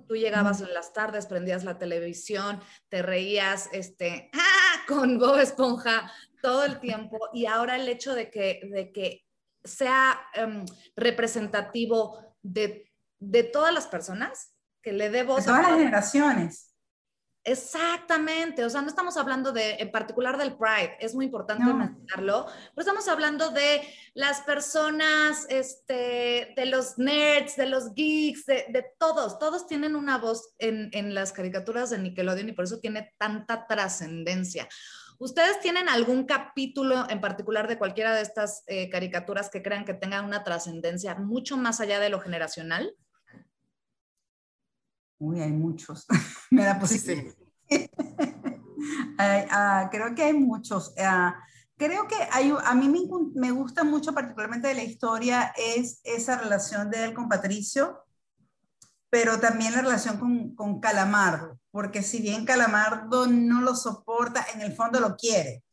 Tú 0.09 0.17
llegabas 0.17 0.59
en 0.59 0.73
las 0.73 0.91
tardes, 0.91 1.25
prendías 1.25 1.63
la 1.63 1.77
televisión, 1.77 2.59
te 2.89 3.01
reías 3.01 3.69
este, 3.71 4.29
¡ah! 4.33 4.83
con 4.89 5.17
Bob 5.17 5.39
Esponja 5.39 6.11
todo 6.41 6.65
el 6.65 6.81
tiempo 6.81 7.17
y 7.31 7.45
ahora 7.45 7.77
el 7.77 7.87
hecho 7.87 8.13
de 8.13 8.29
que, 8.29 8.59
de 8.73 8.91
que 8.91 9.25
sea 9.63 10.19
um, 10.45 10.65
representativo 10.97 12.35
de, 12.41 12.86
de, 13.19 13.43
todas 13.43 13.73
las 13.73 13.87
personas, 13.87 14.53
que 14.81 14.93
le 14.93 15.09
dé 15.09 15.23
voz 15.23 15.45
de 15.45 15.51
todas 15.51 15.63
las 15.63 15.77
generaciones. 15.77 16.67
Exactamente, 17.43 18.65
o 18.65 18.69
sea, 18.69 18.81
no 18.81 18.89
estamos 18.89 19.15
hablando 19.15 19.53
de, 19.53 19.75
en 19.75 19.89
particular 19.89 20.37
del 20.37 20.57
Pride, 20.57 20.97
es 20.99 21.15
muy 21.15 21.23
importante 21.23 21.63
no. 21.63 21.75
mencionarlo, 21.75 22.45
pero 22.45 22.81
estamos 22.81 23.07
hablando 23.07 23.51
de 23.51 23.81
las 24.13 24.41
personas, 24.41 25.45
este, 25.47 26.53
de 26.57 26.65
los 26.65 26.97
nerds, 26.97 27.55
de 27.55 27.67
los 27.67 27.93
geeks, 27.93 28.45
de, 28.47 28.65
de 28.67 28.85
todos, 28.99 29.39
todos 29.39 29.65
tienen 29.65 29.95
una 29.95 30.17
voz 30.17 30.55
en, 30.57 30.89
en, 30.91 31.13
las 31.13 31.31
caricaturas 31.31 31.89
de 31.89 31.99
Nickelodeon 31.99 32.49
y 32.49 32.51
por 32.51 32.65
eso 32.65 32.79
tiene 32.79 33.13
tanta 33.17 33.65
trascendencia. 33.65 34.67
¿Ustedes 35.19 35.59
tienen 35.61 35.89
algún 35.89 36.25
capítulo 36.25 37.09
en 37.09 37.21
particular 37.21 37.67
de 37.67 37.77
cualquiera 37.77 38.13
de 38.13 38.21
estas 38.21 38.63
eh, 38.67 38.89
caricaturas 38.89 39.49
que 39.49 39.63
crean 39.63 39.83
que 39.83 39.95
tengan 39.95 40.25
una 40.25 40.43
trascendencia 40.43 41.15
mucho 41.15 41.55
más 41.57 41.79
allá 41.79 41.99
de 41.99 42.09
lo 42.09 42.19
generacional? 42.19 42.93
Uy, 45.19 45.41
hay 45.41 45.51
muchos. 45.51 46.05
Me 46.51 46.63
da 46.63 46.79
posición. 46.79 47.33
Sí. 47.69 47.89
uh, 49.19 49.89
creo 49.91 50.15
que 50.15 50.23
hay 50.23 50.33
muchos. 50.33 50.93
Uh, 50.97 51.31
creo 51.77 52.07
que 52.07 52.15
hay, 52.31 52.53
a 52.63 52.73
mí 52.75 52.89
me, 52.89 52.99
me, 53.35 53.51
gusta 53.51 53.83
mucho, 53.83 54.13
particularmente 54.13 54.67
de 54.67 54.75
la 54.75 54.83
historia, 54.83 55.53
es 55.57 56.01
esa 56.03 56.37
relación 56.37 56.89
de 56.89 57.05
él 57.05 57.13
con 57.13 57.29
Patricio, 57.29 58.03
pero 59.09 59.39
también 59.39 59.73
la 59.73 59.81
relación 59.81 60.17
con, 60.17 60.55
con 60.55 60.79
Calamardo, 60.79 61.59
porque 61.71 62.03
si 62.03 62.21
bien 62.21 62.45
Calamardo 62.45 63.27
no 63.27 63.61
lo 63.61 63.75
soporta, 63.75 64.45
en 64.53 64.61
el 64.61 64.73
fondo 64.73 64.99
lo 64.99 65.15
quiere. 65.15 65.63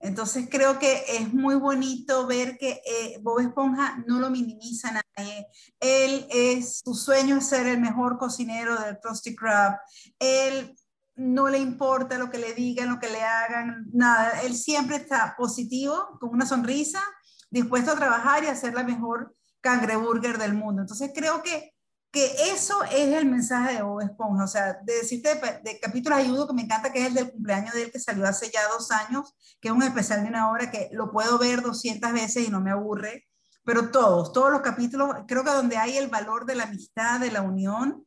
Entonces 0.00 0.48
creo 0.50 0.78
que 0.78 1.04
es 1.08 1.32
muy 1.32 1.54
bonito 1.54 2.26
ver 2.26 2.58
que 2.58 2.82
eh, 2.86 3.18
Bob 3.22 3.40
Esponja 3.40 4.02
no 4.06 4.18
lo 4.20 4.30
minimiza 4.30 4.92
nadie. 4.92 5.46
Él 5.80 6.26
es, 6.30 6.80
su 6.84 6.94
sueño 6.94 7.40
ser 7.40 7.66
el 7.66 7.80
mejor 7.80 8.18
cocinero 8.18 8.78
del 8.80 8.98
Krusty 9.00 9.34
Krab. 9.34 9.78
Él 10.18 10.76
no 11.16 11.48
le 11.48 11.58
importa 11.58 12.18
lo 12.18 12.30
que 12.30 12.38
le 12.38 12.52
digan, 12.52 12.90
lo 12.90 12.98
que 12.98 13.08
le 13.08 13.22
hagan, 13.22 13.86
nada. 13.92 14.42
Él 14.42 14.54
siempre 14.54 14.96
está 14.96 15.34
positivo, 15.36 16.18
con 16.20 16.30
una 16.30 16.46
sonrisa, 16.46 17.02
dispuesto 17.50 17.92
a 17.92 17.96
trabajar 17.96 18.44
y 18.44 18.48
a 18.48 18.56
ser 18.56 18.74
la 18.74 18.84
mejor 18.84 19.34
cangreburger 19.62 20.36
del 20.36 20.54
mundo. 20.54 20.82
Entonces 20.82 21.10
creo 21.14 21.42
que 21.42 21.75
que 22.16 22.50
eso 22.50 22.82
es 22.84 23.12
el 23.12 23.26
mensaje 23.26 23.74
de 23.74 23.82
Bob 23.82 24.00
Esponja, 24.00 24.44
o 24.44 24.48
sea, 24.48 24.78
de 24.82 24.94
decirte 24.94 25.34
de, 25.34 25.60
de 25.62 25.78
capítulos 25.78 26.18
ayudo 26.18 26.46
que 26.46 26.54
me 26.54 26.62
encanta, 26.62 26.90
que 26.90 27.00
es 27.00 27.08
el 27.08 27.14
del 27.14 27.30
cumpleaños 27.30 27.74
de 27.74 27.82
él 27.82 27.92
que 27.92 28.00
salió 28.00 28.26
hace 28.26 28.50
ya 28.50 28.66
dos 28.68 28.90
años, 28.90 29.34
que 29.60 29.68
es 29.68 29.74
un 29.74 29.82
especial 29.82 30.22
de 30.22 30.30
una 30.30 30.50
hora 30.50 30.70
que 30.70 30.88
lo 30.92 31.12
puedo 31.12 31.38
ver 31.38 31.60
200 31.60 32.10
veces 32.14 32.48
y 32.48 32.50
no 32.50 32.62
me 32.62 32.70
aburre, 32.70 33.26
pero 33.64 33.90
todos, 33.90 34.32
todos 34.32 34.50
los 34.50 34.62
capítulos, 34.62 35.14
creo 35.28 35.44
que 35.44 35.50
donde 35.50 35.76
hay 35.76 35.98
el 35.98 36.08
valor 36.08 36.46
de 36.46 36.54
la 36.54 36.64
amistad, 36.64 37.20
de 37.20 37.30
la 37.30 37.42
unión, 37.42 38.06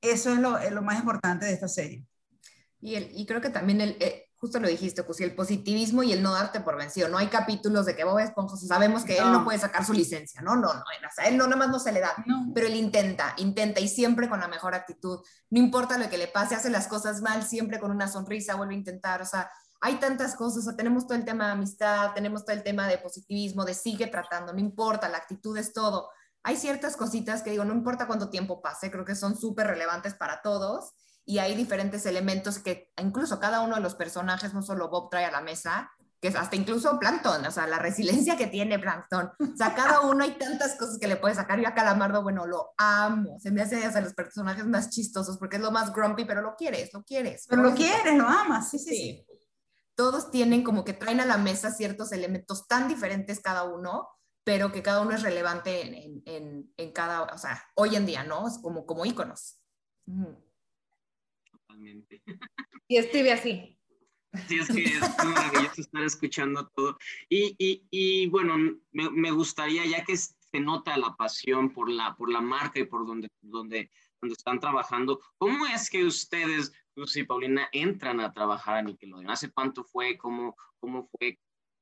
eso 0.00 0.32
es 0.32 0.38
lo, 0.38 0.56
es 0.56 0.72
lo 0.72 0.80
más 0.80 0.98
importante 0.98 1.44
de 1.44 1.52
esta 1.52 1.68
serie. 1.68 2.06
Y, 2.80 2.94
el, 2.94 3.10
y 3.12 3.26
creo 3.26 3.42
que 3.42 3.50
también 3.50 3.82
el, 3.82 3.90
eh, 4.00 4.29
justo 4.40 4.58
lo 4.58 4.68
dijiste, 4.68 5.02
pues, 5.02 5.20
el 5.20 5.34
positivismo 5.34 6.02
y 6.02 6.12
el 6.12 6.22
no 6.22 6.32
darte 6.32 6.60
por 6.60 6.76
vencido. 6.76 7.08
No 7.08 7.18
hay 7.18 7.26
capítulos 7.26 7.84
de 7.84 7.94
que 7.94 8.04
Bob 8.04 8.18
Esponja, 8.20 8.56
sabemos 8.56 9.04
que 9.04 9.20
no. 9.20 9.26
él 9.26 9.32
no 9.32 9.44
puede 9.44 9.58
sacar 9.58 9.84
su 9.84 9.92
licencia, 9.92 10.40
¿no? 10.40 10.56
No, 10.56 10.72
no, 10.72 10.80
o 10.80 11.14
sea, 11.14 11.26
él 11.26 11.36
no, 11.36 11.44
nada 11.44 11.56
más 11.56 11.68
no 11.68 11.78
se 11.78 11.92
le 11.92 12.00
da, 12.00 12.14
no. 12.24 12.50
pero 12.54 12.66
él 12.66 12.74
intenta, 12.74 13.34
intenta 13.36 13.80
y 13.80 13.88
siempre 13.88 14.30
con 14.30 14.40
la 14.40 14.48
mejor 14.48 14.74
actitud. 14.74 15.20
No 15.50 15.58
importa 15.58 15.98
lo 15.98 16.08
que 16.08 16.16
le 16.16 16.26
pase, 16.26 16.54
hace 16.54 16.70
las 16.70 16.88
cosas 16.88 17.20
mal, 17.20 17.42
siempre 17.42 17.78
con 17.78 17.90
una 17.90 18.08
sonrisa, 18.08 18.54
vuelve 18.54 18.74
a 18.74 18.78
intentar, 18.78 19.20
o 19.20 19.26
sea, 19.26 19.50
hay 19.82 19.96
tantas 19.96 20.34
cosas, 20.34 20.58
o 20.58 20.62
sea, 20.62 20.76
tenemos 20.76 21.06
todo 21.06 21.18
el 21.18 21.24
tema 21.26 21.46
de 21.46 21.52
amistad, 21.52 22.12
tenemos 22.14 22.44
todo 22.44 22.56
el 22.56 22.62
tema 22.62 22.88
de 22.88 22.96
positivismo, 22.96 23.66
de 23.66 23.74
sigue 23.74 24.06
tratando, 24.06 24.54
no 24.54 24.58
importa, 24.58 25.08
la 25.10 25.18
actitud 25.18 25.56
es 25.58 25.74
todo. 25.74 26.08
Hay 26.42 26.56
ciertas 26.56 26.96
cositas 26.96 27.42
que 27.42 27.50
digo, 27.50 27.64
no 27.66 27.74
importa 27.74 28.06
cuánto 28.06 28.30
tiempo 28.30 28.62
pase, 28.62 28.90
creo 28.90 29.04
que 29.04 29.14
son 29.14 29.36
súper 29.36 29.66
relevantes 29.66 30.14
para 30.14 30.40
todos 30.40 30.94
y 31.24 31.38
hay 31.38 31.54
diferentes 31.54 32.06
elementos 32.06 32.58
que 32.58 32.92
incluso 33.00 33.38
cada 33.38 33.60
uno 33.62 33.76
de 33.76 33.82
los 33.82 33.94
personajes, 33.94 34.54
no 34.54 34.62
solo 34.62 34.88
Bob 34.88 35.10
trae 35.10 35.24
a 35.24 35.30
la 35.30 35.40
mesa, 35.40 35.90
que 36.20 36.28
es 36.28 36.36
hasta 36.36 36.56
incluso 36.56 36.98
Plankton, 36.98 37.46
o 37.46 37.50
sea, 37.50 37.66
la 37.66 37.78
resiliencia 37.78 38.36
que 38.36 38.46
tiene 38.46 38.78
Plankton. 38.78 39.30
O 39.38 39.56
sea, 39.56 39.74
cada 39.74 40.00
uno 40.02 40.22
hay 40.22 40.32
tantas 40.32 40.74
cosas 40.74 40.98
que 40.98 41.08
le 41.08 41.16
puede 41.16 41.34
sacar. 41.34 41.58
Yo 41.58 41.68
a 41.68 41.74
Calamardo, 41.74 42.22
bueno, 42.22 42.46
lo 42.46 42.74
amo. 42.76 43.38
Se 43.40 43.50
me 43.50 43.62
hace 43.62 43.76
de 43.76 44.00
los 44.02 44.12
personajes 44.12 44.66
más 44.66 44.90
chistosos 44.90 45.38
porque 45.38 45.56
es 45.56 45.62
lo 45.62 45.70
más 45.70 45.92
grumpy, 45.94 46.26
pero 46.26 46.42
lo 46.42 46.56
quieres, 46.56 46.92
lo 46.92 47.02
quieres. 47.04 47.46
Pero 47.48 47.62
lo 47.62 47.74
quieres, 47.74 48.14
lo 48.16 48.28
amas, 48.28 48.70
sí, 48.70 48.78
sí, 48.78 48.94
sí. 48.94 49.26
Todos 49.94 50.30
tienen 50.30 50.62
como 50.62 50.84
que 50.84 50.92
traen 50.92 51.20
a 51.20 51.26
la 51.26 51.38
mesa 51.38 51.70
ciertos 51.70 52.12
elementos 52.12 52.66
tan 52.66 52.88
diferentes 52.88 53.40
cada 53.40 53.64
uno, 53.64 54.08
pero 54.44 54.72
que 54.72 54.82
cada 54.82 55.00
uno 55.00 55.14
es 55.14 55.22
relevante 55.22 55.86
en, 55.86 56.22
en, 56.26 56.72
en 56.76 56.92
cada, 56.92 57.22
o 57.22 57.38
sea, 57.38 57.62
hoy 57.74 57.96
en 57.96 58.06
día, 58.06 58.24
¿no? 58.24 58.46
Es 58.46 58.58
como, 58.58 58.84
como 58.84 59.06
íconos. 59.06 59.58
Mm 60.06 60.49
totalmente. 61.80 62.22
Y 62.88 62.96
estuve 62.96 63.32
así. 63.32 63.76
Sí, 64.46 64.58
es 64.58 64.68
que 64.68 64.84
es 64.84 65.00
maravilloso 65.24 65.80
estar 65.80 66.02
escuchando 66.04 66.68
todo. 66.74 66.96
Y, 67.28 67.54
y, 67.58 67.84
y 67.90 68.26
bueno, 68.28 68.56
me, 68.92 69.10
me, 69.10 69.30
gustaría, 69.32 69.84
ya 69.86 70.04
que 70.04 70.16
se 70.16 70.60
nota 70.60 70.96
la 70.96 71.16
pasión 71.16 71.72
por 71.72 71.90
la, 71.90 72.14
por 72.16 72.30
la 72.30 72.40
marca 72.40 72.78
y 72.78 72.84
por 72.84 73.06
donde, 73.06 73.28
donde, 73.40 73.90
donde 74.20 74.34
están 74.34 74.60
trabajando, 74.60 75.20
¿cómo 75.36 75.66
es 75.66 75.90
que 75.90 76.04
ustedes, 76.04 76.72
Lucy 76.94 77.20
y 77.20 77.24
Paulina, 77.24 77.68
entran 77.72 78.20
a 78.20 78.32
trabajar 78.32 78.76
a 78.76 78.82
Nickelodeon? 78.82 79.30
¿Hace 79.30 79.50
cuánto 79.50 79.82
fue? 79.82 80.16
¿Cómo, 80.16 80.54
cómo 80.78 81.08
fue? 81.08 81.38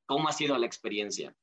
¿Cómo 0.07 0.28
ha 0.28 0.32
sido 0.32 0.57
la 0.57 0.66
experiencia? 0.66 1.34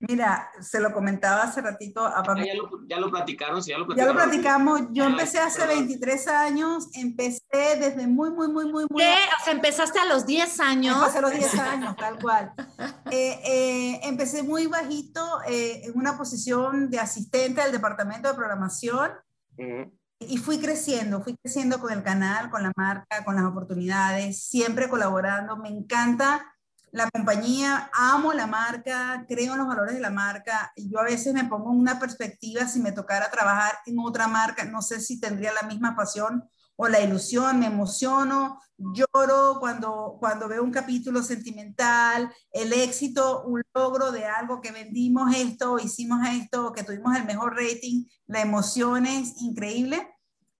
Mira, 0.00 0.50
se 0.62 0.80
lo 0.80 0.92
comentaba 0.92 1.42
hace 1.42 1.60
ratito 1.60 2.02
a 2.02 2.22
Pamela. 2.22 2.46
Ya 2.46 2.54
lo, 2.54 2.70
ya 2.88 2.98
lo 2.98 3.10
platicaron, 3.10 3.62
sí, 3.62 3.70
ya 3.70 3.78
lo 3.78 3.86
platicaron. 3.86 4.16
Ya 4.16 4.24
lo 4.24 4.30
platicamos. 4.30 4.80
Yo 4.92 5.04
empecé 5.04 5.38
hace 5.38 5.66
23 5.66 6.28
años, 6.28 6.88
empecé 6.94 7.76
desde 7.78 8.06
muy, 8.06 8.30
muy, 8.30 8.48
muy, 8.48 8.64
muy, 8.64 8.86
muy... 8.88 9.02
¿Qué? 9.02 9.14
O 9.40 9.44
sea, 9.44 9.52
empezaste 9.52 9.98
a 9.98 10.06
los 10.06 10.24
10 10.24 10.60
años. 10.60 10.96
Empecé 10.96 11.18
a 11.18 11.20
los 11.20 11.32
10 11.32 11.54
años, 11.58 11.96
tal 11.96 12.18
cual. 12.18 12.52
Eh, 13.12 13.40
eh, 13.44 14.00
empecé 14.04 14.44
muy 14.44 14.68
bajito 14.68 15.20
eh, 15.48 15.82
en 15.84 15.98
una 15.98 16.16
posición 16.16 16.90
de 16.90 17.00
asistente 17.00 17.60
del 17.60 17.72
departamento 17.72 18.28
de 18.28 18.34
programación. 18.34 19.10
Uh 19.58 19.62
-huh. 19.62 19.92
Y 20.20 20.36
fui 20.36 20.60
creciendo, 20.60 21.20
fui 21.22 21.36
creciendo 21.36 21.80
con 21.80 21.92
el 21.92 22.04
canal, 22.04 22.50
con 22.50 22.62
la 22.62 22.72
marca, 22.76 23.24
con 23.24 23.34
las 23.34 23.44
oportunidades, 23.44 24.44
siempre 24.44 24.88
colaborando. 24.88 25.56
Me 25.56 25.70
encanta 25.70 26.46
la 26.92 27.08
compañía, 27.10 27.90
amo 27.92 28.32
la 28.32 28.46
marca, 28.46 29.24
creo 29.28 29.52
en 29.52 29.58
los 29.58 29.68
valores 29.68 29.94
de 29.94 30.00
la 30.00 30.10
marca. 30.10 30.72
Y 30.76 30.90
yo 30.90 31.00
a 31.00 31.04
veces 31.04 31.34
me 31.34 31.44
pongo 31.44 31.72
en 31.72 31.78
una 31.78 31.98
perspectiva, 31.98 32.66
si 32.66 32.80
me 32.80 32.92
tocara 32.92 33.30
trabajar 33.30 33.72
en 33.86 33.98
otra 33.98 34.26
marca, 34.26 34.64
no 34.64 34.82
sé 34.82 35.00
si 35.00 35.20
tendría 35.20 35.52
la 35.52 35.68
misma 35.68 35.94
pasión 35.96 36.44
o 36.76 36.88
la 36.88 37.00
ilusión, 37.00 37.58
me 37.58 37.66
emociono, 37.66 38.58
lloro 38.78 39.58
cuando, 39.60 40.16
cuando 40.18 40.48
veo 40.48 40.62
un 40.62 40.70
capítulo 40.70 41.22
sentimental, 41.22 42.32
el 42.50 42.72
éxito, 42.72 43.44
un 43.44 43.62
logro 43.74 44.10
de 44.12 44.24
algo 44.24 44.62
que 44.62 44.72
vendimos 44.72 45.34
esto, 45.36 45.78
hicimos 45.78 46.26
esto, 46.26 46.72
que 46.72 46.82
tuvimos 46.82 47.14
el 47.16 47.26
mejor 47.26 47.54
rating, 47.54 48.06
la 48.26 48.40
emoción 48.40 49.04
es 49.04 49.42
increíble. 49.42 50.08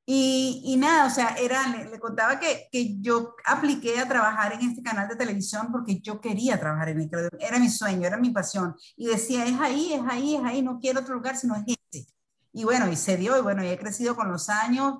Y, 0.06 0.62
y, 0.64 0.76
nada, 0.76 1.06
o 1.06 1.10
sea, 1.10 1.36
era, 1.36 1.68
le, 1.68 1.88
le 1.88 2.00
contaba 2.00 2.40
que, 2.40 2.68
que, 2.72 3.00
yo 3.00 3.34
apliqué 3.46 3.98
a 3.98 4.08
trabajar 4.08 4.54
en 4.54 4.62
este 4.62 4.82
canal 4.82 5.08
de 5.08 5.14
televisión 5.14 5.68
porque 5.70 6.00
yo 6.00 6.20
quería 6.20 6.58
trabajar 6.58 6.88
en 6.88 6.98
Nickelodeon, 6.98 7.40
era 7.40 7.58
mi 7.58 7.68
sueño, 7.68 8.06
era 8.06 8.16
mi 8.16 8.30
pasión. 8.30 8.74
Y 8.96 9.06
decía, 9.06 9.44
es 9.44 9.58
ahí, 9.60 9.92
es 9.92 10.02
ahí, 10.08 10.34
es 10.34 10.42
ahí, 10.42 10.62
no 10.62 10.80
quiero 10.80 11.00
otro 11.00 11.14
lugar, 11.14 11.36
sino 11.36 11.54
es 11.54 11.62
este. 11.66 12.06
Y 12.52 12.64
bueno, 12.64 12.90
y 12.90 12.96
se 12.96 13.16
dio, 13.16 13.38
y 13.38 13.42
bueno, 13.42 13.62
y 13.62 13.68
he 13.68 13.78
crecido 13.78 14.16
con 14.16 14.32
los 14.32 14.48
años, 14.48 14.98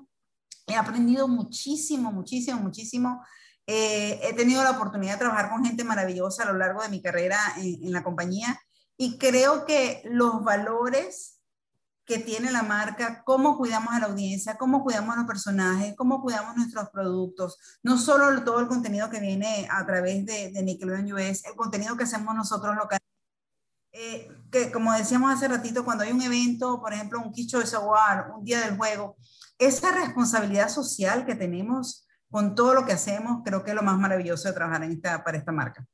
he 0.67 0.75
aprendido 0.75 1.27
muchísimo, 1.27 2.11
muchísimo, 2.11 2.59
muchísimo. 2.61 3.21
Eh, 3.67 4.19
he 4.23 4.33
tenido 4.33 4.63
la 4.63 4.71
oportunidad 4.71 5.13
de 5.13 5.19
trabajar 5.19 5.49
con 5.49 5.65
gente 5.65 5.83
maravillosa 5.83 6.43
a 6.43 6.51
lo 6.51 6.57
largo 6.57 6.81
de 6.81 6.89
mi 6.89 7.01
carrera 7.01 7.37
en, 7.57 7.83
en 7.83 7.91
la 7.91 8.03
compañía 8.03 8.59
y 8.97 9.17
creo 9.17 9.65
que 9.65 10.03
los 10.05 10.43
valores 10.43 11.40
que 12.11 12.19
tiene 12.19 12.51
la 12.51 12.61
marca, 12.61 13.23
cómo 13.23 13.55
cuidamos 13.55 13.93
a 13.93 13.99
la 13.99 14.07
audiencia, 14.07 14.57
cómo 14.57 14.83
cuidamos 14.83 15.15
a 15.15 15.19
los 15.19 15.27
personajes, 15.27 15.95
cómo 15.95 16.21
cuidamos 16.21 16.57
nuestros 16.57 16.89
productos, 16.89 17.57
no 17.83 17.97
solo 17.97 18.43
todo 18.43 18.59
el 18.59 18.67
contenido 18.67 19.09
que 19.09 19.21
viene 19.21 19.65
a 19.71 19.85
través 19.85 20.25
de, 20.25 20.51
de 20.51 20.61
Nickelodeon 20.61 21.13
US, 21.13 21.45
el 21.45 21.55
contenido 21.55 21.95
que 21.95 22.03
hacemos 22.03 22.35
nosotros 22.35 22.75
local. 22.75 22.99
Eh, 23.93 24.29
que 24.51 24.73
como 24.73 24.91
decíamos 24.91 25.33
hace 25.33 25.47
ratito, 25.47 25.85
cuando 25.85 26.03
hay 26.03 26.11
un 26.11 26.21
evento, 26.21 26.81
por 26.81 26.91
ejemplo, 26.91 27.21
un 27.21 27.31
Kicho 27.31 27.59
de 27.59 27.77
Award, 27.77 28.37
un 28.37 28.43
día 28.43 28.59
del 28.59 28.75
juego, 28.75 29.15
esa 29.57 29.91
responsabilidad 29.91 30.67
social 30.67 31.25
que 31.25 31.35
tenemos 31.35 32.05
con 32.29 32.55
todo 32.55 32.73
lo 32.73 32.85
que 32.85 32.91
hacemos, 32.91 33.41
creo 33.45 33.63
que 33.63 33.69
es 33.69 33.75
lo 33.75 33.83
más 33.83 33.97
maravilloso 33.97 34.49
de 34.49 34.53
trabajar 34.53 34.83
en 34.83 34.91
esta, 34.91 35.23
para 35.23 35.37
esta 35.37 35.53
marca 35.53 35.87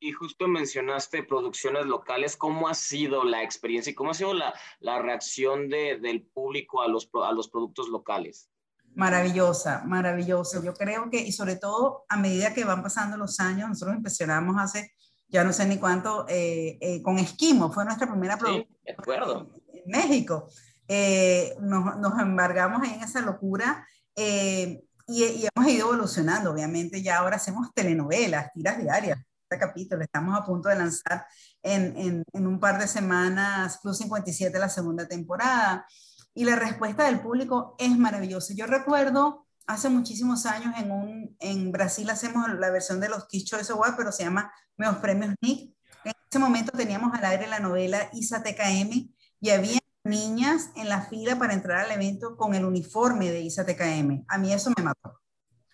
y 0.00 0.12
justo 0.12 0.48
mencionaste 0.48 1.22
producciones 1.22 1.86
locales, 1.86 2.36
¿cómo 2.36 2.68
ha 2.68 2.74
sido 2.74 3.24
la 3.24 3.42
experiencia 3.42 3.90
y 3.90 3.94
cómo 3.94 4.10
ha 4.10 4.14
sido 4.14 4.34
la, 4.34 4.54
la 4.80 5.00
reacción 5.00 5.68
de, 5.68 5.98
del 5.98 6.22
público 6.22 6.82
a 6.82 6.88
los, 6.88 7.10
a 7.24 7.32
los 7.32 7.48
productos 7.48 7.88
locales? 7.88 8.50
Maravillosa, 8.94 9.82
maravillosa. 9.84 10.62
Yo 10.62 10.74
creo 10.74 11.10
que, 11.10 11.20
y 11.20 11.32
sobre 11.32 11.56
todo 11.56 12.04
a 12.08 12.16
medida 12.16 12.54
que 12.54 12.64
van 12.64 12.82
pasando 12.82 13.16
los 13.16 13.38
años, 13.40 13.68
nosotros 13.68 13.96
empezamos 13.96 14.56
hace, 14.58 14.92
ya 15.28 15.44
no 15.44 15.52
sé 15.52 15.66
ni 15.66 15.78
cuánto, 15.78 16.26
eh, 16.28 16.78
eh, 16.80 17.02
con 17.02 17.18
Esquimo, 17.18 17.70
fue 17.72 17.84
nuestra 17.84 18.08
primera 18.08 18.36
producción 18.36 18.76
acuerdo. 18.96 19.48
en 19.72 19.82
México. 19.86 20.48
Eh, 20.88 21.54
nos, 21.60 21.98
nos, 21.98 22.18
embargamos 22.18 22.82
en 22.88 23.02
esa 23.02 23.20
locura 23.20 23.86
y, 24.16 24.80
y, 25.06 25.46
hemos 25.54 25.70
ido 25.70 25.88
evolucionando, 25.88 26.50
obviamente 26.50 27.02
ya 27.02 27.18
ahora 27.18 27.36
hacemos 27.36 27.72
telenovelas, 27.74 28.50
tiras 28.54 28.82
diarias, 28.82 29.18
este 29.50 29.58
capítulo. 29.58 30.02
Estamos 30.02 30.38
a 30.38 30.44
punto 30.44 30.68
de 30.68 30.76
lanzar 30.76 31.26
en, 31.62 32.22
en, 32.32 32.46
un 32.46 32.60
par 32.60 32.78
de 32.78 32.86
semanas 32.86 33.78
Plus 33.82 33.98
57, 33.98 34.58
la 34.58 34.68
segunda 34.68 35.08
temporada. 35.08 35.86
Y 36.34 36.44
la 36.44 36.54
respuesta 36.54 37.04
del 37.04 37.20
público 37.20 37.74
es 37.78 37.96
maravillosa. 37.96 38.52
Yo 38.54 38.66
recuerdo 38.66 39.46
hace 39.66 39.88
muchísimos 39.88 40.44
años 40.44 40.74
en, 40.76 40.90
un, 40.90 41.36
en 41.40 41.72
Brasil 41.72 42.08
hacemos 42.10 42.46
la 42.58 42.70
versión 42.70 43.00
de 43.00 43.08
los 43.08 43.26
Kids 43.26 43.70
Awards, 43.70 43.96
pero 43.96 44.12
se 44.12 44.24
llama 44.24 44.52
Meos 44.76 44.96
Premios 44.96 45.34
Nick. 45.40 45.74
En 46.04 46.12
ese 46.30 46.38
momento 46.38 46.70
teníamos 46.72 47.14
al 47.14 47.24
aire 47.24 47.46
la 47.46 47.58
novela 47.58 48.10
Isa 48.12 48.42
TKM 48.42 49.10
y 49.40 49.50
había 49.50 49.78
niñas 50.04 50.70
en 50.76 50.90
la 50.90 51.02
fila 51.02 51.38
para 51.38 51.54
entrar 51.54 51.86
al 51.86 51.92
evento 51.92 52.36
con 52.36 52.54
el 52.54 52.66
uniforme 52.66 53.30
de 53.30 53.40
Isa 53.40 53.64
TKM. 53.64 54.24
A 54.28 54.38
mí 54.38 54.52
eso 54.52 54.70
me 54.76 54.82
mató. 54.82 55.18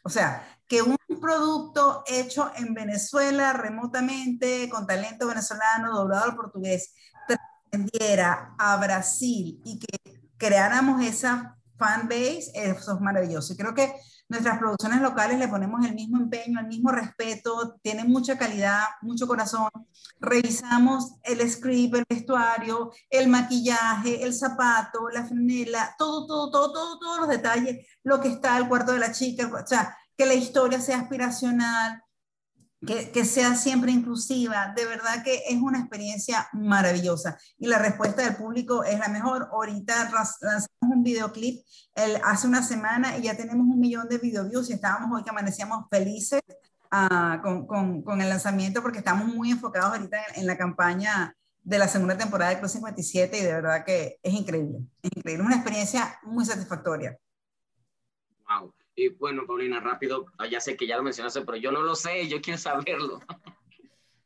O 0.05 0.11
sea, 0.11 0.46
que 0.68 0.82
un 0.82 0.96
producto 1.20 2.05
hecho 2.07 2.52
en 2.57 2.74
Venezuela 2.74 3.52
remotamente, 3.55 4.68
con 4.68 4.86
talento 4.86 5.26
venezolano, 5.26 5.96
doblado 5.96 6.24
al 6.24 6.36
portugués, 6.36 6.94
trascendiera 7.26 8.55
a 8.59 8.76
Brasil 8.76 9.61
y 9.64 9.78
que 9.78 9.98
creáramos 10.36 11.02
esa 11.02 11.57
fan 11.78 12.09
base, 12.09 12.52
eso 12.55 12.94
es 12.94 13.00
maravilloso. 13.00 13.52
Y 13.55 13.57
creo 13.57 13.74
que 13.74 13.94
nuestras 14.29 14.59
producciones 14.59 15.01
locales 15.01 15.39
le 15.39 15.49
ponemos 15.49 15.85
el 15.85 15.95
mismo 15.95 16.18
empeño, 16.18 16.61
el 16.61 16.66
mismo 16.66 16.91
respeto, 16.91 17.77
tienen 17.83 18.09
mucha 18.09 18.39
calidad, 18.39 18.83
mucho 19.03 19.27
corazón. 19.27 19.68
Revisamos 20.18 21.14
el 21.22 21.49
script, 21.51 21.97
el 21.97 22.05
vestuario, 22.09 22.93
el 23.11 23.29
maquillaje, 23.29 24.25
el 24.25 24.35
zapato, 24.35 25.09
la 25.11 25.25
franela, 25.25 25.95
todo, 25.99 26.27
todo, 26.27 26.51
todo, 26.51 26.72
todo, 26.72 26.99
todos 26.99 27.20
los 27.20 27.29
detalles, 27.29 27.87
lo 28.03 28.20
que 28.20 28.29
está 28.29 28.57
el 28.59 28.68
cuarto 28.68 28.93
de 28.93 28.99
la 28.99 29.12
chica, 29.12 29.47
o 29.47 29.66
sea, 29.66 29.97
que 30.16 30.27
la 30.27 30.35
historia 30.35 30.81
sea 30.81 31.01
aspiracional, 31.01 32.03
que, 32.87 33.11
que, 33.11 33.24
sea 33.24 33.55
siempre 33.57 33.93
inclusiva. 33.93 34.72
De 34.76 34.85
verdad 34.85 35.22
que 35.22 35.43
es 35.49 35.61
una 35.61 35.78
experiencia 35.78 36.49
maravillosa. 36.53 37.39
Y 37.59 37.66
la 37.66 37.78
respuesta 37.78 38.22
del 38.22 38.37
público 38.37 38.85
es 38.85 38.99
la 38.99 39.09
mejor. 39.09 39.49
Ahorita 39.53 40.11
lanzamos 40.11 40.68
un 40.80 41.03
videoclip 41.03 41.64
el, 41.95 42.20
hace 42.24 42.47
una 42.47 42.62
semana 42.62 43.16
y 43.18 43.22
ya 43.22 43.37
tenemos 43.37 43.66
un 43.66 43.78
millón 43.78 44.09
de 44.09 44.18
video 44.18 44.49
views 44.49 44.70
y 44.70 44.74
estábamos 44.74 45.16
hoy 45.16 45.24
que 45.24 45.30
amanecíamos 45.30 45.87
felices 45.91 46.41
uh, 46.93 47.41
con, 47.43 47.66
con, 47.66 48.03
con, 48.03 48.20
el 48.20 48.28
lanzamiento 48.28 48.82
porque 48.82 48.99
estamos 48.99 49.26
muy 49.26 49.51
enfocados 49.51 49.93
ahorita 49.93 50.18
en, 50.28 50.41
en, 50.41 50.47
la 50.47 50.57
campaña 50.57 51.35
de 51.62 51.78
la 51.78 51.89
segunda 51.89 52.18
temporada 52.18 52.51
de 52.51 52.59
Club 52.59 52.70
57 52.70 53.39
y 53.39 53.43
de 53.43 53.53
verdad 53.53 53.85
que 53.85 54.18
es 54.22 54.35
increíble. 54.35 54.80
Es 55.03 55.11
increíble. 55.14 55.45
Una 55.45 55.57
experiencia 55.57 56.18
muy 56.24 56.45
satisfactoria. 56.45 57.18
Y 58.95 59.09
bueno, 59.09 59.42
Paulina, 59.47 59.80
rápido, 59.80 60.26
ah, 60.38 60.47
ya 60.47 60.61
sé 60.61 60.76
que 60.76 60.86
ya 60.86 60.97
lo 60.97 61.03
mencionaste, 61.03 61.42
pero 61.42 61.57
yo 61.57 61.72
no 61.72 61.82
lo 61.82 61.97
sé, 61.97 62.28
yo 62.28 62.40
quiero 62.40 62.59
saberlo. 62.59 63.20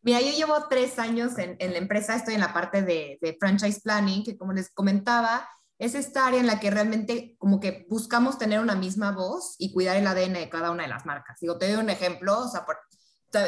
Mira, 0.03 0.21
yo 0.21 0.31
llevo 0.31 0.69
tres 0.69 0.99
años 0.99 1.39
en, 1.39 1.57
en 1.59 1.73
la 1.73 1.79
empresa, 1.79 2.15
estoy 2.15 2.35
en 2.35 2.41
la 2.41 2.53
parte 2.53 2.83
de, 2.83 3.19
de, 3.21 3.37
franchise 3.39 3.81
planning, 3.81 4.25
que 4.25 4.37
como 4.37 4.53
les 4.53 4.71
comentaba, 4.71 5.49
es 5.79 5.95
esta 5.95 6.27
área 6.27 6.41
en 6.41 6.47
la 6.47 6.61
que 6.61 6.71
realmente 6.71 7.37
como 7.39 7.61
que 7.61 7.87
buscamos 7.89 8.39
tener 8.39 8.61
una 8.61 8.75
misma 8.75 9.13
voz 9.13 9.55
y 9.59 9.73
cuidar 9.73 9.97
el 9.97 10.07
ADN 10.07 10.35
de 10.35 10.49
cada 10.49 10.71
una 10.71 10.83
de 10.83 10.89
las 10.89 11.07
marcas. 11.07 11.39
Digo, 11.41 11.59
te 11.59 11.71
doy 11.71 11.83
un 11.83 11.91
ejemplo, 11.91 12.39
o 12.39 12.49
sea, 12.49 12.65
por, 12.65 12.79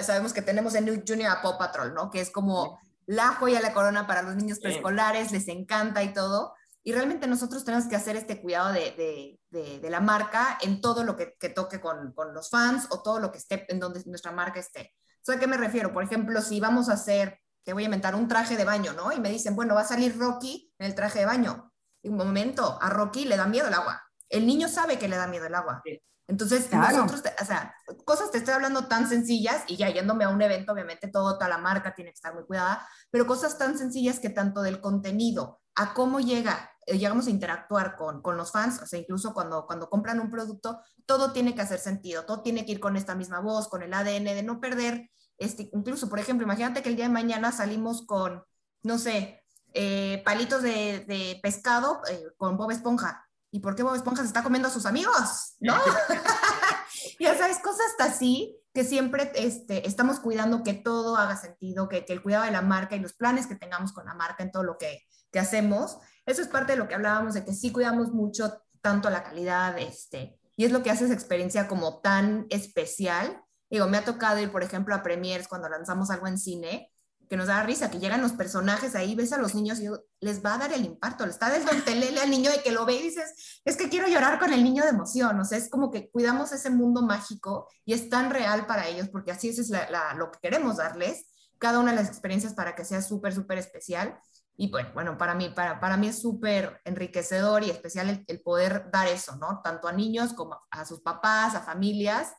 sabemos 0.03 0.33
que 0.33 0.43
tenemos 0.43 0.75
en 0.75 0.85
New 0.85 1.03
Junior 1.07 1.31
a 1.31 1.43
Paw 1.43 1.59
Patrol, 1.59 1.95
¿no? 1.95 2.11
Que 2.11 2.21
es 2.21 2.31
como 2.31 2.79
la 3.07 3.29
joya, 3.29 3.61
la 3.61 3.75
corona 3.75 4.07
para 4.07 4.23
los 4.23 4.37
niños 4.37 4.61
preescolares, 4.61 5.33
les 5.33 5.49
encanta 5.49 6.03
y 6.03 6.13
todo, 6.13 6.55
y 6.83 6.93
realmente 6.93 7.27
nosotros 7.27 7.65
tenemos 7.65 7.87
que 7.87 7.97
hacer 7.97 8.17
este 8.17 8.41
cuidado 8.41 8.73
de, 8.73 9.39
de, 9.51 9.81
de, 9.81 9.91
la 9.91 10.01
marca 10.01 10.59
en 10.63 10.81
todo 10.81 11.05
lo 11.05 11.17
que, 11.17 11.35
que 11.39 11.51
toque 11.51 11.81
con, 11.81 12.13
con, 12.13 12.33
los 12.33 12.49
fans 12.49 12.87
o 12.91 13.03
todo 13.03 13.21
lo 13.21 13.31
que 13.31 13.39
esté 13.39 13.67
en 13.69 13.79
donde 13.79 14.03
nuestra 14.07 14.33
marca 14.33 14.61
esté. 14.61 14.95
¿A 15.29 15.39
qué 15.39 15.47
me 15.47 15.59
refiero? 15.59 15.93
Por 15.93 16.03
ejemplo, 16.03 16.41
si 16.41 16.59
vamos 16.59 16.89
a 16.89 16.95
hacer, 16.95 17.39
te 17.63 17.73
voy 17.73 17.83
a 17.83 17.87
inventar 17.87 18.15
un 18.15 18.29
traje 18.29 18.57
de 18.57 18.65
baño, 18.65 18.95
¿no? 18.95 19.13
Y 19.13 19.21
me 19.21 19.31
dicen, 19.31 19.55
bueno, 19.55 19.75
va 19.75 19.83
a 19.83 19.87
salir 19.87 20.19
Rocky 20.19 20.73
en 20.79 20.87
el 20.87 20.95
traje 20.95 21.21
de 21.21 21.27
baño. 21.27 21.73
Y 22.03 22.09
un 22.09 22.17
momento, 22.17 22.79
a 22.81 22.89
Rocky 22.89 23.27
le 23.27 23.37
da 23.37 23.47
miedo 23.47 23.69
el 23.69 23.75
agua. 23.75 24.03
El 24.29 24.47
niño 24.47 24.67
sabe 24.69 24.99
que 24.99 25.09
le 25.09 25.17
da 25.17 25.27
miedo 25.27 25.47
el 25.47 25.55
agua. 25.55 25.83
Entonces, 26.27 26.67
claro. 26.67 26.97
nosotros, 26.97 27.23
o 27.41 27.45
sea, 27.45 27.75
cosas 28.05 28.31
te 28.31 28.39
estoy 28.39 28.55
hablando 28.55 28.87
tan 28.87 29.09
sencillas 29.09 29.65
y 29.67 29.77
ya 29.77 29.91
yéndome 29.91 30.25
a 30.25 30.29
un 30.31 30.41
evento, 30.41 30.73
obviamente 30.73 31.09
todo, 31.09 31.35
toda 31.35 31.49
la 31.49 31.59
marca 31.59 31.95
tiene 31.95 32.11
que 32.11 32.15
estar 32.15 32.33
muy 32.33 32.45
cuidada, 32.45 32.87
pero 33.11 33.27
cosas 33.27 33.59
tan 33.59 33.77
sencillas 33.77 34.21
que 34.21 34.31
tanto 34.31 34.63
del 34.63 34.81
contenido 34.81 35.60
a 35.75 35.95
cómo 35.95 36.21
llega, 36.21 36.71
eh, 36.87 36.99
llegamos 36.99 37.27
a 37.27 37.31
interactuar 37.31 37.97
con, 37.97 38.23
con, 38.23 38.37
los 38.37 38.53
fans, 38.53 38.81
o 38.83 38.87
sea, 38.87 38.99
incluso 38.99 39.33
cuando, 39.33 39.67
cuando 39.67 39.89
compran 39.89 40.21
un 40.21 40.31
producto, 40.31 40.81
todo 41.07 41.33
tiene 41.33 41.55
que 41.55 41.63
hacer 41.63 41.79
sentido, 41.79 42.25
todo 42.25 42.43
tiene 42.43 42.65
que 42.65 42.73
ir 42.73 42.81
con 42.81 42.97
esta 42.97 43.15
misma 43.15 43.41
voz, 43.41 43.69
con 43.69 43.83
el 43.83 43.95
ADN, 43.95 44.25
de 44.25 44.43
no 44.43 44.61
perder, 44.61 45.11
este, 45.41 45.71
incluso, 45.73 46.09
por 46.09 46.19
ejemplo, 46.19 46.45
imagínate 46.45 46.83
que 46.83 46.91
el 46.91 46.97
día 46.97 47.07
de 47.07 47.13
mañana 47.13 47.51
salimos 47.51 48.05
con, 48.07 48.45
no 48.83 48.99
sé, 48.99 49.43
eh, 49.73 50.23
palitos 50.25 50.63
de, 50.63 51.05
de 51.07 51.41
pescado 51.43 52.03
eh, 52.11 52.27
con 52.37 52.57
Bob 52.57 52.71
Esponja. 52.71 53.27
¿Y 53.51 53.61
por 53.61 53.75
qué 53.75 53.83
Bob 53.83 53.95
Esponja 53.95 54.23
se 54.23 54.29
está 54.29 54.43
comiendo 54.43 54.69
a 54.69 54.71
sus 54.71 54.85
amigos? 54.85 55.57
¿No? 55.61 55.75
ya 57.21 57.37
sabes, 57.37 57.59
cosas 57.59 57.87
así 57.99 58.57
que 58.73 58.85
siempre 58.85 59.33
este, 59.35 59.89
estamos 59.89 60.21
cuidando 60.21 60.63
que 60.63 60.75
todo 60.75 61.17
haga 61.17 61.37
sentido, 61.37 61.89
que, 61.89 62.05
que, 62.05 62.13
el 62.13 62.23
cuidado 62.23 62.45
de 62.45 62.53
la 62.53 62.63
marca 62.63 62.95
y 62.95 63.01
los 63.01 63.15
planes 63.15 63.47
que 63.47 63.57
tengamos 63.57 63.93
con 63.93 64.05
la 64.05 64.15
marca 64.15 64.45
en 64.45 64.53
todo 64.53 64.63
lo 64.63 64.77
que, 64.79 65.07
que 65.31 65.39
hacemos. 65.39 65.99
Eso 66.27 66.43
es 66.43 66.49
parte 66.49 66.73
de 66.73 66.79
lo 66.79 66.89
que 66.89 66.95
hablábamos, 66.95 67.35
de 67.35 67.45
que 67.45 67.53
sí 67.53 67.73
cuidamos 67.73 68.13
mucho 68.13 68.63
tanto 68.81 69.11
la 69.11 69.23
calidad, 69.23 69.79
este, 69.79 70.39
y 70.57 70.65
es 70.65 70.73
lo 70.73 70.83
que 70.83 70.91
hace 70.91 71.05
esa 71.05 71.15
experiencia 71.15 71.69
como 71.69 72.01
tan 72.01 72.47
especial. 72.51 73.43
Digo, 73.69 73.87
me 73.89 73.99
ha 73.99 74.05
tocado 74.05 74.41
ir, 74.41 74.51
por 74.51 74.63
ejemplo, 74.63 74.95
a 74.95 75.03
premiers 75.03 75.49
cuando 75.49 75.69
lanzamos 75.69 76.11
algo 76.11 76.27
en 76.27 76.39
cine, 76.39 76.91
que 77.31 77.37
nos 77.37 77.47
da 77.47 77.63
risa, 77.63 77.93
que 77.93 78.01
llegan 78.01 78.23
los 78.23 78.33
personajes 78.33 78.97
ahí, 78.97 79.15
ves 79.15 79.33
a 79.33 79.39
los 79.39 79.55
niños 79.55 79.79
y 79.79 79.87
les 80.19 80.45
va 80.45 80.55
a 80.55 80.59
dar 80.59 80.73
el 80.73 80.85
impacto, 80.85 81.25
le 81.25 81.31
está 81.31 81.49
desventelele 81.49 82.21
al 82.21 82.29
niño 82.29 82.51
de 82.51 82.61
que 82.61 82.73
lo 82.73 82.85
ve 82.85 82.95
y 82.95 83.03
dices, 83.03 83.61
es 83.65 83.77
que 83.77 83.89
quiero 83.89 84.09
llorar 84.09 84.41
con 84.41 84.53
el 84.53 84.65
niño 84.65 84.83
de 84.83 84.89
emoción, 84.89 85.39
o 85.39 85.45
sea, 85.45 85.57
es 85.57 85.71
como 85.71 85.93
que 85.93 86.11
cuidamos 86.11 86.51
ese 86.51 86.71
mundo 86.71 87.03
mágico 87.03 87.69
y 87.85 87.93
es 87.93 88.09
tan 88.09 88.31
real 88.31 88.67
para 88.67 88.89
ellos, 88.89 89.09
porque 89.11 89.31
así 89.31 89.49
es 89.49 89.71
lo 90.17 90.33
que 90.33 90.41
queremos 90.43 90.79
darles, 90.79 91.27
cada 91.59 91.79
una 91.79 91.93
de 91.93 91.99
las 91.99 92.09
experiencias 92.09 92.55
para 92.55 92.75
que 92.75 92.85
sea 92.85 93.01
súper, 93.01 93.33
súper 93.33 93.59
especial. 93.59 94.19
Y 94.63 94.69
pues, 94.69 94.93
bueno, 94.93 95.17
para 95.17 95.35
mí, 95.35 95.49
para, 95.49 95.81
para 95.81 95.97
mí 95.97 96.09
es 96.09 96.21
súper 96.21 96.83
enriquecedor 96.85 97.65
y 97.65 97.71
especial 97.71 98.11
el, 98.11 98.25
el, 98.29 98.43
poder 98.43 98.91
dar 98.93 99.09
eso, 99.09 99.35
¿no? 99.37 99.63
Tanto 99.65 99.89
a 99.89 99.93
niños 99.93 100.35
como 100.35 100.61
a 100.71 100.85
sus 100.85 101.01
papás, 101.01 101.55
a 101.55 101.63
familias. 101.63 102.35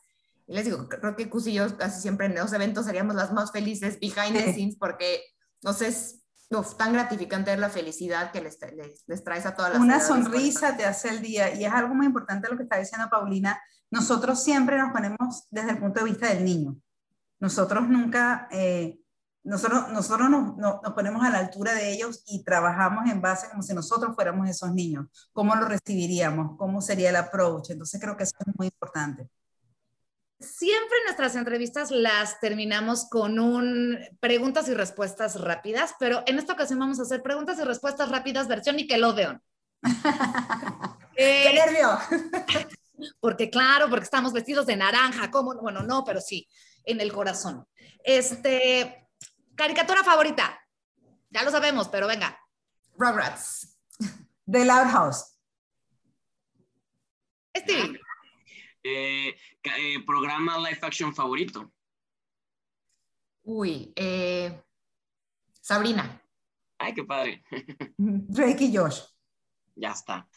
Y 0.46 0.54
les 0.54 0.64
digo, 0.64 0.88
creo 0.88 1.16
que 1.16 1.28
Cus 1.28 1.48
y 1.48 1.54
yo 1.54 1.76
casi 1.76 2.00
siempre 2.00 2.26
en 2.26 2.36
los 2.36 2.52
eventos 2.52 2.86
seríamos 2.86 3.16
las 3.16 3.32
más 3.32 3.50
felices 3.50 3.98
behind 3.98 4.34
the 4.34 4.52
scenes 4.54 4.76
porque, 4.76 5.20
no 5.62 5.72
sé, 5.72 5.88
es 5.88 6.22
uf, 6.50 6.76
tan 6.76 6.92
gratificante 6.92 7.50
ver 7.50 7.58
la 7.58 7.70
felicidad 7.70 8.30
que 8.30 8.40
les, 8.40 8.56
les, 8.72 9.02
les 9.04 9.24
traes 9.24 9.44
a 9.44 9.56
todas 9.56 9.72
las 9.72 9.80
Una 9.80 9.98
sonrisa 9.98 10.76
te 10.76 10.84
hace 10.84 11.08
el 11.08 11.22
día 11.22 11.52
y 11.52 11.64
es 11.64 11.72
algo 11.72 11.92
muy 11.92 12.06
importante 12.06 12.48
lo 12.48 12.56
que 12.56 12.62
está 12.62 12.78
diciendo 12.78 13.08
Paulina. 13.10 13.60
Nosotros 13.90 14.40
siempre 14.40 14.78
nos 14.78 14.92
ponemos 14.92 15.48
desde 15.50 15.72
el 15.72 15.78
punto 15.78 15.98
de 15.98 16.10
vista 16.10 16.28
del 16.28 16.44
niño. 16.44 16.76
Nosotros 17.40 17.88
nunca... 17.88 18.46
Eh, 18.52 19.01
nosotros, 19.44 19.88
nosotros 19.88 20.30
nos, 20.30 20.56
nos, 20.56 20.82
nos, 20.82 20.92
ponemos 20.92 21.22
a 21.24 21.30
la 21.30 21.38
altura 21.38 21.74
de 21.74 21.92
ellos 21.92 22.22
y 22.26 22.44
trabajamos 22.44 23.10
en 23.10 23.20
base 23.20 23.48
como 23.50 23.62
si 23.62 23.74
nosotros 23.74 24.14
fuéramos 24.14 24.48
esos 24.48 24.72
niños. 24.72 25.06
¿Cómo 25.32 25.54
lo 25.56 25.66
recibiríamos? 25.66 26.56
¿Cómo 26.56 26.80
sería 26.80 27.10
el 27.10 27.16
approach? 27.16 27.70
Entonces 27.70 28.00
creo 28.00 28.16
que 28.16 28.22
eso 28.24 28.36
es 28.38 28.54
muy 28.56 28.66
importante. 28.68 29.28
Siempre 30.38 30.98
nuestras 31.04 31.36
entrevistas 31.36 31.90
las 31.90 32.40
terminamos 32.40 33.08
con 33.08 33.38
un 33.38 33.98
preguntas 34.18 34.68
y 34.68 34.74
respuestas 34.74 35.40
rápidas, 35.40 35.94
pero 36.00 36.22
en 36.26 36.38
esta 36.38 36.54
ocasión 36.54 36.80
vamos 36.80 36.98
a 36.98 37.02
hacer 37.02 37.22
preguntas 37.22 37.58
y 37.60 37.64
respuestas 37.64 38.10
rápidas 38.10 38.48
versión 38.48 38.76
Nickelodeon. 38.76 39.40
¡Qué 41.16 41.50
Eh, 41.50 41.54
nervio! 41.54 41.98
porque 43.20 43.50
claro, 43.50 43.88
porque 43.88 44.04
estamos 44.04 44.32
vestidos 44.32 44.66
de 44.66 44.76
naranja, 44.76 45.30
¿cómo? 45.30 45.54
Bueno, 45.60 45.82
no, 45.82 46.04
pero 46.04 46.20
sí, 46.20 46.48
en 46.84 47.00
el 47.00 47.12
corazón. 47.12 47.64
Este, 48.02 49.01
caricatura 49.56 50.02
favorita. 50.04 50.58
Ya 51.30 51.42
lo 51.42 51.50
sabemos, 51.50 51.88
pero 51.88 52.06
venga. 52.06 52.38
Rugrats. 52.96 53.78
The 54.46 54.64
Loud 54.64 54.90
House. 54.90 55.38
Stevie, 57.56 58.00
Eh, 58.84 59.36
ca- 59.62 59.76
eh, 59.78 60.02
programa 60.04 60.58
live 60.58 60.78
action 60.82 61.14
favorito. 61.14 61.72
Uy, 63.44 63.92
eh, 63.94 64.60
Sabrina. 65.60 66.20
Ay, 66.78 66.92
qué 66.94 67.04
padre. 67.04 67.44
Drake 67.96 68.64
y 68.64 68.76
Josh. 68.76 69.00
ya 69.76 69.90
está. 69.92 70.28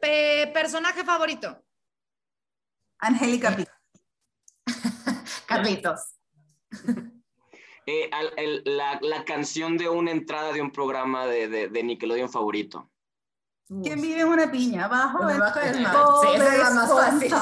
pe- 0.00 0.50
personaje 0.54 1.04
favorito. 1.04 1.64
Angélica 2.98 3.56
Pico. 3.56 3.72
Carlitos. 5.46 6.14
Eh, 7.86 8.08
al- 8.12 8.32
el- 8.36 8.62
la, 8.64 8.98
la 9.02 9.24
canción 9.24 9.76
de 9.76 9.88
una 9.88 10.10
entrada 10.10 10.52
de 10.52 10.60
un 10.62 10.70
programa 10.70 11.26
de, 11.26 11.48
de, 11.48 11.68
de 11.68 11.82
Nickelodeon 11.82 12.30
favorito. 12.30 12.90
¿Quién 13.82 14.00
vive 14.00 14.20
en 14.20 14.28
una 14.28 14.50
piña? 14.50 14.84
Abajo 14.86 15.28
Sí, 16.22 16.28
esa 16.34 16.52
es 16.54 16.58
la 16.58 16.70
más 16.70 16.90
fácil. 16.92 17.32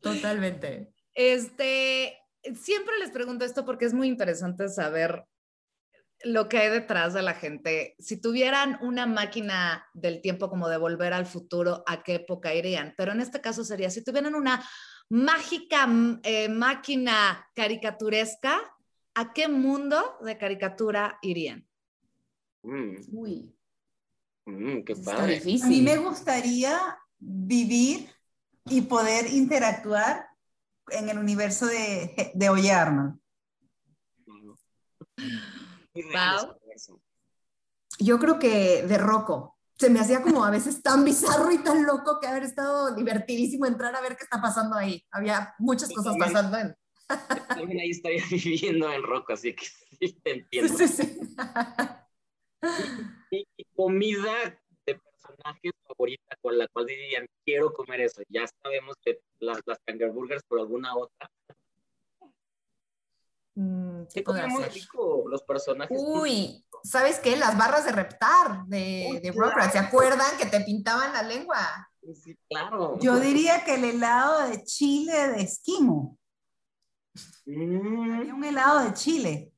Totalmente. 0.00 0.94
Este, 1.14 2.18
siempre 2.54 2.98
les 2.98 3.10
pregunto 3.10 3.44
esto 3.44 3.64
porque 3.64 3.84
es 3.84 3.94
muy 3.94 4.08
interesante 4.08 4.68
saber 4.68 5.24
lo 6.24 6.48
que 6.48 6.58
hay 6.58 6.70
detrás 6.70 7.14
de 7.14 7.22
la 7.22 7.34
gente. 7.34 7.96
Si 7.98 8.20
tuvieran 8.20 8.78
una 8.80 9.06
máquina 9.06 9.86
del 9.92 10.20
tiempo 10.20 10.48
como 10.48 10.68
de 10.68 10.76
volver 10.76 11.12
al 11.12 11.26
futuro, 11.26 11.82
¿a 11.86 12.02
qué 12.02 12.14
época 12.16 12.54
irían? 12.54 12.94
Pero 12.96 13.10
en 13.12 13.20
este 13.20 13.40
caso 13.40 13.64
sería, 13.64 13.90
si 13.90 14.04
tuvieran 14.04 14.34
una 14.36 14.64
mágica 15.12 15.86
eh, 16.22 16.48
máquina 16.48 17.46
caricaturesca, 17.54 18.58
¿a 19.14 19.32
qué 19.34 19.46
mundo 19.46 20.16
de 20.24 20.38
caricatura 20.38 21.18
irían? 21.20 21.68
Mm, 22.62 22.96
Uy, 23.12 23.54
mm, 24.46 24.84
qué 24.84 24.96
padre. 24.96 25.34
difícil. 25.34 25.64
A 25.64 25.68
mí 25.68 25.82
me 25.82 25.98
gustaría 25.98 26.78
vivir 27.18 28.08
y 28.64 28.80
poder 28.80 29.30
interactuar 29.30 30.28
en 30.88 31.10
el 31.10 31.18
universo 31.18 31.66
de, 31.66 32.32
de 32.34 32.50
real 32.50 33.18
Wow. 35.94 36.56
Yo 37.98 38.18
creo 38.18 38.38
que 38.38 38.82
de 38.86 38.96
Rocco. 38.96 39.51
Se 39.82 39.90
me 39.90 39.98
hacía 39.98 40.22
como 40.22 40.44
a 40.44 40.50
veces 40.52 40.80
tan 40.80 41.04
bizarro 41.04 41.50
y 41.50 41.58
tan 41.58 41.84
loco 41.84 42.20
que 42.20 42.28
haber 42.28 42.44
estado 42.44 42.94
divertidísimo 42.94 43.66
entrar 43.66 43.96
a 43.96 44.00
ver 44.00 44.16
qué 44.16 44.22
está 44.22 44.40
pasando 44.40 44.76
ahí. 44.76 45.04
Había 45.10 45.56
muchas 45.58 45.88
cosas 45.88 46.16
también. 46.16 46.32
pasando 46.32 46.56
en. 46.58 46.76
También 47.48 47.80
ahí 47.80 47.90
estaría 47.90 48.22
viviendo 48.30 48.92
en 48.92 49.02
Rocco, 49.02 49.32
así 49.32 49.56
que 49.56 49.64
sí 49.98 50.20
te 50.22 50.34
entiendo. 50.34 50.78
Sí, 50.78 50.86
sí. 50.86 51.18
Y, 53.32 53.44
y 53.56 53.64
comida 53.74 54.32
de 54.86 55.00
personajes 55.00 55.72
favorita 55.84 56.36
con 56.40 56.56
la 56.56 56.68
cual 56.68 56.86
dirían, 56.86 57.26
quiero 57.44 57.72
comer 57.72 58.02
eso. 58.02 58.22
Ya 58.28 58.44
sabemos 58.62 58.94
que 59.04 59.18
las, 59.40 59.58
las 59.66 59.80
burgers 60.14 60.44
por 60.44 60.60
alguna 60.60 60.96
otra. 60.96 61.28
Mm, 63.56 64.04
¿Qué 64.04 64.20
Se 64.20 64.22
podrá 64.22 64.42
come 64.42 64.54
muy 64.54 64.62
ser? 64.62 64.74
rico 64.74 65.24
los 65.26 65.42
personajes. 65.42 65.98
Uy, 66.00 66.64
¿sabes 66.84 67.18
qué? 67.18 67.36
Las 67.36 67.56
barras 67.56 67.84
de 67.84 67.92
reptar 67.92 68.64
de, 68.66 69.08
Uy, 69.10 69.20
de 69.20 69.32
¿se 69.70 69.78
acuerdan 69.78 70.36
que 70.38 70.46
te 70.46 70.60
pintaban 70.60 71.12
la 71.12 71.22
lengua? 71.22 71.90
Sí, 72.14 72.36
claro. 72.48 72.98
Yo 73.00 73.20
diría 73.20 73.64
que 73.64 73.74
el 73.74 73.84
helado 73.84 74.48
de 74.48 74.64
Chile 74.64 75.28
de 75.28 75.42
Esquimo. 75.42 76.18
Mm. 77.46 78.20
Hay 78.20 78.30
un 78.30 78.44
helado 78.44 78.84
de 78.84 78.94
Chile. 78.94 79.52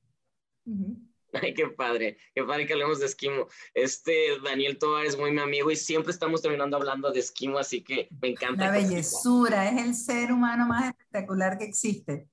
Ay, 1.42 1.52
qué 1.52 1.66
padre, 1.68 2.16
qué 2.34 2.44
padre 2.44 2.66
que 2.66 2.74
hablemos 2.74 3.00
de 3.00 3.06
esquimo. 3.06 3.48
Este 3.72 4.38
Daniel 4.42 4.78
Tovar 4.78 5.04
es 5.04 5.18
muy 5.18 5.32
mi 5.32 5.40
amigo 5.40 5.70
y 5.70 5.76
siempre 5.76 6.12
estamos 6.12 6.40
terminando 6.42 6.76
hablando 6.76 7.10
de 7.10 7.20
esquimo, 7.20 7.58
así 7.58 7.82
que 7.82 8.08
me 8.20 8.28
encanta. 8.28 8.66
La 8.66 8.70
bellezura, 8.70 9.68
es 9.68 9.82
el 9.82 9.94
ser 9.94 10.32
humano 10.32 10.66
más 10.66 10.86
espectacular 10.86 11.58
que 11.58 11.64
existe. 11.64 12.28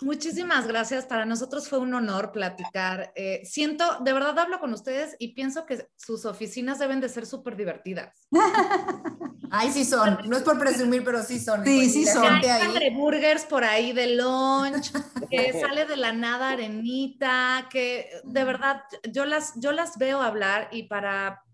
Muchísimas 0.00 0.66
gracias. 0.66 1.06
Para 1.06 1.24
nosotros 1.24 1.68
fue 1.68 1.78
un 1.78 1.94
honor 1.94 2.32
platicar. 2.32 3.12
Eh, 3.14 3.42
siento, 3.44 3.84
de 4.00 4.12
verdad 4.12 4.38
hablo 4.38 4.58
con 4.58 4.72
ustedes 4.72 5.14
y 5.18 5.34
pienso 5.34 5.66
que 5.66 5.88
sus 5.96 6.24
oficinas 6.24 6.78
deben 6.78 7.00
de 7.00 7.08
ser 7.08 7.26
súper 7.26 7.56
divertidas. 7.56 8.26
Ay, 9.50 9.70
sí 9.70 9.84
son. 9.84 10.18
No 10.28 10.36
es 10.36 10.42
por 10.42 10.58
presumir, 10.58 11.04
pero 11.04 11.22
sí 11.22 11.38
son. 11.38 11.64
Sí, 11.64 11.88
sí 11.88 12.06
son. 12.06 12.24
Hay 12.24 12.30
gente 12.30 12.50
ahí. 12.50 12.62
cangreburgers 12.62 13.44
por 13.44 13.62
ahí 13.62 13.92
de 13.92 14.16
lunch, 14.16 14.92
que 15.30 15.52
sale 15.60 15.86
de 15.86 15.96
la 15.96 16.12
nada 16.12 16.50
arenita, 16.50 17.68
que 17.70 18.08
de 18.24 18.44
verdad 18.44 18.82
yo 19.12 19.24
las, 19.24 19.52
yo 19.60 19.70
las 19.70 19.96
veo 19.96 20.20
hablar 20.20 20.68
y 20.72 20.84
para, 20.84 21.44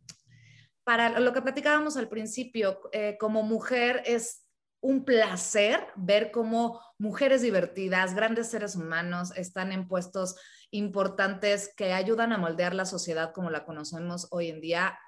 para 0.82 1.20
lo 1.20 1.32
que 1.34 1.43
platicábamos 1.43 1.99
al 1.99 2.09
principio, 2.09 2.80
eh, 2.93 3.18
como 3.20 3.43
mujer 3.43 4.03
es 4.07 4.39
un 4.83 5.05
placer 5.05 5.87
ver 5.97 6.31
cómo 6.31 6.81
mujeres 6.99 7.43
divertidas, 7.43 8.14
grandes 8.14 8.49
seres 8.51 8.76
humanos 8.76 9.33
están 9.37 9.72
en 9.72 9.87
puestos 9.89 10.37
importantes 10.70 11.72
que 11.76 11.93
ayudan 11.93 12.33
a 12.33 12.39
moldear 12.39 12.74
la 12.74 12.85
sociedad 12.85 13.33
como 13.33 13.51
la 13.51 13.64
conocemos 13.64 14.28
hoy 14.31 14.49
en 14.49 14.61
día. 14.61 14.99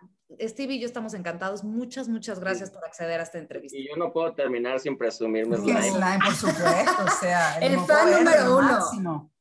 Steve 0.40 0.74
y 0.74 0.80
yo 0.80 0.86
estamos 0.86 1.14
encantados. 1.14 1.62
Muchas, 1.64 2.08
muchas 2.08 2.38
gracias 2.40 2.70
por 2.70 2.84
acceder 2.84 3.20
a 3.20 3.22
esta 3.22 3.38
entrevista. 3.38 3.76
Y 3.78 3.86
yo 3.88 3.96
no 3.96 4.12
puedo 4.12 4.34
terminar 4.34 4.80
sin 4.80 4.96
presumirme. 4.96 5.56
Slime. 5.56 5.82
Slime, 5.82 6.18
por 6.24 6.34
supuesto, 6.34 7.04
o 7.04 7.20
sea, 7.20 7.58
El 7.60 7.76
moco 7.76 7.92
fan 7.92 8.10
número 8.24 8.58
uno. 8.58 8.62
máximo. 8.72 9.32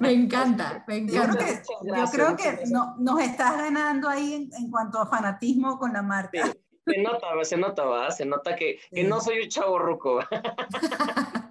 Me 0.00 0.12
encanta, 0.12 0.84
me 0.86 1.00
Yo 1.06 1.06
creo 1.06 1.24
encanta. 1.24 1.44
que, 1.44 1.52
Muchas 1.52 1.66
yo 1.68 1.92
gracias, 1.92 2.10
creo 2.12 2.36
que 2.36 2.42
gracias. 2.44 2.70
no- 2.70 2.96
nos 3.00 3.20
estás 3.20 3.56
ganando 3.56 4.08
ahí 4.08 4.34
en, 4.34 4.50
en 4.56 4.70
cuanto 4.70 5.00
a 5.00 5.06
fanatismo 5.06 5.78
con 5.78 5.92
la 5.92 6.02
marca. 6.02 6.46
Sí, 6.46 6.52
se 6.88 6.98
nota, 7.00 7.44
se 7.44 7.56
nota, 7.56 7.84
¿va? 7.84 8.10
Se 8.10 8.24
nota 8.24 8.56
que, 8.56 8.78
que 8.92 9.04
no 9.04 9.20
soy 9.20 9.40
un 9.40 9.48
chavo 9.48 9.78
ruco. 9.78 10.20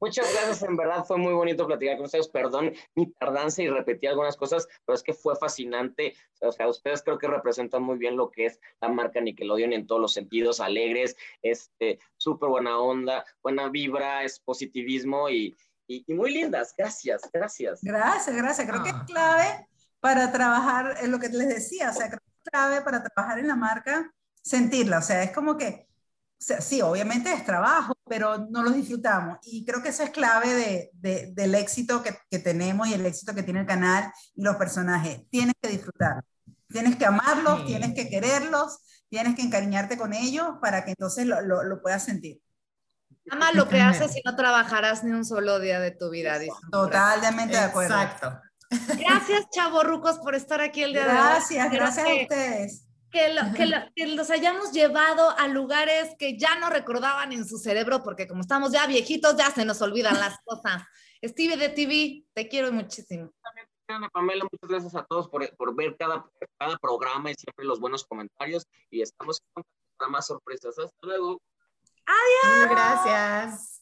Muchas 0.00 0.32
gracias, 0.32 0.62
en 0.64 0.76
verdad 0.76 1.04
fue 1.04 1.16
muy 1.16 1.32
bonito 1.32 1.64
platicar 1.64 1.96
con 1.96 2.06
ustedes. 2.06 2.26
Perdón 2.26 2.72
mi 2.96 3.12
tardanza 3.12 3.62
y 3.62 3.68
repetí 3.68 4.08
algunas 4.08 4.36
cosas, 4.36 4.66
pero 4.84 4.96
es 4.96 5.02
que 5.04 5.12
fue 5.14 5.36
fascinante. 5.36 6.16
O 6.40 6.50
sea, 6.50 6.66
ustedes 6.66 7.02
creo 7.04 7.18
que 7.18 7.28
representan 7.28 7.84
muy 7.84 7.98
bien 7.98 8.16
lo 8.16 8.28
que 8.28 8.46
es 8.46 8.58
la 8.80 8.88
marca 8.88 9.20
Nickelodeon 9.20 9.72
en 9.72 9.86
todos 9.86 10.00
los 10.00 10.12
sentidos, 10.12 10.58
alegres, 10.58 11.16
este, 11.40 12.00
súper 12.16 12.48
buena 12.48 12.80
onda, 12.80 13.24
buena 13.44 13.68
vibra, 13.68 14.24
es 14.24 14.40
positivismo 14.40 15.28
y, 15.30 15.56
y, 15.86 16.02
y 16.04 16.14
muy 16.14 16.32
lindas. 16.32 16.74
Gracias, 16.76 17.22
gracias. 17.32 17.78
Gracias, 17.82 18.34
gracias. 18.34 18.68
Creo 18.68 18.82
que 18.82 18.88
es 18.88 18.96
Ah. 18.96 19.04
clave 19.06 19.68
para 20.00 20.32
trabajar, 20.32 20.96
es 21.00 21.08
lo 21.08 21.20
que 21.20 21.28
les 21.28 21.48
decía, 21.48 21.90
o 21.90 21.92
sea, 21.92 22.08
creo 22.08 22.18
que 22.18 22.32
es 22.44 22.50
clave 22.50 22.82
para 22.82 23.04
trabajar 23.04 23.38
en 23.38 23.46
la 23.46 23.54
marca, 23.54 24.12
sentirla, 24.42 24.98
o 24.98 25.02
sea, 25.02 25.22
es 25.22 25.30
como 25.32 25.56
que, 25.56 25.86
o 25.88 26.44
sea, 26.44 26.60
sí, 26.60 26.82
obviamente 26.82 27.32
es 27.32 27.44
trabajo, 27.44 27.94
pero 28.08 28.46
no 28.50 28.62
lo 28.64 28.70
disfrutamos. 28.70 29.38
Y 29.42 29.64
creo 29.64 29.82
que 29.82 29.90
eso 29.90 30.02
es 30.02 30.10
clave 30.10 30.52
de, 30.54 30.90
de- 30.94 31.32
del 31.32 31.54
éxito 31.54 32.02
que, 32.02 32.18
que 32.30 32.38
tenemos 32.40 32.88
y 32.88 32.94
el 32.94 33.06
éxito 33.06 33.34
que 33.34 33.44
tiene 33.44 33.60
el 33.60 33.66
canal 33.66 34.12
y 34.34 34.42
los 34.42 34.56
personajes. 34.56 35.22
Tienes 35.30 35.54
que 35.62 35.68
disfrutar, 35.68 36.24
tienes 36.68 36.96
que 36.96 37.06
amarlos, 37.06 37.60
Sí. 37.60 37.66
tienes 37.66 37.94
que 37.94 38.08
quererlos, 38.08 38.80
tienes 39.08 39.36
que 39.36 39.42
encariñarte 39.42 39.96
con 39.96 40.12
ellos 40.12 40.48
para 40.60 40.84
que 40.84 40.90
entonces 40.90 41.26
lo, 41.26 41.40
lo- 41.42 41.62
lo 41.62 41.80
puedas 41.80 42.04
sentir. 42.04 42.40
Ama 43.30 43.52
lo 43.52 43.68
que 43.68 43.80
haces 43.80 44.16
y 44.16 44.22
no 44.24 44.34
trabajarás 44.34 45.04
ni 45.04 45.12
un 45.12 45.24
solo 45.24 45.60
día 45.60 45.78
de 45.78 45.92
tu 45.92 46.10
vida. 46.10 46.40
Totalmente 46.72 47.54
de 47.56 47.62
acuerdo. 47.62 47.94
Exacto. 47.94 48.40
Gracias, 48.98 49.44
chavorrucos, 49.54 50.18
por 50.18 50.34
estar 50.34 50.60
aquí 50.60 50.82
el 50.82 50.92
día 50.92 51.04
de 51.04 51.10
hoy. 51.10 51.16
Gracias, 51.16 51.70
gracias 51.70 52.06
a 52.08 52.14
ustedes. 52.22 52.84
Que, 53.12 53.32
lo- 53.34 53.52
que 53.54 53.66
lo- 53.66 53.92
que 53.94 54.06
los 54.08 54.30
hayamos 54.30 54.72
llevado 54.72 55.30
a 55.38 55.46
lugares 55.48 56.14
que 56.18 56.38
ya 56.38 56.56
no 56.58 56.70
recordaban 56.70 57.32
en 57.32 57.46
su 57.46 57.58
cerebro, 57.58 58.02
porque 58.02 58.26
como 58.26 58.40
estamos 58.40 58.72
ya 58.72 58.86
viejitos, 58.86 59.36
ya 59.36 59.50
se 59.50 59.64
nos 59.64 59.80
olvidan 59.82 60.18
las 60.18 60.38
cosas. 60.44 60.82
Stevie 61.24 61.56
de 61.56 61.68
TV, 61.68 62.24
te 62.34 62.48
quiero 62.48 62.72
muchísimo. 62.72 63.30
Ana 63.88 64.08
Pamela, 64.08 64.44
muchas 64.50 64.68
gracias 64.70 64.94
a 64.94 65.04
todos 65.04 65.28
por, 65.28 65.54
por 65.56 65.74
ver 65.76 65.94
cada, 65.98 66.24
cada 66.58 66.76
programa 66.78 67.30
y 67.30 67.34
siempre 67.34 67.66
los 67.66 67.78
buenos 67.78 68.04
comentarios. 68.06 68.64
Y 68.90 69.02
estamos 69.02 69.40
para 69.98 70.10
más 70.10 70.26
sorpresas. 70.26 70.78
Hasta 70.78 70.96
luego. 71.02 71.40
Gracias. 72.70 73.81